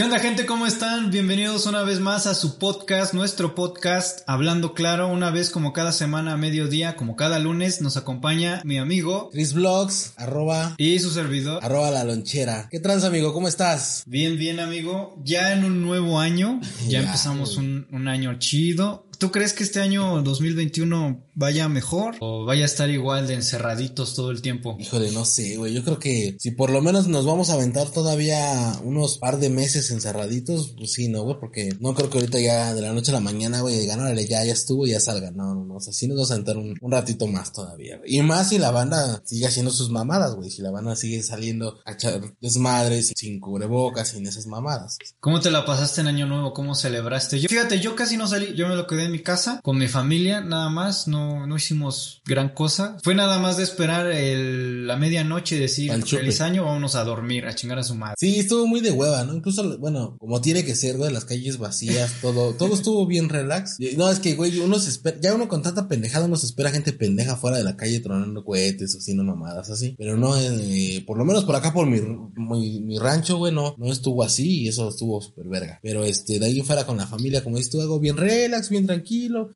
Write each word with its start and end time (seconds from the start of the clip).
¿Qué 0.00 0.04
onda 0.04 0.18
gente? 0.18 0.46
¿Cómo 0.46 0.66
están? 0.66 1.10
Bienvenidos 1.10 1.66
una 1.66 1.82
vez 1.82 2.00
más 2.00 2.26
a 2.26 2.34
su 2.34 2.58
podcast, 2.58 3.12
nuestro 3.12 3.54
podcast 3.54 4.20
Hablando 4.26 4.72
Claro, 4.72 5.08
una 5.08 5.30
vez 5.30 5.50
como 5.50 5.74
cada 5.74 5.92
semana 5.92 6.32
a 6.32 6.36
mediodía, 6.38 6.96
como 6.96 7.16
cada 7.16 7.38
lunes, 7.38 7.82
nos 7.82 7.98
acompaña 7.98 8.62
mi 8.64 8.78
amigo 8.78 9.28
Chris 9.30 9.52
Vlogs, 9.52 10.14
arroba 10.16 10.74
y 10.78 10.98
su 11.00 11.10
servidor. 11.10 11.62
Arroba 11.62 11.90
la 11.90 12.04
lonchera. 12.04 12.68
¿Qué 12.70 12.80
trans 12.80 13.04
amigo? 13.04 13.34
¿Cómo 13.34 13.46
estás? 13.46 14.02
Bien, 14.06 14.38
bien 14.38 14.58
amigo. 14.58 15.20
Ya 15.22 15.52
en 15.52 15.66
un 15.66 15.82
nuevo 15.82 16.18
año, 16.18 16.62
ya, 16.88 17.00
empezamos 17.02 17.58
un, 17.58 17.86
un 17.92 18.08
año 18.08 18.38
chido. 18.38 19.04
¿Tú 19.20 19.30
crees 19.30 19.52
que 19.52 19.64
este 19.64 19.82
año 19.82 20.22
2021 20.22 21.26
vaya 21.34 21.68
mejor 21.68 22.16
o 22.20 22.46
vaya 22.46 22.62
a 22.62 22.64
estar 22.64 22.88
igual 22.88 23.26
de 23.26 23.34
encerraditos 23.34 24.14
todo 24.14 24.30
el 24.30 24.40
tiempo? 24.40 24.78
Híjole, 24.80 25.12
no 25.12 25.26
sé, 25.26 25.58
güey. 25.58 25.74
Yo 25.74 25.84
creo 25.84 25.98
que 25.98 26.36
si 26.38 26.52
por 26.52 26.70
lo 26.70 26.80
menos 26.80 27.06
nos 27.06 27.26
vamos 27.26 27.50
a 27.50 27.52
aventar 27.52 27.90
todavía 27.90 28.80
unos 28.82 29.18
par 29.18 29.38
de 29.38 29.50
meses 29.50 29.90
encerraditos, 29.90 30.74
pues 30.74 30.94
sí, 30.94 31.08
¿no, 31.08 31.22
güey? 31.22 31.36
Porque 31.38 31.68
no 31.80 31.94
creo 31.94 32.08
que 32.08 32.16
ahorita 32.16 32.40
ya 32.40 32.72
de 32.72 32.80
la 32.80 32.94
noche 32.94 33.10
a 33.10 33.14
la 33.14 33.20
mañana, 33.20 33.60
güey, 33.60 33.78
digan, 33.78 34.00
órale, 34.00 34.26
ya, 34.26 34.42
ya 34.42 34.54
estuvo, 34.54 34.86
ya 34.86 35.00
salga. 35.00 35.30
No, 35.32 35.54
no, 35.54 35.66
no. 35.66 35.74
O 35.74 35.80
sea, 35.80 35.92
sí 35.92 36.08
nos 36.08 36.16
vamos 36.16 36.30
a 36.30 36.34
aventar 36.34 36.56
un, 36.56 36.78
ratito 36.90 37.26
más 37.26 37.52
todavía, 37.52 37.98
güey. 37.98 38.16
Y 38.16 38.22
más 38.22 38.48
si 38.48 38.56
la 38.56 38.70
banda 38.70 39.20
sigue 39.26 39.46
haciendo 39.46 39.70
sus 39.70 39.90
mamadas, 39.90 40.34
güey. 40.34 40.50
Si 40.50 40.62
la 40.62 40.70
banda 40.70 40.96
sigue 40.96 41.22
saliendo 41.22 41.78
a 41.84 41.92
echar 41.92 42.22
desmadres 42.40 43.12
sin 43.14 43.38
cubrebocas, 43.38 44.08
sin 44.08 44.26
esas 44.26 44.46
mamadas. 44.46 44.96
¿Cómo 45.20 45.40
te 45.40 45.50
la 45.50 45.66
pasaste 45.66 46.00
en 46.00 46.06
Año 46.06 46.24
Nuevo? 46.24 46.54
¿Cómo 46.54 46.74
celebraste? 46.74 47.38
Yo, 47.38 47.50
fíjate, 47.50 47.80
yo 47.80 47.94
casi 47.94 48.16
no 48.16 48.26
salí, 48.26 48.54
yo 48.54 48.66
me 48.66 48.76
lo 48.76 48.86
quedé 48.86 49.09
en 49.10 49.12
mi 49.12 49.22
casa 49.22 49.60
con 49.62 49.76
mi 49.76 49.88
familia, 49.88 50.40
nada 50.40 50.70
más, 50.70 51.08
no, 51.08 51.46
no 51.46 51.56
hicimos 51.56 52.22
gran 52.24 52.50
cosa. 52.50 52.96
Fue 53.02 53.14
nada 53.14 53.38
más 53.38 53.56
de 53.56 53.64
esperar 53.64 54.06
el, 54.06 54.86
la 54.86 54.96
medianoche 54.96 55.56
y 55.56 55.58
decir 55.58 55.92
feliz 56.04 56.40
año, 56.40 56.64
vámonos 56.64 56.94
a 56.94 57.04
dormir, 57.04 57.46
a 57.46 57.54
chingar 57.54 57.78
a 57.78 57.82
su 57.82 57.94
madre. 57.94 58.14
Sí, 58.18 58.38
estuvo 58.38 58.66
muy 58.66 58.80
de 58.80 58.92
hueva, 58.92 59.24
¿no? 59.24 59.34
Incluso, 59.34 59.78
bueno, 59.78 60.16
como 60.18 60.40
tiene 60.40 60.64
que 60.64 60.74
ser, 60.74 60.96
güey, 60.96 61.12
las 61.12 61.24
calles 61.24 61.58
vacías, 61.58 62.14
todo, 62.22 62.54
todo 62.54 62.74
estuvo 62.74 63.06
bien 63.06 63.28
relax. 63.28 63.76
No, 63.96 64.10
es 64.10 64.20
que, 64.20 64.34
güey, 64.34 64.58
uno 64.60 64.78
se 64.78 64.90
espera, 64.90 65.18
ya 65.20 65.34
uno 65.34 65.48
con 65.48 65.62
tanta 65.62 65.88
pendejada, 65.88 66.26
uno 66.26 66.36
se 66.36 66.46
espera 66.46 66.70
gente 66.70 66.92
pendeja 66.92 67.36
fuera 67.36 67.58
de 67.58 67.64
la 67.64 67.76
calle 67.76 68.00
tronando 68.00 68.44
cohetes 68.44 68.94
o 68.94 68.98
haciendo 68.98 69.24
mamadas 69.24 69.70
así. 69.70 69.96
Pero 69.98 70.16
no, 70.16 70.36
eh, 70.38 71.02
por 71.06 71.18
lo 71.18 71.24
menos 71.24 71.44
por 71.44 71.56
acá, 71.56 71.72
por 71.72 71.86
mi, 71.86 72.00
mi, 72.36 72.80
mi 72.80 72.98
rancho, 72.98 73.38
güey, 73.38 73.52
no, 73.52 73.74
no 73.76 73.92
estuvo 73.92 74.22
así 74.22 74.62
y 74.62 74.68
eso 74.68 74.88
estuvo 74.88 75.20
súper 75.20 75.48
verga. 75.48 75.80
Pero 75.82 76.04
este, 76.04 76.38
de 76.38 76.46
ahí 76.46 76.60
fuera 76.62 76.86
con 76.86 76.96
la 76.96 77.06
familia, 77.06 77.42
como 77.42 77.56
dices 77.56 77.72
tú, 77.72 77.80
algo 77.80 77.98
bien 77.98 78.16
relax, 78.16 78.68
bien 78.68 78.86
tranquilo 78.86 78.99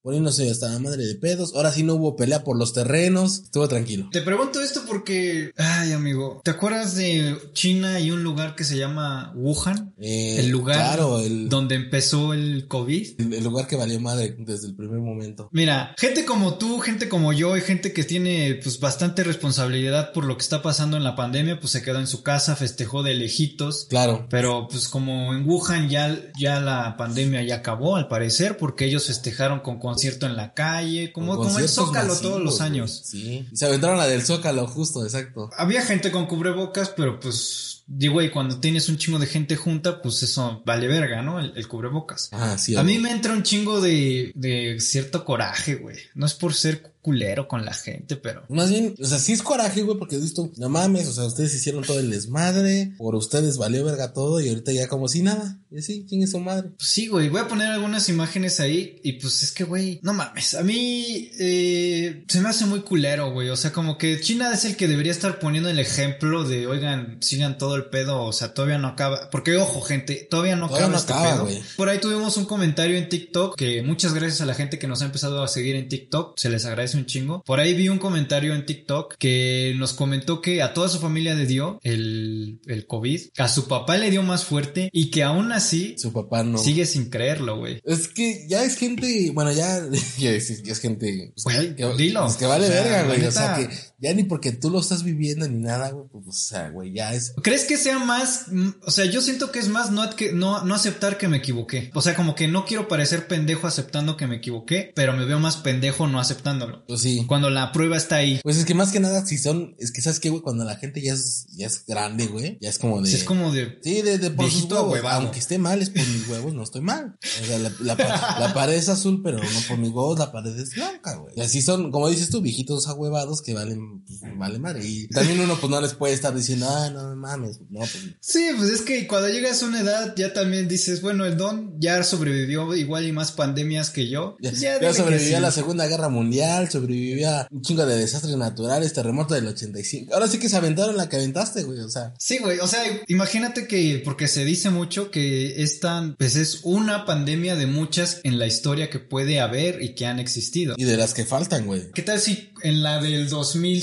poniéndose 0.02 0.50
hasta 0.50 0.68
la 0.68 0.78
madre 0.78 1.06
de 1.06 1.14
pedos. 1.14 1.54
Ahora 1.54 1.72
sí 1.72 1.82
no 1.82 1.94
hubo 1.94 2.16
pelea 2.16 2.44
por 2.44 2.58
los 2.58 2.72
terrenos, 2.72 3.42
estuvo 3.44 3.68
tranquilo. 3.68 4.08
Te 4.12 4.22
pregunto 4.22 4.60
esto 4.60 4.82
porque, 4.86 5.52
ay 5.56 5.92
amigo, 5.92 6.40
¿te 6.44 6.50
acuerdas 6.50 6.96
de 6.96 7.36
China 7.52 8.00
y 8.00 8.10
un 8.10 8.22
lugar 8.22 8.54
que 8.54 8.64
se 8.64 8.76
llama 8.76 9.32
Wuhan? 9.34 9.94
Eh, 9.98 10.36
el 10.38 10.50
lugar 10.50 10.98
donde 10.98 11.74
empezó 11.74 12.34
el 12.34 12.66
COVID. 12.68 13.20
El, 13.20 13.44
lugar 13.44 13.66
que 13.66 13.76
valió 13.76 14.00
madre 14.00 14.34
desde 14.38 14.68
el 14.68 14.74
primer 14.74 14.98
momento. 14.98 15.48
Mira, 15.52 15.94
gente 15.98 16.24
como 16.24 16.54
tú, 16.54 16.78
gente 16.80 17.08
como 17.08 17.32
yo 17.32 17.56
y 17.56 17.60
gente 17.60 17.92
que 17.92 18.04
tiene 18.04 18.58
pues 18.62 18.80
bastante 18.80 19.22
responsabilidad 19.22 20.12
por 20.12 20.24
lo 20.24 20.36
que 20.36 20.42
está 20.42 20.62
pasando 20.62 20.96
en 20.96 21.04
la 21.04 21.16
pandemia, 21.16 21.60
pues 21.60 21.72
se 21.72 21.82
quedó 21.82 22.00
en 22.00 22.06
su 22.06 22.22
casa, 22.22 22.56
festejó 22.56 23.02
de 23.02 23.14
lejitos. 23.14 23.86
Claro. 23.88 24.26
Pero 24.30 24.68
pues 24.68 24.88
como 24.88 25.34
en 25.34 25.48
Wuhan 25.48 25.88
ya, 25.88 26.16
ya 26.38 26.60
la 26.60 26.96
pandemia 26.96 27.42
ya 27.42 27.56
acabó 27.56 27.96
al 27.96 28.08
parecer 28.08 28.56
porque 28.56 28.86
ellos 28.86 29.06
festejaron 29.06 29.33
con 29.62 29.78
concierto 29.78 30.27
en 30.27 30.36
la 30.36 30.54
calle, 30.54 31.12
como, 31.12 31.36
como 31.36 31.58
el 31.58 31.68
Zócalo 31.68 32.16
todos 32.16 32.40
los 32.40 32.60
años. 32.60 33.02
Sí, 33.04 33.46
y 33.50 33.56
se 33.56 33.66
aventaron 33.66 33.98
la 33.98 34.06
del 34.06 34.22
Zócalo, 34.22 34.66
justo, 34.66 35.04
exacto. 35.04 35.50
Había 35.56 35.82
gente 35.82 36.10
con 36.10 36.27
cubrebocas, 36.27 36.90
pero 36.90 37.20
pues 37.20 37.83
digo, 37.86 38.22
y 38.22 38.30
cuando 38.30 38.60
tienes 38.60 38.88
un 38.88 38.98
chingo 38.98 39.18
de 39.18 39.27
gente 39.27 39.56
junta, 39.56 40.02
pues 40.02 40.22
eso 40.22 40.62
vale 40.64 40.86
verga, 40.86 41.22
¿no? 41.22 41.40
El, 41.40 41.68
cubrebocas. 41.68 42.28
Ah, 42.32 42.56
sí. 42.58 42.77
A 42.77 42.82
mí 42.82 42.98
me 42.98 43.10
entra 43.10 43.32
un 43.32 43.42
chingo 43.42 43.80
de, 43.80 44.32
de 44.34 44.80
cierto 44.80 45.24
coraje, 45.24 45.77
güey. 45.77 45.96
No 46.14 46.27
es 46.27 46.34
por 46.34 46.55
ser 46.55 46.94
culero 47.05 47.46
con 47.48 47.66
la 47.66 47.74
gente, 47.74 48.16
pero. 48.16 48.45
Más 48.48 48.70
bien, 48.70 48.95
o 48.98 49.05
sea, 49.05 49.18
sí 49.18 49.34
es 49.34 49.42
coraje, 49.42 49.83
güey, 49.83 49.98
porque 49.98 50.17
visto, 50.17 50.50
no 50.56 50.70
mames, 50.70 51.06
o 51.06 51.12
sea, 51.12 51.24
ustedes 51.24 51.55
hicieron 51.55 51.84
todo 51.84 52.00
el 52.00 52.11
desmadre, 52.11 52.95
por 52.96 53.14
ustedes 53.14 53.58
valió 53.58 53.84
verga 53.84 54.14
todo 54.14 54.40
y 54.40 54.48
ahorita 54.48 54.72
ya 54.72 54.89
como 54.89 55.06
si 55.06 55.20
nada. 55.20 55.61
Y 55.70 55.80
así, 55.80 56.06
¿quién 56.08 56.22
es 56.22 56.30
su 56.30 56.40
madre? 56.40 56.70
Pues 56.78 56.89
sí, 56.89 57.08
güey, 57.08 57.28
voy 57.28 57.42
a 57.42 57.48
poner 57.48 57.68
algunas 57.68 58.08
imágenes 58.08 58.58
ahí 58.58 59.01
y 59.05 59.14
pues 59.14 59.42
es 59.42 59.52
que, 59.52 59.64
güey, 59.64 60.01
no 60.02 60.14
mames, 60.14 60.55
a 60.55 60.62
mí 60.62 61.30
eh, 61.39 62.24
se 62.27 62.40
me 62.40 62.48
hace 62.48 62.64
muy 62.64 62.80
culero, 62.80 63.33
güey, 63.33 63.51
o 63.51 63.56
sea, 63.56 63.70
como 63.70 63.98
que 63.98 64.18
China 64.20 64.51
es 64.55 64.64
el 64.64 64.74
que 64.74 64.89
debería 64.89 65.12
estar 65.12 65.39
poniendo 65.39 65.68
el 65.68 65.78
ejemplo 65.78 66.45
de, 66.45 66.66
oigan, 66.66 67.18
sigan 67.20 67.58
todo 67.58 67.73
el 67.77 67.86
pedo, 67.86 68.23
o 68.23 68.33
sea, 68.33 68.55
todavía 68.55 68.79
no 68.79 68.89
acaba, 68.89 69.30
porque 69.30 69.57
ojo, 69.57 69.80
gente, 69.80 70.27
todavía 70.30 70.57
no 70.57 70.67
acaba 70.67 70.96
este 70.96 71.12
pedo. 71.12 71.48
Por 71.77 71.89
ahí 71.89 71.98
tuvimos 71.98 72.36
un 72.36 72.45
comentario 72.45 72.96
en 72.96 73.08
TikTok 73.08 73.57
que 73.57 73.83
muchas 73.83 74.14
gracias 74.14 74.40
a 74.40 74.46
la 74.46 74.55
gente 74.55 74.79
que 74.79 74.86
nos 74.86 75.02
ha 75.02 75.07
empezado 75.07 75.42
a 75.42 75.48
seguir 75.48 75.77
en 75.77 75.89
TikTok, 75.89 76.39
se 76.39 76.51
les 76.51 76.64
agradece 76.64 76.96
un 76.96 77.07
chingo. 77.07 77.42
Por 77.45 77.61
ahí 77.61 77.74
vi 77.74 77.89
un 77.89 77.98
comentario 77.98 78.55
en 78.55 78.67
TikTok 78.67 79.17
que 79.18 79.74
nos 79.77 79.92
comentó 79.92 80.40
que 80.40 80.63
a 80.63 80.74
toda 80.74 80.89
su 80.89 80.98
familia 80.98 81.34
le 81.34 81.46
dio 81.46 81.79
el, 81.83 82.61
el 82.67 82.86
COVID, 82.86 83.20
a 83.39 83.48
su 83.48 83.68
papá 83.68 83.96
le 83.96 84.11
dio 84.11 84.23
más 84.23 84.45
fuerte 84.45 84.89
y 84.92 85.11
que 85.11 85.23
aún 85.23 85.52
así 85.52 85.95
su 85.98 86.13
papá 86.13 86.42
no 86.42 86.58
sigue 86.58 86.86
sin 86.86 87.11
creerlo, 87.11 87.58
güey. 87.58 87.80
Es 87.84 88.08
que 88.08 88.46
ya 88.48 88.64
es 88.64 88.77
gente, 88.77 89.30
bueno, 89.33 89.52
ya, 89.52 89.80
ya, 90.18 90.30
es, 90.30 90.80
gente 90.80 91.33
pues, 91.42 91.57
que, 91.77 91.86
dilo. 91.96 92.27
que 92.39 92.46
vale 92.46 92.68
verga, 92.68 93.05
güey. 93.05 93.24
O 93.24 93.30
sea, 93.30 93.57
que 93.57 93.68
ya 94.04 94.12
ni 94.12 94.24
porque 94.24 94.52
tú 94.52 94.68
lo 94.68 94.80
estás 94.80 95.02
viviendo 95.02 95.48
ni 95.48 95.62
nada, 95.62 95.90
güey, 95.90 96.06
pues, 96.12 96.26
o 96.26 96.32
sea, 96.32 96.68
güey, 96.68 96.92
ya 96.92 97.14
es. 97.14 97.32
¿Crees 97.42 97.64
que 97.64 97.78
sea 97.78 97.98
más, 97.98 98.46
mm, 98.50 98.68
o 98.82 98.90
sea, 98.90 99.06
yo 99.06 99.22
siento 99.22 99.50
que 99.50 99.58
es 99.58 99.68
más 99.68 99.90
no, 99.90 100.04
no, 100.34 100.62
no 100.62 100.74
aceptar 100.74 101.16
que 101.16 101.28
me 101.28 101.38
equivoqué? 101.38 101.90
O 101.94 102.02
sea, 102.02 102.14
como 102.14 102.34
que 102.34 102.46
no 102.46 102.66
quiero 102.66 102.86
parecer 102.86 103.26
pendejo 103.28 103.66
aceptando 103.66 104.18
que 104.18 104.26
me 104.26 104.36
equivoqué, 104.36 104.92
pero 104.94 105.14
me 105.14 105.24
veo 105.24 105.40
más 105.40 105.56
pendejo 105.56 106.06
no 106.06 106.20
aceptándolo. 106.20 106.84
Pues 106.86 107.00
sí. 107.00 107.24
Cuando 107.26 107.48
la 107.48 107.72
prueba 107.72 107.96
está 107.96 108.16
ahí. 108.16 108.40
Pues 108.42 108.58
es 108.58 108.66
que 108.66 108.74
más 108.74 108.92
que 108.92 109.00
nada, 109.00 109.24
si 109.24 109.38
son, 109.38 109.74
es 109.78 109.90
que 109.90 110.02
sabes 110.02 110.20
que, 110.20 110.28
güey, 110.28 110.42
cuando 110.42 110.64
la 110.64 110.76
gente 110.76 111.00
ya 111.00 111.14
es, 111.14 111.46
ya 111.56 111.66
es 111.66 111.86
grande, 111.86 112.26
güey, 112.26 112.58
ya 112.60 112.68
es 112.68 112.78
como 112.78 113.00
de. 113.00 113.10
es 113.10 113.24
como 113.24 113.52
de. 113.52 113.78
Sí, 113.82 114.02
de, 114.02 114.18
de 114.18 114.30
por 114.30 114.50
sus 114.50 114.64
huevos. 114.64 115.00
Aunque 115.04 115.38
esté 115.38 115.58
mal, 115.58 115.80
es 115.80 115.88
por 115.88 116.06
mis 116.06 116.28
huevos, 116.28 116.52
no 116.52 116.62
estoy 116.62 116.82
mal. 116.82 117.16
O 117.42 117.46
sea, 117.46 117.58
la, 117.58 117.72
la, 117.80 118.52
pared 118.52 118.74
es 118.74 118.88
azul, 118.88 119.22
pero 119.22 119.38
no 119.38 119.60
por 119.66 119.78
mis 119.78 119.90
huevos, 119.90 120.18
la 120.18 120.30
pared 120.30 120.56
es 120.58 120.74
blanca, 120.74 121.16
güey. 121.16 121.34
Y 121.36 121.40
así 121.40 121.62
son, 121.62 121.90
como 121.90 122.08
dices 122.08 122.28
tú, 122.28 122.42
viejitos 122.42 122.86
ahuevados 122.88 123.40
que 123.40 123.54
valen, 123.54 123.93
pues, 124.06 124.20
vale 124.36 124.58
madre. 124.58 124.86
Y 124.86 125.08
también 125.08 125.40
uno 125.40 125.58
pues 125.58 125.70
no 125.70 125.80
les 125.80 125.94
puede 125.94 126.14
estar 126.14 126.34
diciendo, 126.34 126.66
ah, 126.68 126.90
no 126.90 127.14
mames, 127.16 127.60
no, 127.70 127.80
pues. 127.80 127.98
Sí, 128.20 128.49
pues 128.56 128.70
es 128.70 128.82
que 128.82 129.06
cuando 129.06 129.28
llegas 129.28 129.62
a 129.62 129.66
una 129.66 129.81
edad 129.81 130.14
ya 130.16 130.32
también 130.32 130.69
dices, 130.69 131.00
bueno, 131.00 131.25
el 131.25 131.37
don 131.37 131.75
ya 131.81 132.02
sobrevivió 132.02 132.75
igual 132.75 133.06
y 133.06 133.12
más 133.12 133.32
pandemias 133.32 133.90
que 133.90 134.08
yo. 134.08 134.37
Ya, 134.40 134.78
pues 134.81 134.96
sobrevivió 134.96 135.37
a 135.38 135.40
la 135.40 135.52
Segunda 135.52 135.87
Guerra 135.87 136.08
Mundial, 136.08 136.70
sobrevivió 136.70 137.31
a 137.31 137.49
un 137.50 137.62
chingo 137.62 137.87
de 137.87 137.96
desastres 137.96 138.37
naturales, 138.37 138.93
terremoto 138.93 139.34
del 139.34 139.46
85. 139.46 140.14
Ahora 140.14 140.28
sí 140.28 140.38
que 140.38 140.49
se 140.49 140.56
aventaron 140.56 140.96
la 140.96 141.08
que 141.08 141.16
aventaste, 141.16 141.62
güey, 141.62 141.81
o 141.81 141.88
sea. 141.88 142.14
Sí, 142.19 142.38
güey, 142.38 142.58
o 142.58 142.66
sea, 142.66 142.82
imagínate 143.08 143.66
que, 143.66 144.02
porque 144.04 144.28
se 144.28 144.44
dice 144.44 144.70
mucho 144.70 145.10
que 145.10 145.62
esta, 145.62 146.14
pues 146.19 146.37
es 146.37 146.60
una 146.62 147.04
pandemia 147.04 147.56
de 147.56 147.66
muchas 147.66 148.20
en 148.25 148.38
la 148.38 148.46
historia 148.46 148.90
que 148.90 148.99
puede 148.99 149.40
haber 149.40 149.82
y 149.82 149.94
que 149.94 150.06
han 150.06 150.19
existido. 150.19 150.75
Y 150.76 150.84
de 150.84 150.96
las 150.96 151.14
que 151.14 151.25
faltan, 151.25 151.66
güey. 151.66 151.90
¿Qué 151.93 152.02
tal 152.02 152.20
si 152.20 152.50
en 152.62 152.82
la 152.82 153.00
del 153.00 153.28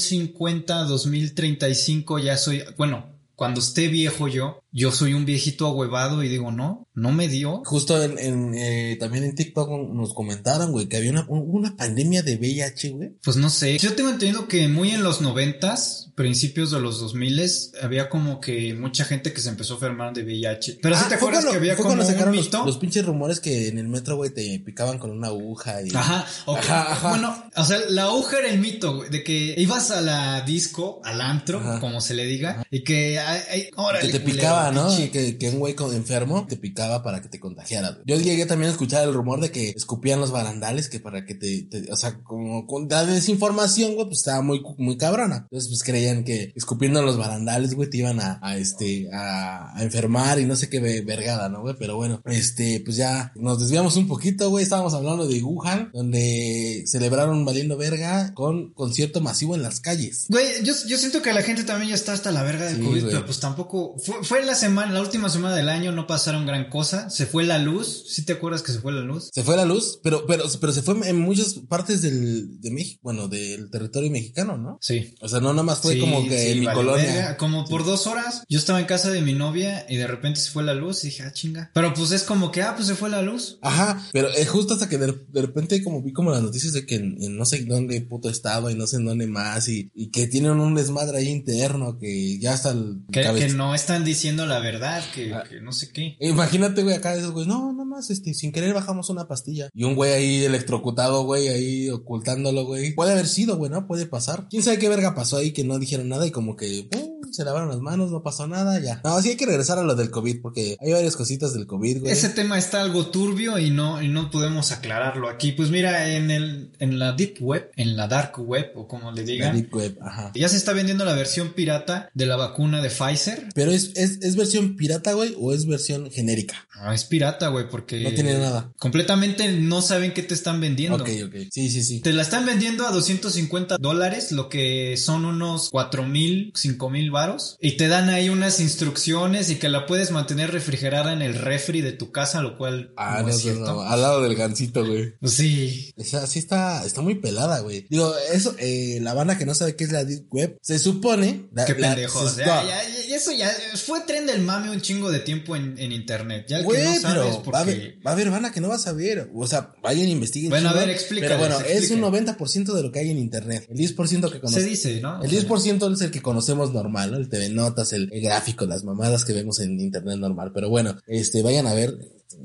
2050, 0.01 0.84
2035 0.85 2.19
ya 2.19 2.38
soy, 2.38 2.63
bueno, 2.78 3.06
cuando 3.35 3.59
esté 3.59 3.88
viejo 3.88 4.28
yo, 4.28 4.60
yo 4.71 4.91
soy 4.91 5.13
un 5.13 5.25
viejito 5.25 5.67
ahuevado 5.67 6.23
y 6.23 6.29
digo, 6.29 6.51
no, 6.51 6.87
no 6.93 7.11
me 7.11 7.27
dio. 7.27 7.61
Justo 7.65 8.01
en, 8.01 8.17
en 8.17 8.53
eh, 8.55 8.97
también 8.99 9.25
en 9.25 9.35
TikTok 9.35 9.69
nos 9.93 10.13
comentaron, 10.13 10.71
güey, 10.71 10.87
que 10.87 10.97
había 10.97 11.11
una, 11.11 11.25
una 11.27 11.75
pandemia 11.75 12.23
de 12.23 12.37
VIH, 12.37 12.89
güey. 12.91 13.09
Pues 13.23 13.37
no 13.37 13.49
sé. 13.49 13.77
Yo 13.77 13.93
tengo 13.95 14.09
entendido 14.09 14.47
que 14.47 14.67
muy 14.69 14.91
en 14.91 15.03
los 15.03 15.21
noventas, 15.21 16.11
principios 16.15 16.71
de 16.71 16.79
los 16.79 16.99
dos 16.99 17.15
miles, 17.15 17.73
había 17.81 18.09
como 18.09 18.39
que 18.39 18.73
mucha 18.73 19.03
gente 19.03 19.33
que 19.33 19.41
se 19.41 19.49
empezó 19.49 19.73
a 19.73 19.77
enfermar 19.77 20.13
de 20.13 20.23
VIH. 20.23 20.79
Pero 20.81 20.97
si 20.97 21.09
te 21.09 21.15
acuerdas 21.15 21.45
que 21.45 21.55
había 21.55 21.75
como 21.75 22.01
sacaron 22.03 22.38
un 22.38 22.65
Los, 22.65 22.77
pinches 22.77 23.06
rumores 23.06 23.39
que 23.39 23.67
en 23.67 23.77
el 23.77 23.89
metro, 23.89 24.15
güey, 24.15 24.29
te 24.29 24.59
picaban 24.59 25.00
con 25.00 25.12
una 25.12 25.27
aguja 25.27 25.81
y... 25.81 25.94
Ajá, 25.94 26.25
ajá, 26.47 27.09
Bueno, 27.09 27.44
o 27.56 27.63
sea, 27.63 27.77
la 27.89 28.03
aguja 28.03 28.39
era 28.39 28.50
el 28.50 28.59
mito, 28.59 28.95
güey, 28.97 29.09
de 29.09 29.24
que 29.24 29.56
ibas 29.57 29.91
a 29.91 30.01
la 30.01 30.41
disco, 30.41 31.01
al 31.03 31.19
antro, 31.19 31.62
como 31.79 32.00
se 32.00 32.13
le 32.13 32.25
diga, 32.25 32.63
y 32.71 32.83
que... 32.83 33.19
Ay, 33.19 33.69
que 34.00 34.07
te 34.07 34.19
picaba, 34.19 34.61
¿no? 34.72 34.88
Que, 35.12 35.38
que 35.38 35.50
un 35.50 35.60
güey 35.60 35.75
enfermo 35.94 36.46
te 36.48 36.58
picaba 36.58 37.02
para 37.04 37.22
que 37.22 37.30
te 37.30 37.40
contagiara. 37.40 37.98
Yo 38.06 38.18
llegué 38.18 38.46
también 38.46 38.69
a 38.69 38.74
escuchar 38.74 39.08
el 39.08 39.13
rumor 39.13 39.42
de 39.42 39.52
que 39.52 39.69
escupían 39.69 40.19
los 40.19 40.31
barandales, 40.31 40.90
que 40.90 41.00
para 41.00 41.25
que 41.25 41.36
te, 41.36 41.68
o 41.92 41.96
sea, 41.96 42.19
como 42.24 42.68
con 42.68 42.88
la 42.90 43.06
desinformación, 43.06 43.96
güey, 43.96 44.08
pues 44.08 44.19
estaba 44.19 44.42
muy, 44.42 44.62
muy 44.78 44.98
cabrona. 44.98 45.48
Entonces, 45.50 45.69
pues 45.69 45.84
creían 45.84 46.24
que 46.24 46.52
escupiendo 46.56 47.02
los 47.02 47.18
barandales, 47.18 47.74
güey, 47.74 47.90
te 47.90 47.98
iban 47.98 48.19
a, 48.19 48.40
a 48.42 48.58
este, 48.58 49.10
a, 49.13 49.78
a, 49.78 49.84
enfermar 49.84 50.40
y 50.40 50.46
no 50.46 50.56
sé 50.56 50.69
qué 50.69 50.80
vergada, 50.80 51.50
¿no, 51.50 51.62
güey? 51.62 51.75
Pero 51.80 51.96
bueno, 51.96 52.22
este, 52.25 52.81
pues 52.84 52.98
ya 52.98 53.31
nos 53.36 53.60
desviamos 53.60 53.96
un 53.96 54.08
poquito, 54.08 54.50
güey. 54.50 54.63
Estábamos 54.63 54.94
hablando 54.94 55.28
de 55.28 55.42
Wuhan, 55.42 55.90
donde 55.94 56.84
celebraron 56.86 57.46
valiendo 57.46 57.78
verga 57.78 58.34
con 58.34 58.74
concierto 58.74 59.22
masivo 59.22 59.56
en 59.56 59.63
las 59.63 59.80
calles. 59.80 60.25
Güey, 60.30 60.63
yo, 60.63 60.74
yo 60.88 60.98
siento 60.98 61.22
que 61.22 61.34
la 61.34 61.44
gente 61.44 61.63
también 61.63 61.90
ya 61.90 61.96
está 61.96 62.13
hasta 62.13 62.31
la 62.31 62.44
verga 62.44 62.66
del 62.66 62.84
COVID, 62.84 63.06
pero 63.06 63.25
pues 63.25 63.40
tampoco, 63.40 63.96
fue, 64.04 64.24
fue 64.24 64.46
la 64.46 64.50
semana, 64.56 64.92
la 64.92 65.01
última 65.01 65.30
semana 65.30 65.56
del 65.56 65.69
año 65.69 65.92
no 65.92 66.07
pasaron 66.07 66.45
gran 66.45 66.69
cosa. 66.69 67.09
Se 67.09 67.25
fue 67.25 67.44
la 67.44 67.57
luz. 67.57 68.06
¿Sí 68.07 68.24
te 68.24 68.33
acuerdas 68.33 68.62
que 68.62 68.71
se 68.71 68.80
fue 68.80 68.92
la 68.92 69.01
luz? 69.01 69.30
Se 69.33 69.44
fue 69.44 69.56
la 69.56 69.65
luz, 69.65 70.00
pero, 70.03 70.25
pero, 70.25 70.45
pero 70.59 70.74
se 70.74 70.81
fue 70.81 70.95
en 71.07 71.19
muchas 71.19 71.56
partes 71.68 72.01
del, 72.01 72.59
de 72.59 72.71
México, 72.71 73.00
bueno, 73.03 73.27
del 73.27 73.69
territorio 73.69 74.12
mexicano, 74.12 74.57
¿no? 74.57 74.77
Sí. 74.81 75.15
O 75.21 75.27
sea, 75.27 75.39
no 75.39 75.51
nada 75.51 75.63
más 75.63 75.80
fue 75.80 75.98
como 76.00 76.27
que 76.27 76.51
en 76.51 76.59
mi 76.62 76.68
colonia. 76.68 77.38
como 77.38 77.65
por 77.65 77.86
dos 77.86 78.07
horas. 78.07 78.44
Yo 78.50 78.59
estaba 78.59 78.80
en 78.80 78.86
casa 78.86 79.09
de 79.09 79.21
mi 79.21 79.33
novia 79.33 79.86
y 79.89 79.98
de 79.98 80.07
repente 80.07 80.39
se 80.39 80.51
fue 80.51 80.63
la 80.63 80.74
luz 80.74 81.03
y 81.03 81.07
dije, 81.07 81.24
ah, 81.24 81.33
chinga. 81.33 81.71
Pero 81.74 81.94
pues 81.94 82.12
es 82.12 82.24
como 82.24 82.51
que, 82.51 82.62
ah, 82.62 82.75
pues 82.75 82.88
se 82.88 82.95
fue 82.95 83.09
la 83.09 83.21
luz. 83.21 83.59
Ajá, 83.62 84.07
pero 84.12 84.30
es 84.30 84.50
justo 84.50 84.74
hasta 84.74 84.89
que 84.89 84.98
de, 84.98 85.13
repente 85.33 85.83
como 85.83 86.01
vi 86.01 86.13
como 86.13 86.31
las 86.31 86.42
noticias 86.42 86.74
de 86.74 86.86
que 86.86 86.95
en, 86.95 87.38
no 87.38 87.45
sé 87.45 87.63
dónde 87.65 88.01
puto 88.01 88.30
estado 88.30 88.69
y 88.69 88.75
no 88.75 88.88
sé 88.88 88.98
en 88.98 89.06
dónde 89.06 89.27
más 89.27 89.68
y, 89.68 89.92
y 89.94 90.09
que 90.09 90.27
tienen 90.27 90.59
un 90.59 90.75
desmadre 90.75 91.18
ahí 91.18 91.30
interno 91.30 91.98
que 92.00 92.39
ya 92.39 92.53
hasta 92.53 92.71
el... 92.71 93.01
Que, 93.12 93.21
que 93.21 93.50
no 93.50 93.75
están 93.75 94.03
diciendo 94.03 94.40
la 94.45 94.59
verdad, 94.59 95.03
que, 95.13 95.33
ah. 95.33 95.43
que 95.47 95.61
no 95.61 95.71
sé 95.71 95.91
qué. 95.91 96.15
Imagínate, 96.19 96.83
güey, 96.83 96.95
acá 96.95 97.15
esos 97.15 97.31
güey, 97.31 97.47
no, 97.47 97.71
nada 97.71 97.85
más, 97.85 98.09
este, 98.09 98.33
sin 98.33 98.51
querer 98.51 98.73
bajamos 98.73 99.09
una 99.09 99.27
pastilla. 99.27 99.69
Y 99.73 99.83
un 99.83 99.95
güey 99.95 100.11
ahí 100.11 100.43
electrocutado, 100.43 101.23
güey, 101.23 101.47
ahí 101.47 101.89
ocultándolo, 101.89 102.65
güey. 102.65 102.93
Puede 102.93 103.11
haber 103.11 103.27
sido, 103.27 103.57
güey, 103.57 103.71
¿no? 103.71 103.88
Puede 103.88 104.05
pasar. 104.05 104.47
¿Quién 104.49 104.63
sabe 104.63 104.79
qué 104.79 104.89
verga 104.89 105.15
pasó 105.15 105.38
ahí 105.38 105.51
que 105.51 105.63
no 105.63 105.79
dijeron 105.79 106.09
nada 106.09 106.25
y 106.25 106.31
como 106.31 106.55
que, 106.55 106.88
se 107.31 107.44
lavaron 107.44 107.69
las 107.69 107.80
manos, 107.80 108.12
no 108.12 108.24
pasó 108.24 108.48
nada, 108.48 108.80
ya. 108.80 109.01
No, 109.04 109.22
sí 109.22 109.30
hay 109.30 109.38
que 109.38 109.45
regresar 109.45 109.80
a 109.80 109.83
lo 109.83 109.95
del 109.95 110.12
COVID 110.12 110.42
porque 110.42 110.78
hay 110.80 110.92
varias 110.92 111.16
cositas 111.16 111.54
del 111.54 111.68
COVID, 111.68 112.01
güey. 112.01 112.12
Ese 112.12 112.30
tema 112.30 112.57
está 112.57 112.81
algo 112.81 113.07
turbio 113.07 113.57
y 113.57 113.69
no, 113.69 114.01
y 114.01 114.07
no 114.07 114.31
podemos 114.31 114.72
aclararlo 114.72 115.30
aquí. 115.30 115.51
Pues 115.51 115.69
mira, 115.69 116.13
en 116.16 116.31
el, 116.31 116.72
en 116.80 117.00
la 117.00 117.13
Deep 117.13 117.38
Web, 117.42 117.72
en 117.75 117.95
la 117.95 118.07
Dark 118.07 118.33
Web, 118.38 118.72
o 118.75 118.88
como 118.88 119.12
le 119.12 119.24
digan. 119.24 119.50
La 119.50 119.62
Deep 119.62 119.74
Web, 119.74 119.98
ajá. 120.01 120.31
Ya 120.36 120.50
se 120.50 120.57
está 120.57 120.74
vendiendo 120.74 121.06
la 121.06 121.13
versión 121.13 121.54
pirata 121.54 122.10
de 122.13 122.25
la 122.25 122.36
vacuna 122.36 122.81
de 122.81 122.89
Pfizer. 122.89 123.50
Pero 123.54 123.72
es, 123.72 123.92
es, 123.95 124.19
es 124.22 124.36
versión 124.36 124.75
pirata, 124.75 125.13
güey, 125.13 125.36
o 125.39 125.54
es 125.54 125.66
versión 125.66 126.10
genérica. 126.12 126.68
Ah, 126.74 126.95
es 126.95 127.06
pirata, 127.06 127.50
güey, 127.50 127.69
porque. 127.69 128.01
No 128.01 128.12
tiene 128.12 128.38
nada. 128.38 128.72
Completamente 128.80 129.51
no 129.51 129.81
saben 129.81 130.13
qué 130.13 130.24
te 130.24 130.34
están 130.34 130.60
vendiendo. 130.60 130.98
Ok, 130.98 131.10
ok. 131.25 131.36
Sí, 131.51 131.69
sí, 131.69 131.84
sí. 131.84 132.01
Te 132.01 132.12
la 132.12 132.24
están 132.24 132.45
vendiendo 132.45 132.88
a 132.88 132.92
250 132.92 133.77
dólares, 133.77 134.31
lo 134.31 134.50
que 134.50 134.98
son 134.98 135.25
unos 135.25 135.69
4 135.69 136.04
mil, 136.06 136.51
5 136.56 136.89
mil 136.89 137.12
varos. 137.21 137.57
Y 137.59 137.77
te 137.77 137.88
dan 137.88 138.09
ahí 138.09 138.29
unas 138.29 138.59
instrucciones 138.59 139.50
y 139.50 139.56
que 139.56 139.69
la 139.69 139.85
puedes 139.85 140.12
mantener 140.12 140.51
refrigerada 140.51 141.13
en 141.13 141.21
el 141.21 141.35
refri 141.35 141.81
de 141.81 141.91
tu 141.91 142.12
casa, 142.12 142.41
lo 142.41 142.57
cual. 142.57 142.94
Ah, 142.97 143.21
no, 143.21 143.29
es 143.29 143.41
cierto. 143.41 143.81
al 143.81 144.01
lado 144.01 144.21
del 144.21 144.35
gancito, 144.35 144.85
güey. 144.85 145.13
Sí. 145.23 145.94
Esa 145.97 146.25
sí 146.27 146.39
está, 146.39 146.85
está 146.85 147.01
muy 147.01 147.15
pelada, 147.15 147.59
güey. 147.59 147.85
Digo, 147.89 148.13
eso, 148.33 148.56
eh, 148.59 149.00
la 149.01 149.13
banda 149.13 149.38
que 149.38 149.45
no 149.45 149.53
sabe 149.53 149.75
qué 149.75 149.83
es 149.83 149.91
la 149.91 150.03
Deep 150.03 150.27
Web, 150.31 150.57
se 150.62 150.79
supone. 150.79 151.50
Qué 151.65 151.75
pendejo. 151.75 152.25
ya, 152.38 152.63
ya, 152.63 152.81
eso 153.15 153.31
ya 153.31 153.51
fue 153.75 154.01
tren 154.01 154.25
del 154.25 154.41
mame 154.41 154.71
un 154.71 154.81
chingo 154.81 155.12
de 155.12 155.19
tiempo 155.19 155.56
en, 155.56 155.77
en 155.77 155.91
internet. 155.91 156.45
Ya 156.47 156.62
güey, 156.62 156.83
no 156.83 156.91
pero 157.01 157.44
va, 157.51 157.59
a 157.59 157.62
haber, 157.62 157.97
va 158.06 158.12
a 158.12 158.13
haber 158.13 158.29
banda 158.29 158.51
que 158.51 158.62
no 158.62 158.69
va 158.69 158.75
a 158.75 158.79
saber. 158.79 159.29
O 159.33 159.47
sea, 159.47 159.74
vayan 159.81 160.07
e 160.07 160.12
investiguen. 160.12 160.50
Bueno, 160.50 160.69
a 160.69 160.74
ver, 160.74 160.89
explícalo. 160.89 161.38
Pero 161.38 161.39
bueno, 161.39 161.59
es 161.67 161.91
un 161.91 162.01
90% 162.01 162.74
de 162.74 162.83
lo 162.83 162.91
que 162.91 163.00
hay 163.00 163.12
en 163.12 163.17
internet. 163.17 163.67
El 163.69 163.77
10% 163.77 163.95
que 164.31 164.39
conocemos. 164.39 164.53
Se 164.53 164.63
dice, 164.63 165.01
¿no? 165.01 165.21
El 165.24 165.31
10% 165.31 165.94
es 165.94 166.01
el 166.01 166.12
que 166.12 166.21
conocemos 166.21 166.74
normal, 166.74 167.11
El 167.18 167.30
TV 167.30 167.50
Notas, 167.50 167.94
el, 167.94 168.10
el 168.12 168.22
gráfico, 168.22 168.66
las 168.66 168.84
mamadas 168.84 169.25
que 169.25 169.34
vemos 169.34 169.60
en 169.60 169.80
internet 169.80 170.18
normal. 170.18 170.52
Pero 170.54 170.69
bueno, 170.69 170.98
este, 171.08 171.42
vayan 171.42 171.68
a 171.68 171.74
ver. 171.74 171.98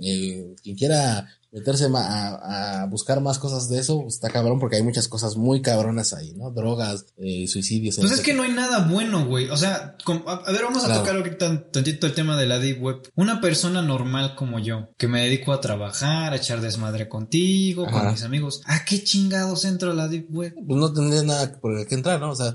Eh, 0.03 0.55
quien 0.63 0.77
quiera 0.77 1.29
meterse 1.57 1.87
a, 1.95 2.83
a, 2.83 2.87
buscar 2.87 3.23
más 3.23 3.39
cosas 3.39 3.71
de 3.71 3.79
eso, 3.79 4.05
está 4.07 4.29
cabrón 4.29 4.61
porque 4.61 4.77
hay 4.77 4.83
muchas 4.83 5.09
cosas 5.09 5.37
muy 5.37 5.63
cabronas 5.63 6.13
ahí, 6.13 6.35
¿no? 6.35 6.51
Drogas, 6.51 7.07
eh, 7.17 7.49
suicidios. 7.49 7.97
Pues 7.97 8.13
es 8.13 8.21
que 8.21 8.35
no 8.35 8.43
hay 8.43 8.53
nada 8.53 8.87
bueno, 8.87 9.25
güey. 9.25 9.49
O 9.49 9.57
sea, 9.57 9.97
a, 10.07 10.53
ver, 10.53 10.63
vamos 10.65 10.85
a 10.85 10.95
tocar 10.95 11.17
ahorita 11.17 11.71
tantito 11.71 12.07
el 12.07 12.13
tema 12.13 12.37
de 12.37 12.47
la 12.47 12.59
Deep 12.59 12.83
Web. 12.83 13.11
Una 13.15 13.41
persona 13.41 13.81
normal 13.81 14.35
como 14.37 14.59
yo, 14.59 14.91
que 14.99 15.09
me 15.09 15.23
dedico 15.23 15.55
a 15.55 15.63
trabajar, 15.63 16.35
a 16.35 16.37
echar 16.37 16.61
desmadre 16.61 17.09
contigo, 17.09 17.87
con 17.91 18.11
mis 18.11 18.23
amigos, 18.23 18.61
¿a 18.67 18.85
qué 18.85 19.03
chingados 19.03 19.65
entro 19.65 19.93
a 19.93 19.95
la 19.95 20.09
Deep 20.09 20.27
Web? 20.29 20.57
Pues 20.67 20.79
no 20.79 20.93
tendría 20.93 21.23
nada 21.23 21.59
por 21.59 21.79
el 21.79 21.87
que 21.87 21.95
entrar, 21.95 22.21
¿no? 22.21 22.33
O 22.33 22.37
sea, 22.37 22.53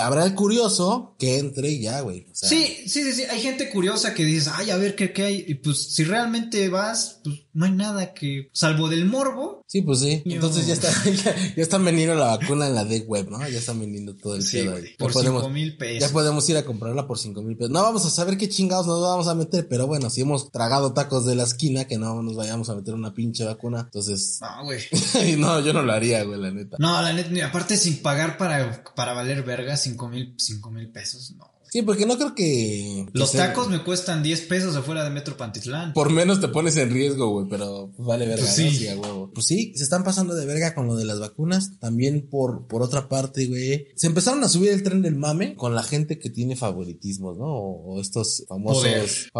habrá 0.00 0.24
el 0.24 0.34
curioso 0.36 1.16
que 1.18 1.38
entre 1.38 1.70
y 1.70 1.82
ya, 1.82 2.00
güey. 2.00 2.28
sí, 2.32 2.84
sí, 2.86 3.02
sí, 3.02 3.12
sí. 3.12 3.22
Hay 3.28 3.40
gente 3.40 3.70
curiosa 3.70 4.14
que 4.14 4.24
dice, 4.24 4.50
ay, 4.54 4.70
a 4.70 4.76
ver 4.76 4.94
qué, 4.94 5.12
qué 5.12 5.24
hay. 5.24 5.44
Y 5.48 5.54
pues 5.54 5.82
si 5.92 6.04
realmente 6.04 6.68
vas, 6.68 7.20
pues 7.24 7.45
no 7.56 7.64
hay 7.64 7.72
nada 7.72 8.12
que, 8.12 8.50
salvo 8.52 8.88
del 8.88 9.06
morbo. 9.06 9.64
Sí, 9.66 9.80
pues 9.80 10.00
sí. 10.00 10.22
Entonces 10.26 10.66
ya 10.66 10.74
está, 10.74 10.90
ya, 11.24 11.34
están 11.56 11.82
vendiendo 11.86 12.14
la 12.14 12.36
vacuna 12.36 12.66
en 12.66 12.74
la 12.74 12.84
deep 12.84 13.08
web, 13.08 13.30
¿no? 13.30 13.38
Ya 13.48 13.58
están 13.58 13.80
vendiendo 13.80 14.14
todo 14.14 14.36
el 14.36 14.42
sí, 14.42 14.68
Por 14.98 15.14
cinco 15.14 15.48
mil 15.48 15.74
pesos. 15.78 16.06
Ya 16.06 16.12
podemos 16.12 16.46
ir 16.50 16.58
a 16.58 16.66
comprarla 16.66 17.06
por 17.06 17.18
cinco 17.18 17.40
mil 17.40 17.56
pesos. 17.56 17.70
No 17.70 17.82
vamos 17.82 18.04
a 18.04 18.10
saber 18.10 18.36
qué 18.36 18.50
chingados 18.50 18.86
nos 18.86 19.00
vamos 19.00 19.26
a 19.28 19.34
meter, 19.34 19.68
pero 19.68 19.86
bueno, 19.86 20.10
si 20.10 20.20
hemos 20.20 20.52
tragado 20.52 20.92
tacos 20.92 21.24
de 21.24 21.34
la 21.34 21.44
esquina, 21.44 21.86
que 21.86 21.96
no 21.96 22.22
nos 22.22 22.36
vayamos 22.36 22.68
a 22.68 22.74
meter 22.74 22.92
una 22.92 23.14
pinche 23.14 23.44
vacuna, 23.44 23.80
entonces. 23.86 24.38
No, 24.42 24.64
güey. 24.64 24.80
no, 25.38 25.60
yo 25.60 25.72
no 25.72 25.80
lo 25.80 25.92
haría, 25.94 26.24
güey, 26.24 26.38
la 26.38 26.50
neta. 26.50 26.76
No, 26.78 27.00
la 27.00 27.14
neta, 27.14 27.46
aparte 27.46 27.78
sin 27.78 28.02
pagar 28.02 28.36
para, 28.36 28.84
para 28.94 29.14
valer 29.14 29.42
verga 29.44 29.78
cinco 29.78 30.10
mil, 30.10 30.34
cinco 30.36 30.70
mil 30.70 30.90
pesos, 30.90 31.34
no. 31.38 31.55
Sí, 31.70 31.82
porque 31.82 32.06
no 32.06 32.16
creo 32.16 32.34
que... 32.34 33.06
Los 33.12 33.32
tacos 33.32 33.68
me 33.68 33.82
cuestan 33.82 34.22
10 34.22 34.42
pesos 34.42 34.76
afuera 34.76 35.04
de 35.04 35.10
Metro 35.10 35.36
Pantitlán. 35.36 35.92
Por 35.92 36.10
menos 36.10 36.40
te 36.40 36.48
pones 36.48 36.76
en 36.76 36.90
riesgo, 36.90 37.30
güey, 37.30 37.46
pero 37.48 37.92
vale 37.98 38.26
verga. 38.26 38.42
Pues 38.42 38.54
sí. 38.54 38.86
Pues 39.34 39.46
sí, 39.46 39.72
se 39.76 39.84
están 39.84 40.04
pasando 40.04 40.34
de 40.34 40.46
verga 40.46 40.74
con 40.74 40.86
lo 40.86 40.96
de 40.96 41.04
las 41.04 41.20
vacunas. 41.20 41.78
También 41.78 42.28
por, 42.30 42.66
por 42.66 42.82
otra 42.82 43.08
parte, 43.08 43.46
güey. 43.46 43.88
Se 43.96 44.06
empezaron 44.06 44.42
a 44.44 44.48
subir 44.48 44.70
el 44.70 44.82
tren 44.82 45.02
del 45.02 45.16
mame 45.16 45.56
con 45.56 45.74
la 45.74 45.82
gente 45.82 46.18
que 46.18 46.30
tiene 46.30 46.56
favoritismos, 46.56 47.36
¿no? 47.36 47.46
O, 47.46 48.00
estos 48.00 48.44
famosos... 48.48 49.30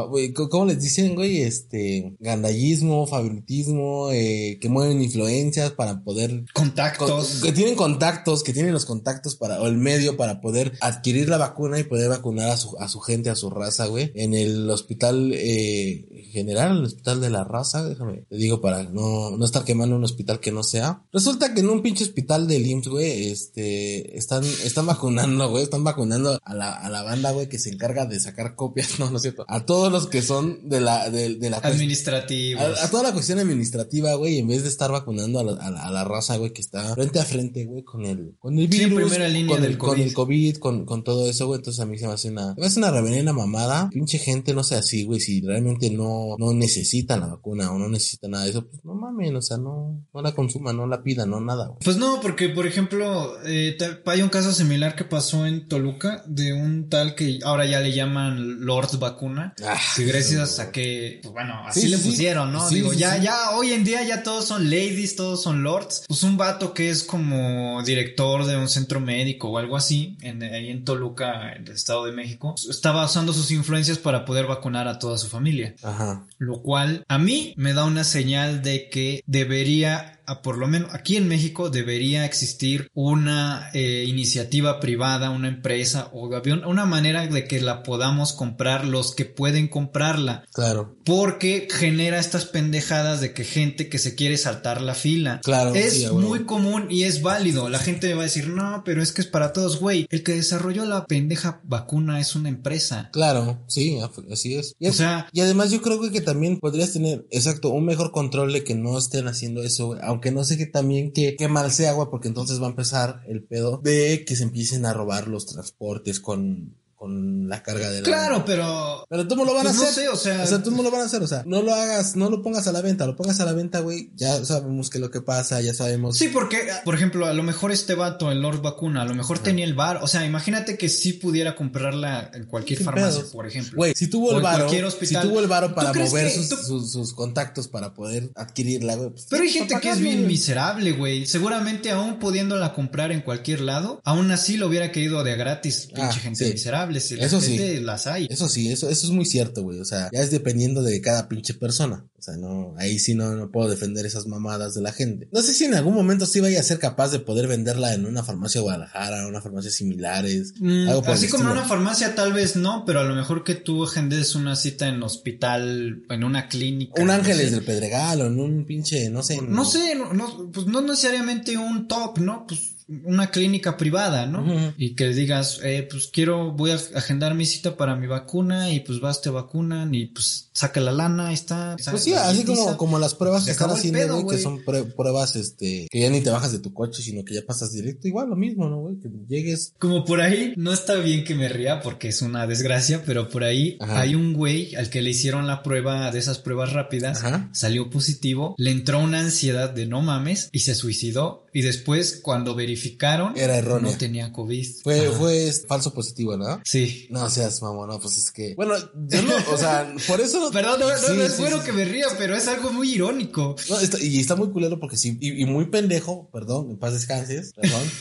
¿Cómo 0.50 0.66
les 0.66 0.80
dicen, 0.80 1.14
güey? 1.14 1.42
Este... 1.42 2.16
Gandallismo, 2.18 3.06
favoritismo, 3.06 4.10
eh, 4.12 4.58
que 4.60 4.68
mueven 4.68 5.02
influencias 5.02 5.72
para 5.72 6.02
poder... 6.02 6.44
Contactos. 6.52 7.40
que 7.42 7.52
tienen 7.52 7.76
contactos, 7.76 8.42
que 8.42 8.52
tienen 8.52 8.72
los 8.72 8.84
contactos 8.84 9.36
para... 9.36 9.60
o 9.60 9.66
el 9.66 9.76
medio 9.76 10.16
para 10.16 10.40
poder 10.40 10.72
adquirir 10.80 11.28
la 11.28 11.38
vacuna 11.38 11.78
y 11.78 11.84
poder 11.84 12.15
vacunar 12.16 12.50
a 12.50 12.56
su, 12.56 12.76
a 12.78 12.88
su 12.88 13.00
gente, 13.00 13.30
a 13.30 13.36
su 13.36 13.50
raza, 13.50 13.86
güey. 13.86 14.12
En 14.14 14.34
el 14.34 14.68
hospital 14.70 15.32
eh, 15.34 16.26
general, 16.32 16.78
el 16.78 16.84
hospital 16.84 17.20
de 17.20 17.30
la 17.30 17.44
raza, 17.44 17.86
déjame, 17.86 18.24
te 18.28 18.36
digo 18.36 18.60
para 18.60 18.84
no, 18.84 19.36
no 19.36 19.44
estar 19.44 19.64
quemando 19.64 19.96
un 19.96 20.04
hospital 20.04 20.40
que 20.40 20.52
no 20.52 20.62
sea. 20.62 21.02
Resulta 21.12 21.54
que 21.54 21.60
en 21.60 21.68
un 21.68 21.82
pinche 21.82 22.04
hospital 22.04 22.46
de 22.46 22.58
IMSS, 22.58 22.88
güey, 22.88 23.30
este, 23.30 24.16
están, 24.16 24.44
están 24.44 24.86
vacunando, 24.86 25.50
güey, 25.50 25.62
están 25.62 25.84
vacunando 25.84 26.38
a 26.42 26.54
la, 26.54 26.72
a 26.72 26.88
la 26.90 27.02
banda, 27.02 27.32
güey, 27.32 27.48
que 27.48 27.58
se 27.58 27.70
encarga 27.70 28.06
de 28.06 28.20
sacar 28.20 28.54
copias, 28.54 28.86
no, 28.98 29.10
no 29.10 29.16
es 29.16 29.22
cierto, 29.22 29.44
a 29.48 29.64
todos 29.64 29.92
los 29.92 30.06
que 30.06 30.22
son 30.22 30.68
de 30.68 30.80
la, 30.80 31.10
de, 31.10 31.36
de 31.36 31.50
la... 31.50 31.58
Administrativa. 31.58 32.62
A, 32.82 32.90
toda 32.90 33.02
la 33.02 33.12
cuestión 33.12 33.38
administrativa, 33.38 34.14
güey, 34.14 34.38
en 34.38 34.48
vez 34.48 34.62
de 34.62 34.68
estar 34.68 34.90
vacunando 34.90 35.40
a 35.40 35.44
la, 35.44 35.52
a 35.52 35.90
la, 35.90 36.04
raza, 36.04 36.36
güey, 36.36 36.52
que 36.52 36.60
está 36.60 36.94
frente 36.94 37.18
a 37.18 37.24
frente, 37.24 37.64
güey, 37.64 37.82
con 37.82 38.04
el, 38.04 38.34
con 38.38 38.58
el 38.58 38.68
virus, 38.68 39.12
con, 39.12 39.22
el, 39.22 39.78
con 39.78 40.00
el 40.00 40.12
COVID, 40.12 40.56
con, 40.56 40.84
con 40.84 41.04
todo 41.04 41.28
eso, 41.28 41.46
güey, 41.46 41.58
entonces 41.58 41.80
a 41.80 41.86
mí 41.86 41.98
se 41.98 42.05
me 42.06 42.14
hace 42.14 42.30
una, 42.30 42.54
me 42.56 42.66
hace 42.66 42.78
una 42.78 42.90
reverenda 42.90 43.32
mamada. 43.32 43.90
Pinche 43.90 44.18
gente 44.18 44.54
no 44.54 44.64
sea 44.64 44.78
así, 44.78 45.04
güey. 45.04 45.20
Si 45.20 45.40
realmente 45.40 45.90
no, 45.90 46.36
no 46.38 46.52
necesitan 46.52 47.20
la 47.20 47.26
vacuna 47.26 47.72
o 47.72 47.78
no 47.78 47.88
necesitan 47.88 48.32
nada 48.32 48.44
de 48.44 48.50
eso, 48.50 48.66
pues 48.66 48.84
no 48.84 48.94
mames, 48.94 49.32
o 49.34 49.42
sea, 49.42 49.56
no, 49.56 50.04
no 50.12 50.22
la 50.22 50.32
consuman, 50.32 50.76
no 50.76 50.86
la 50.86 51.02
pidan, 51.02 51.30
no 51.30 51.40
nada, 51.40 51.66
güey. 51.66 51.78
Pues 51.84 51.96
no, 51.96 52.20
porque 52.20 52.48
por 52.48 52.66
ejemplo, 52.66 53.36
eh, 53.44 53.76
hay 54.06 54.22
un 54.22 54.28
caso 54.28 54.52
similar 54.52 54.96
que 54.96 55.04
pasó 55.04 55.46
en 55.46 55.68
Toluca 55.68 56.22
de 56.26 56.52
un 56.52 56.88
tal 56.88 57.14
que 57.14 57.38
ahora 57.44 57.66
ya 57.66 57.80
le 57.80 57.92
llaman 57.92 58.64
Lord 58.64 58.98
Vacuna. 58.98 59.54
Ah, 59.64 59.80
que 59.96 60.04
gracias 60.04 60.58
a 60.58 60.70
que, 60.70 61.20
pues 61.22 61.32
bueno, 61.32 61.54
así 61.66 61.88
le 61.88 61.98
pusieron, 61.98 62.52
¿no? 62.52 62.68
Digo, 62.70 62.92
ya, 62.92 63.18
ya, 63.18 63.50
hoy 63.56 63.72
en 63.72 63.84
día 63.84 64.02
ya 64.04 64.22
todos 64.22 64.46
son 64.46 64.64
ladies, 64.64 65.16
todos 65.16 65.42
son 65.42 65.62
lords. 65.62 66.04
Pues 66.06 66.22
un 66.22 66.36
vato 66.36 66.74
que 66.74 66.90
es 66.90 67.02
como 67.02 67.82
director 67.82 68.44
de 68.44 68.56
un 68.56 68.68
centro 68.68 69.00
médico 69.00 69.50
o 69.50 69.58
algo 69.58 69.76
así, 69.76 70.16
en, 70.20 70.42
ahí 70.42 70.70
en 70.70 70.84
Toluca, 70.84 71.52
en 71.52 71.66
el 71.66 71.78
Estado 71.96 72.06
de 72.06 72.12
México, 72.12 72.54
estaba 72.68 73.04
usando 73.06 73.32
sus 73.32 73.50
influencias 73.50 73.98
para 73.98 74.24
poder 74.26 74.46
vacunar 74.46 74.86
a 74.86 74.98
toda 74.98 75.16
su 75.16 75.28
familia. 75.28 75.74
Ajá. 75.82 76.26
Lo 76.38 76.62
cual 76.62 77.04
a 77.08 77.18
mí 77.18 77.54
me 77.56 77.72
da 77.72 77.84
una 77.84 78.04
señal 78.04 78.62
de 78.62 78.90
que 78.90 79.22
debería 79.26 80.15
a 80.26 80.42
por 80.42 80.58
lo 80.58 80.68
menos 80.68 80.92
aquí 80.92 81.16
en 81.16 81.28
México 81.28 81.70
debería 81.70 82.24
existir 82.24 82.90
una 82.94 83.70
eh, 83.74 84.04
iniciativa 84.06 84.80
privada, 84.80 85.30
una 85.30 85.48
empresa 85.48 86.10
o 86.12 86.30
una 86.66 86.86
manera 86.86 87.26
de 87.26 87.46
que 87.46 87.60
la 87.60 87.82
podamos 87.82 88.32
comprar 88.32 88.84
los 88.84 89.14
que 89.14 89.24
pueden 89.24 89.68
comprarla. 89.68 90.44
Claro. 90.52 90.96
Porque 91.04 91.68
genera 91.70 92.18
estas 92.18 92.46
pendejadas 92.46 93.20
de 93.20 93.32
que 93.32 93.44
gente 93.44 93.88
que 93.88 93.98
se 93.98 94.14
quiere 94.14 94.36
saltar 94.36 94.82
la 94.82 94.94
fila. 94.94 95.40
Claro. 95.42 95.74
Es 95.74 96.10
muy 96.12 96.44
común 96.44 96.86
y 96.90 97.04
es 97.04 97.22
válido. 97.22 97.68
La 97.68 97.78
gente 97.78 98.08
me 98.08 98.14
va 98.14 98.20
a 98.22 98.24
decir, 98.24 98.48
no, 98.48 98.82
pero 98.84 99.02
es 99.02 99.12
que 99.12 99.22
es 99.22 99.26
para 99.26 99.52
todos, 99.52 99.80
güey. 99.80 100.06
El 100.10 100.22
que 100.22 100.32
desarrolló 100.32 100.84
la 100.84 101.06
pendeja 101.06 101.60
vacuna 101.64 102.20
es 102.20 102.34
una 102.34 102.48
empresa. 102.48 103.10
Claro, 103.12 103.64
sí, 103.66 103.98
así 104.30 104.54
es. 104.54 104.74
Y, 104.78 104.88
o 104.88 104.92
sea, 104.92 105.28
y 105.32 105.40
además 105.40 105.70
yo 105.70 105.80
creo 105.82 106.00
que 106.10 106.20
también 106.20 106.58
podrías 106.58 106.92
tener, 106.92 107.26
exacto, 107.30 107.70
un 107.70 107.84
mejor 107.84 108.12
control 108.12 108.52
de 108.52 108.64
que 108.64 108.74
no 108.74 108.98
estén 108.98 109.28
haciendo 109.28 109.62
eso, 109.62 109.96
aunque 110.16 110.32
no 110.32 110.44
sé 110.44 110.56
que 110.56 110.64
también 110.64 111.12
que, 111.12 111.36
que 111.36 111.46
mal 111.46 111.70
sea 111.70 111.90
agua, 111.90 112.10
porque 112.10 112.28
entonces 112.28 112.58
va 112.58 112.66
a 112.66 112.70
empezar 112.70 113.22
el 113.28 113.42
pedo 113.42 113.76
de 113.76 114.24
que 114.26 114.34
se 114.34 114.44
empiecen 114.44 114.86
a 114.86 114.94
robar 114.94 115.28
los 115.28 115.44
transportes 115.44 116.20
con 116.20 116.74
con 116.96 117.48
la 117.48 117.62
carga 117.62 117.90
de 117.90 118.00
la... 118.00 118.04
Claro, 118.04 118.44
pero... 118.44 119.06
Pero 119.08 119.28
tú 119.28 119.36
no 119.36 119.44
lo 119.44 119.52
van 119.54 119.66
a 119.66 119.70
Pues 119.70 119.76
no 119.76 119.82
hacer. 119.84 120.04
sé, 120.04 120.08
o 120.08 120.16
sea- 120.16 120.42
O 120.42 120.46
sea, 120.46 120.62
tú 120.62 120.70
no 120.70 120.82
lo 120.82 120.90
van 120.90 121.02
a 121.02 121.04
hacer, 121.04 121.22
o 121.22 121.26
sea, 121.26 121.42
no 121.46 121.62
lo 121.62 121.74
hagas, 121.74 122.16
no 122.16 122.30
lo 122.30 122.42
pongas 122.42 122.66
a 122.66 122.72
la 122.72 122.80
venta, 122.80 123.06
lo 123.06 123.16
pongas 123.16 123.38
a 123.40 123.44
la 123.44 123.52
venta, 123.52 123.80
güey, 123.80 124.10
ya 124.16 124.44
sabemos 124.44 124.90
que 124.90 124.98
lo 124.98 125.10
que 125.10 125.20
pasa, 125.20 125.60
ya 125.60 125.74
sabemos. 125.74 126.16
Sí, 126.16 126.28
porque, 126.28 126.58
por 126.84 126.94
ejemplo, 126.94 127.26
a 127.26 127.34
lo 127.34 127.42
mejor 127.42 127.70
este 127.72 127.94
vato, 127.94 128.32
el 128.32 128.40
Lord 128.40 128.62
Vacuna, 128.62 129.02
a 129.02 129.04
lo 129.04 129.14
mejor 129.14 129.38
tenía 129.38 129.64
el 129.64 129.74
bar. 129.74 129.98
O 130.02 130.08
sea, 130.08 130.24
imagínate 130.24 130.76
que 130.78 130.88
sí 130.88 131.12
pudiera 131.12 131.54
comprarla 131.54 132.30
en 132.34 132.46
cualquier 132.46 132.82
farmacia, 132.82 133.18
pedos. 133.20 133.32
por 133.32 133.46
ejemplo. 133.46 133.74
Güey, 133.76 133.92
si 133.94 134.08
tuvo 134.08 134.34
el 134.36 134.42
varo, 134.42 134.68
si 134.70 135.14
tuvo 135.20 135.40
el 135.40 135.46
varo 135.48 135.68
¿Tú 135.68 135.74
para 135.74 135.92
mover 135.92 136.30
sus, 136.30 136.48
tú- 136.48 136.56
sus- 136.56 136.92
sus 136.92 137.12
contactos 137.14 137.68
para 137.68 137.92
poder 137.94 138.30
adquirirla, 138.34 138.94
güey. 138.96 139.10
pues, 139.10 139.26
Pero 139.28 139.42
hay 139.42 139.50
gente 139.50 139.78
que 139.80 139.90
es 139.90 140.00
bien 140.00 140.26
miserable, 140.26 140.92
güey. 140.92 141.26
Seguramente 141.26 141.90
aún 141.90 142.18
pudiéndola 142.18 142.72
comprar 142.72 143.12
en 143.12 143.20
cualquier 143.20 143.60
lado, 143.60 144.00
aún 144.04 144.30
así 144.30 144.56
lo 144.56 144.66
hubiera 144.66 144.92
querido 144.92 145.22
de 145.24 145.36
gratis. 145.36 145.86
Pinche 145.94 146.02
Ah, 146.02 146.12
gente 146.12 146.44
sí. 146.46 146.52
miserable. 146.52 146.85
Eso 146.94 147.40
sí. 147.40 147.58
gente 147.58 147.80
las 147.80 148.06
hay. 148.06 148.26
Eso 148.30 148.48
sí, 148.48 148.70
eso, 148.70 148.88
eso 148.88 149.06
es 149.06 149.12
muy 149.12 149.24
cierto, 149.24 149.62
güey. 149.62 149.80
O 149.80 149.84
sea, 149.84 150.08
ya 150.12 150.20
es 150.20 150.30
dependiendo 150.30 150.82
de 150.82 151.00
cada 151.00 151.28
pinche 151.28 151.54
persona. 151.54 152.04
O 152.18 152.22
sea, 152.22 152.36
no, 152.36 152.74
ahí 152.78 152.98
sí 152.98 153.14
no, 153.14 153.34
no 153.36 153.50
puedo 153.50 153.68
defender 153.68 154.06
esas 154.06 154.26
mamadas 154.26 154.74
de 154.74 154.82
la 154.82 154.92
gente. 154.92 155.28
No 155.32 155.42
sé 155.42 155.54
si 155.54 155.64
en 155.64 155.74
algún 155.74 155.94
momento 155.94 156.26
sí 156.26 156.40
vaya 156.40 156.60
a 156.60 156.62
ser 156.62 156.78
capaz 156.78 157.10
de 157.10 157.20
poder 157.20 157.46
venderla 157.46 157.94
en 157.94 158.06
una 158.06 158.24
farmacia 158.24 158.60
de 158.60 158.64
Guadalajara, 158.64 159.26
una 159.26 159.42
farmacia 159.42 159.70
similares. 159.70 160.54
Mm, 160.58 160.88
algo 160.88 161.02
por 161.02 161.10
el 161.10 161.16
así 161.16 161.28
como 161.28 161.44
en 161.44 161.50
una 161.50 161.64
farmacia 161.64 162.14
tal 162.14 162.32
vez 162.32 162.56
no, 162.56 162.84
pero 162.84 163.00
a 163.00 163.04
lo 163.04 163.14
mejor 163.14 163.44
que 163.44 163.54
tú 163.54 163.84
agendes 163.84 164.34
una 164.34 164.56
cita 164.56 164.88
en 164.88 165.02
hospital, 165.02 166.02
en 166.08 166.24
una 166.24 166.48
clínica. 166.48 167.00
Un 167.00 167.08
no 167.08 167.12
Ángeles 167.12 167.50
sé. 167.50 167.54
del 167.54 167.64
Pedregal 167.64 168.22
o 168.22 168.26
en 168.26 168.40
un 168.40 168.64
pinche, 168.64 169.10
no 169.10 169.22
sé. 169.22 169.40
No 169.42 169.64
sé, 169.64 169.94
no, 169.94 170.12
no, 170.12 170.50
pues 170.52 170.66
no 170.66 170.80
necesariamente 170.80 171.56
un 171.56 171.86
top, 171.86 172.18
¿no? 172.18 172.46
Pues 172.46 172.75
una 172.88 173.30
clínica 173.30 173.76
privada, 173.76 174.26
¿no? 174.26 174.72
Y 174.78 174.94
que 174.94 175.08
digas, 175.08 175.60
eh, 175.64 175.86
pues 175.90 176.08
quiero, 176.12 176.52
voy 176.52 176.70
a 176.70 176.78
agendar 176.94 177.34
mi 177.34 177.44
cita 177.44 177.76
para 177.76 177.96
mi 177.96 178.06
vacuna 178.06 178.72
y 178.72 178.80
pues 178.80 179.00
vas, 179.00 179.20
te 179.22 179.30
vacunan 179.30 179.94
y 179.94 180.06
pues 180.06 180.50
saca 180.52 180.80
la 180.80 180.92
lana, 180.92 181.28
ahí 181.28 181.34
está. 181.34 181.76
Pues 181.90 182.02
sí, 182.04 182.14
así 182.14 182.44
como, 182.44 182.76
como 182.76 182.98
las 182.98 183.14
pruebas 183.14 183.42
Se 183.42 183.46
que 183.46 183.52
están 183.52 183.70
haciendo, 183.70 183.98
pedo, 183.98 184.22
güey, 184.22 184.36
que 184.36 184.42
son 184.42 184.64
prue- 184.64 184.94
pruebas, 184.94 185.34
este, 185.36 185.88
que 185.90 186.00
ya 186.00 186.10
ni 186.10 186.20
te 186.20 186.30
bajas 186.30 186.52
de 186.52 186.60
tu 186.60 186.72
coche, 186.72 187.02
sino 187.02 187.24
que 187.24 187.34
ya 187.34 187.42
pasas 187.44 187.72
directo, 187.72 188.06
igual 188.08 188.28
lo 188.30 188.36
mismo, 188.36 188.68
¿no, 188.68 188.78
güey? 188.80 188.96
Que 189.00 189.08
llegues. 189.28 189.74
Como 189.78 190.04
por 190.04 190.20
ahí, 190.20 190.54
no 190.56 190.72
está 190.72 190.94
bien 190.94 191.24
que 191.24 191.34
me 191.34 191.48
ría 191.48 191.80
porque 191.82 192.08
es 192.08 192.22
una 192.22 192.46
desgracia, 192.46 193.02
pero 193.04 193.28
por 193.28 193.42
ahí 193.44 193.76
Ajá. 193.80 194.00
hay 194.02 194.14
un 194.14 194.32
güey 194.32 194.74
al 194.76 194.90
que 194.90 195.02
le 195.02 195.10
hicieron 195.10 195.46
la 195.46 195.62
prueba 195.62 196.10
de 196.12 196.18
esas 196.20 196.38
pruebas 196.38 196.72
rápidas, 196.72 197.24
Ajá. 197.24 197.50
salió 197.52 197.90
positivo, 197.90 198.54
le 198.58 198.70
entró 198.70 199.00
una 199.00 199.20
ansiedad 199.20 199.70
de 199.70 199.86
no 199.86 200.02
mames 200.02 200.48
y 200.52 200.60
se 200.60 200.74
suicidó 200.74 201.46
y 201.52 201.62
después 201.62 202.20
cuando 202.22 202.54
verificaron 202.76 203.36
Era 203.36 203.56
errónea. 203.56 203.92
no 203.92 203.98
tenía 203.98 204.32
COVID. 204.32 204.66
Fue, 204.82 205.06
Ajá. 205.06 205.16
fue 205.18 205.52
falso 205.66 205.92
positivo, 205.94 206.36
¿no? 206.36 206.60
Sí. 206.64 207.06
No 207.10 207.28
seas 207.30 207.62
mamón, 207.62 207.88
no, 207.88 207.98
pues 208.00 208.18
es 208.18 208.30
que. 208.30 208.54
Bueno, 208.54 208.74
yo 209.08 209.22
no, 209.22 209.34
o 209.52 209.56
sea, 209.58 209.92
por 210.06 210.20
eso 210.20 210.40
no. 210.40 210.50
Perdón, 210.50 210.80
no, 210.80 210.88
no, 210.88 210.96
Sí, 210.96 211.12
no 211.16 211.22
es 211.22 211.32
sí, 211.32 211.40
bueno 211.42 211.58
sí, 211.60 211.66
que 211.66 211.72
me 211.72 211.84
ría, 211.84 212.06
pero 212.18 212.36
es 212.36 212.46
algo 212.48 212.72
muy 212.72 212.92
irónico. 212.94 213.56
No, 213.68 213.80
está- 213.80 214.00
y 214.02 214.18
está 214.20 214.36
muy 214.36 214.50
culero 214.50 214.78
porque 214.78 214.96
sí, 214.96 215.16
y, 215.20 215.42
y 215.42 215.44
muy 215.46 215.66
pendejo, 215.66 216.28
perdón, 216.32 216.70
en 216.70 216.78
paz 216.78 216.92
descanses, 216.92 217.52
perdón. 217.54 217.82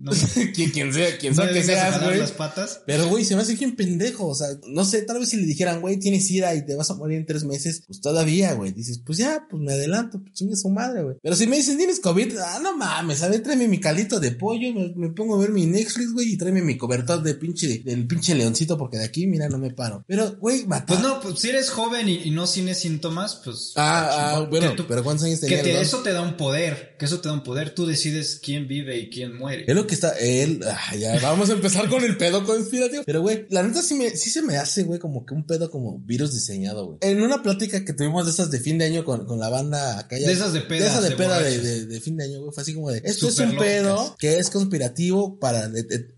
No, 0.00 0.12
quien, 0.54 0.70
quien 0.70 0.92
sea, 0.92 1.18
quien 1.18 1.34
sea 1.34 1.52
que 1.52 1.62
seas, 1.62 2.02
güey. 2.02 2.18
las 2.18 2.32
patas. 2.32 2.80
Pero, 2.86 3.08
güey, 3.08 3.24
se 3.24 3.34
me 3.36 3.42
hace 3.42 3.54
bien 3.56 3.74
pendejo. 3.76 4.26
O 4.28 4.34
sea, 4.34 4.48
no 4.68 4.84
sé, 4.84 5.02
tal 5.02 5.18
vez 5.18 5.28
si 5.30 5.36
le 5.38 5.46
dijeran, 5.46 5.80
güey, 5.80 5.98
tienes 5.98 6.30
ira 6.30 6.54
y 6.54 6.64
te 6.64 6.74
vas 6.76 6.90
a 6.90 6.94
morir 6.94 7.18
en 7.18 7.26
tres 7.26 7.44
meses, 7.44 7.82
pues 7.86 8.00
todavía, 8.00 8.52
güey. 8.54 8.72
Dices, 8.72 9.00
pues 9.04 9.18
ya, 9.18 9.46
pues 9.50 9.62
me 9.62 9.72
adelanto, 9.72 10.20
pues 10.20 10.32
chingue 10.34 10.56
su 10.56 10.68
madre, 10.68 11.02
güey. 11.02 11.16
Pero 11.22 11.34
si 11.36 11.46
me 11.46 11.56
dicen, 11.56 11.76
tienes 11.78 12.00
COVID, 12.00 12.36
ah, 12.38 12.60
no 12.62 12.76
mames, 12.76 13.22
a 13.22 13.28
ver, 13.28 13.42
tráeme 13.42 13.68
mi 13.68 13.80
caldito 14.16 14.20
de 14.20 14.30
pollo, 14.32 14.72
me, 14.72 14.92
me 14.96 15.08
pongo 15.14 15.36
a 15.36 15.38
ver 15.38 15.50
mi 15.50 15.66
Netflix, 15.66 16.12
güey, 16.12 16.32
y 16.32 16.36
tráeme 16.38 16.62
mi 16.62 16.76
cobertor 16.76 17.22
de 17.22 17.34
pinche, 17.34 17.82
del 17.84 18.06
pinche 18.06 18.34
leoncito, 18.34 18.76
porque 18.78 18.98
de 18.98 19.04
aquí, 19.04 19.26
mira, 19.26 19.48
no 19.48 19.58
me 19.58 19.70
paro. 19.70 20.04
Pero, 20.06 20.36
güey, 20.38 20.66
matar. 20.66 20.86
Pues 20.86 21.00
no, 21.00 21.20
pues 21.20 21.38
si 21.38 21.48
eres 21.48 21.70
joven 21.70 22.08
y, 22.08 22.22
y 22.24 22.30
no 22.30 22.46
tienes 22.46 22.78
síntomas, 22.78 23.40
pues. 23.44 23.72
Ah, 23.76 24.34
ah, 24.36 24.46
bueno, 24.50 24.70
Que 24.70 24.76
tú- 24.76 24.86
pero 24.88 25.02
¿cuántos 25.04 25.26
años 25.26 25.40
Que 25.40 25.46
tenía? 25.46 25.58
el 25.60 25.64
te- 25.66 25.72
don? 25.74 25.82
eso 25.82 25.98
te 26.02 26.12
da 26.12 26.22
un 26.22 26.36
poder, 26.36 26.96
que 26.98 27.04
eso 27.04 27.20
te 27.20 27.28
da 27.28 27.34
un 27.34 27.42
poder. 27.42 27.74
Tú 27.74 27.86
decides 27.86 28.40
quién 28.42 28.66
vive 28.68 28.98
y 28.98 29.10
quién 29.10 29.36
muere. 29.36 29.64
Es 29.66 29.74
lo 29.74 29.86
que 29.86 29.94
está, 29.94 30.12
él, 30.18 30.60
ah, 30.66 30.94
ya 30.96 31.18
vamos 31.20 31.50
a 31.50 31.54
empezar 31.54 31.88
con 31.88 32.02
el 32.04 32.16
pedo 32.16 32.44
conspirativo. 32.44 33.02
Pero, 33.06 33.20
güey, 33.22 33.46
la 33.50 33.62
neta 33.62 33.82
sí, 33.82 33.94
me, 33.94 34.10
sí 34.16 34.30
se 34.30 34.42
me 34.42 34.56
hace, 34.56 34.82
güey, 34.84 34.98
como 34.98 35.24
que 35.26 35.34
un 35.34 35.44
pedo 35.46 35.70
como 35.70 35.98
virus 36.00 36.32
diseñado, 36.34 36.86
güey. 36.86 36.98
En 37.02 37.22
una 37.22 37.42
plática 37.42 37.84
que 37.84 37.92
tuvimos 37.92 38.24
de 38.26 38.32
esas 38.32 38.50
de 38.50 38.60
fin 38.60 38.78
de 38.78 38.86
año 38.86 39.04
con, 39.04 39.26
con 39.26 39.38
la 39.38 39.48
banda 39.48 39.98
acá 39.98 40.18
ya- 40.18 40.26
De 40.26 40.32
esas 40.32 40.52
de 40.52 40.60
pedas, 40.60 40.82
De 40.82 40.88
esas 40.88 41.02
de 41.10 41.16
peda 41.16 41.38
de, 41.40 41.44
borrachos. 41.56 41.62
de- 41.64 41.86
de 41.86 42.00
fin 42.00 42.16
de 42.16 42.24
año, 42.24 42.40
güey. 42.40 42.52
Fue 42.52 42.62
así 42.62 42.74
como 42.74 42.90
de, 42.90 43.02
esto 43.04 43.28
es 43.28 43.38
un 43.38 43.56
pedo 43.56 44.05
que 44.18 44.38
es 44.38 44.50
conspirativo 44.50 45.38
para, 45.38 45.70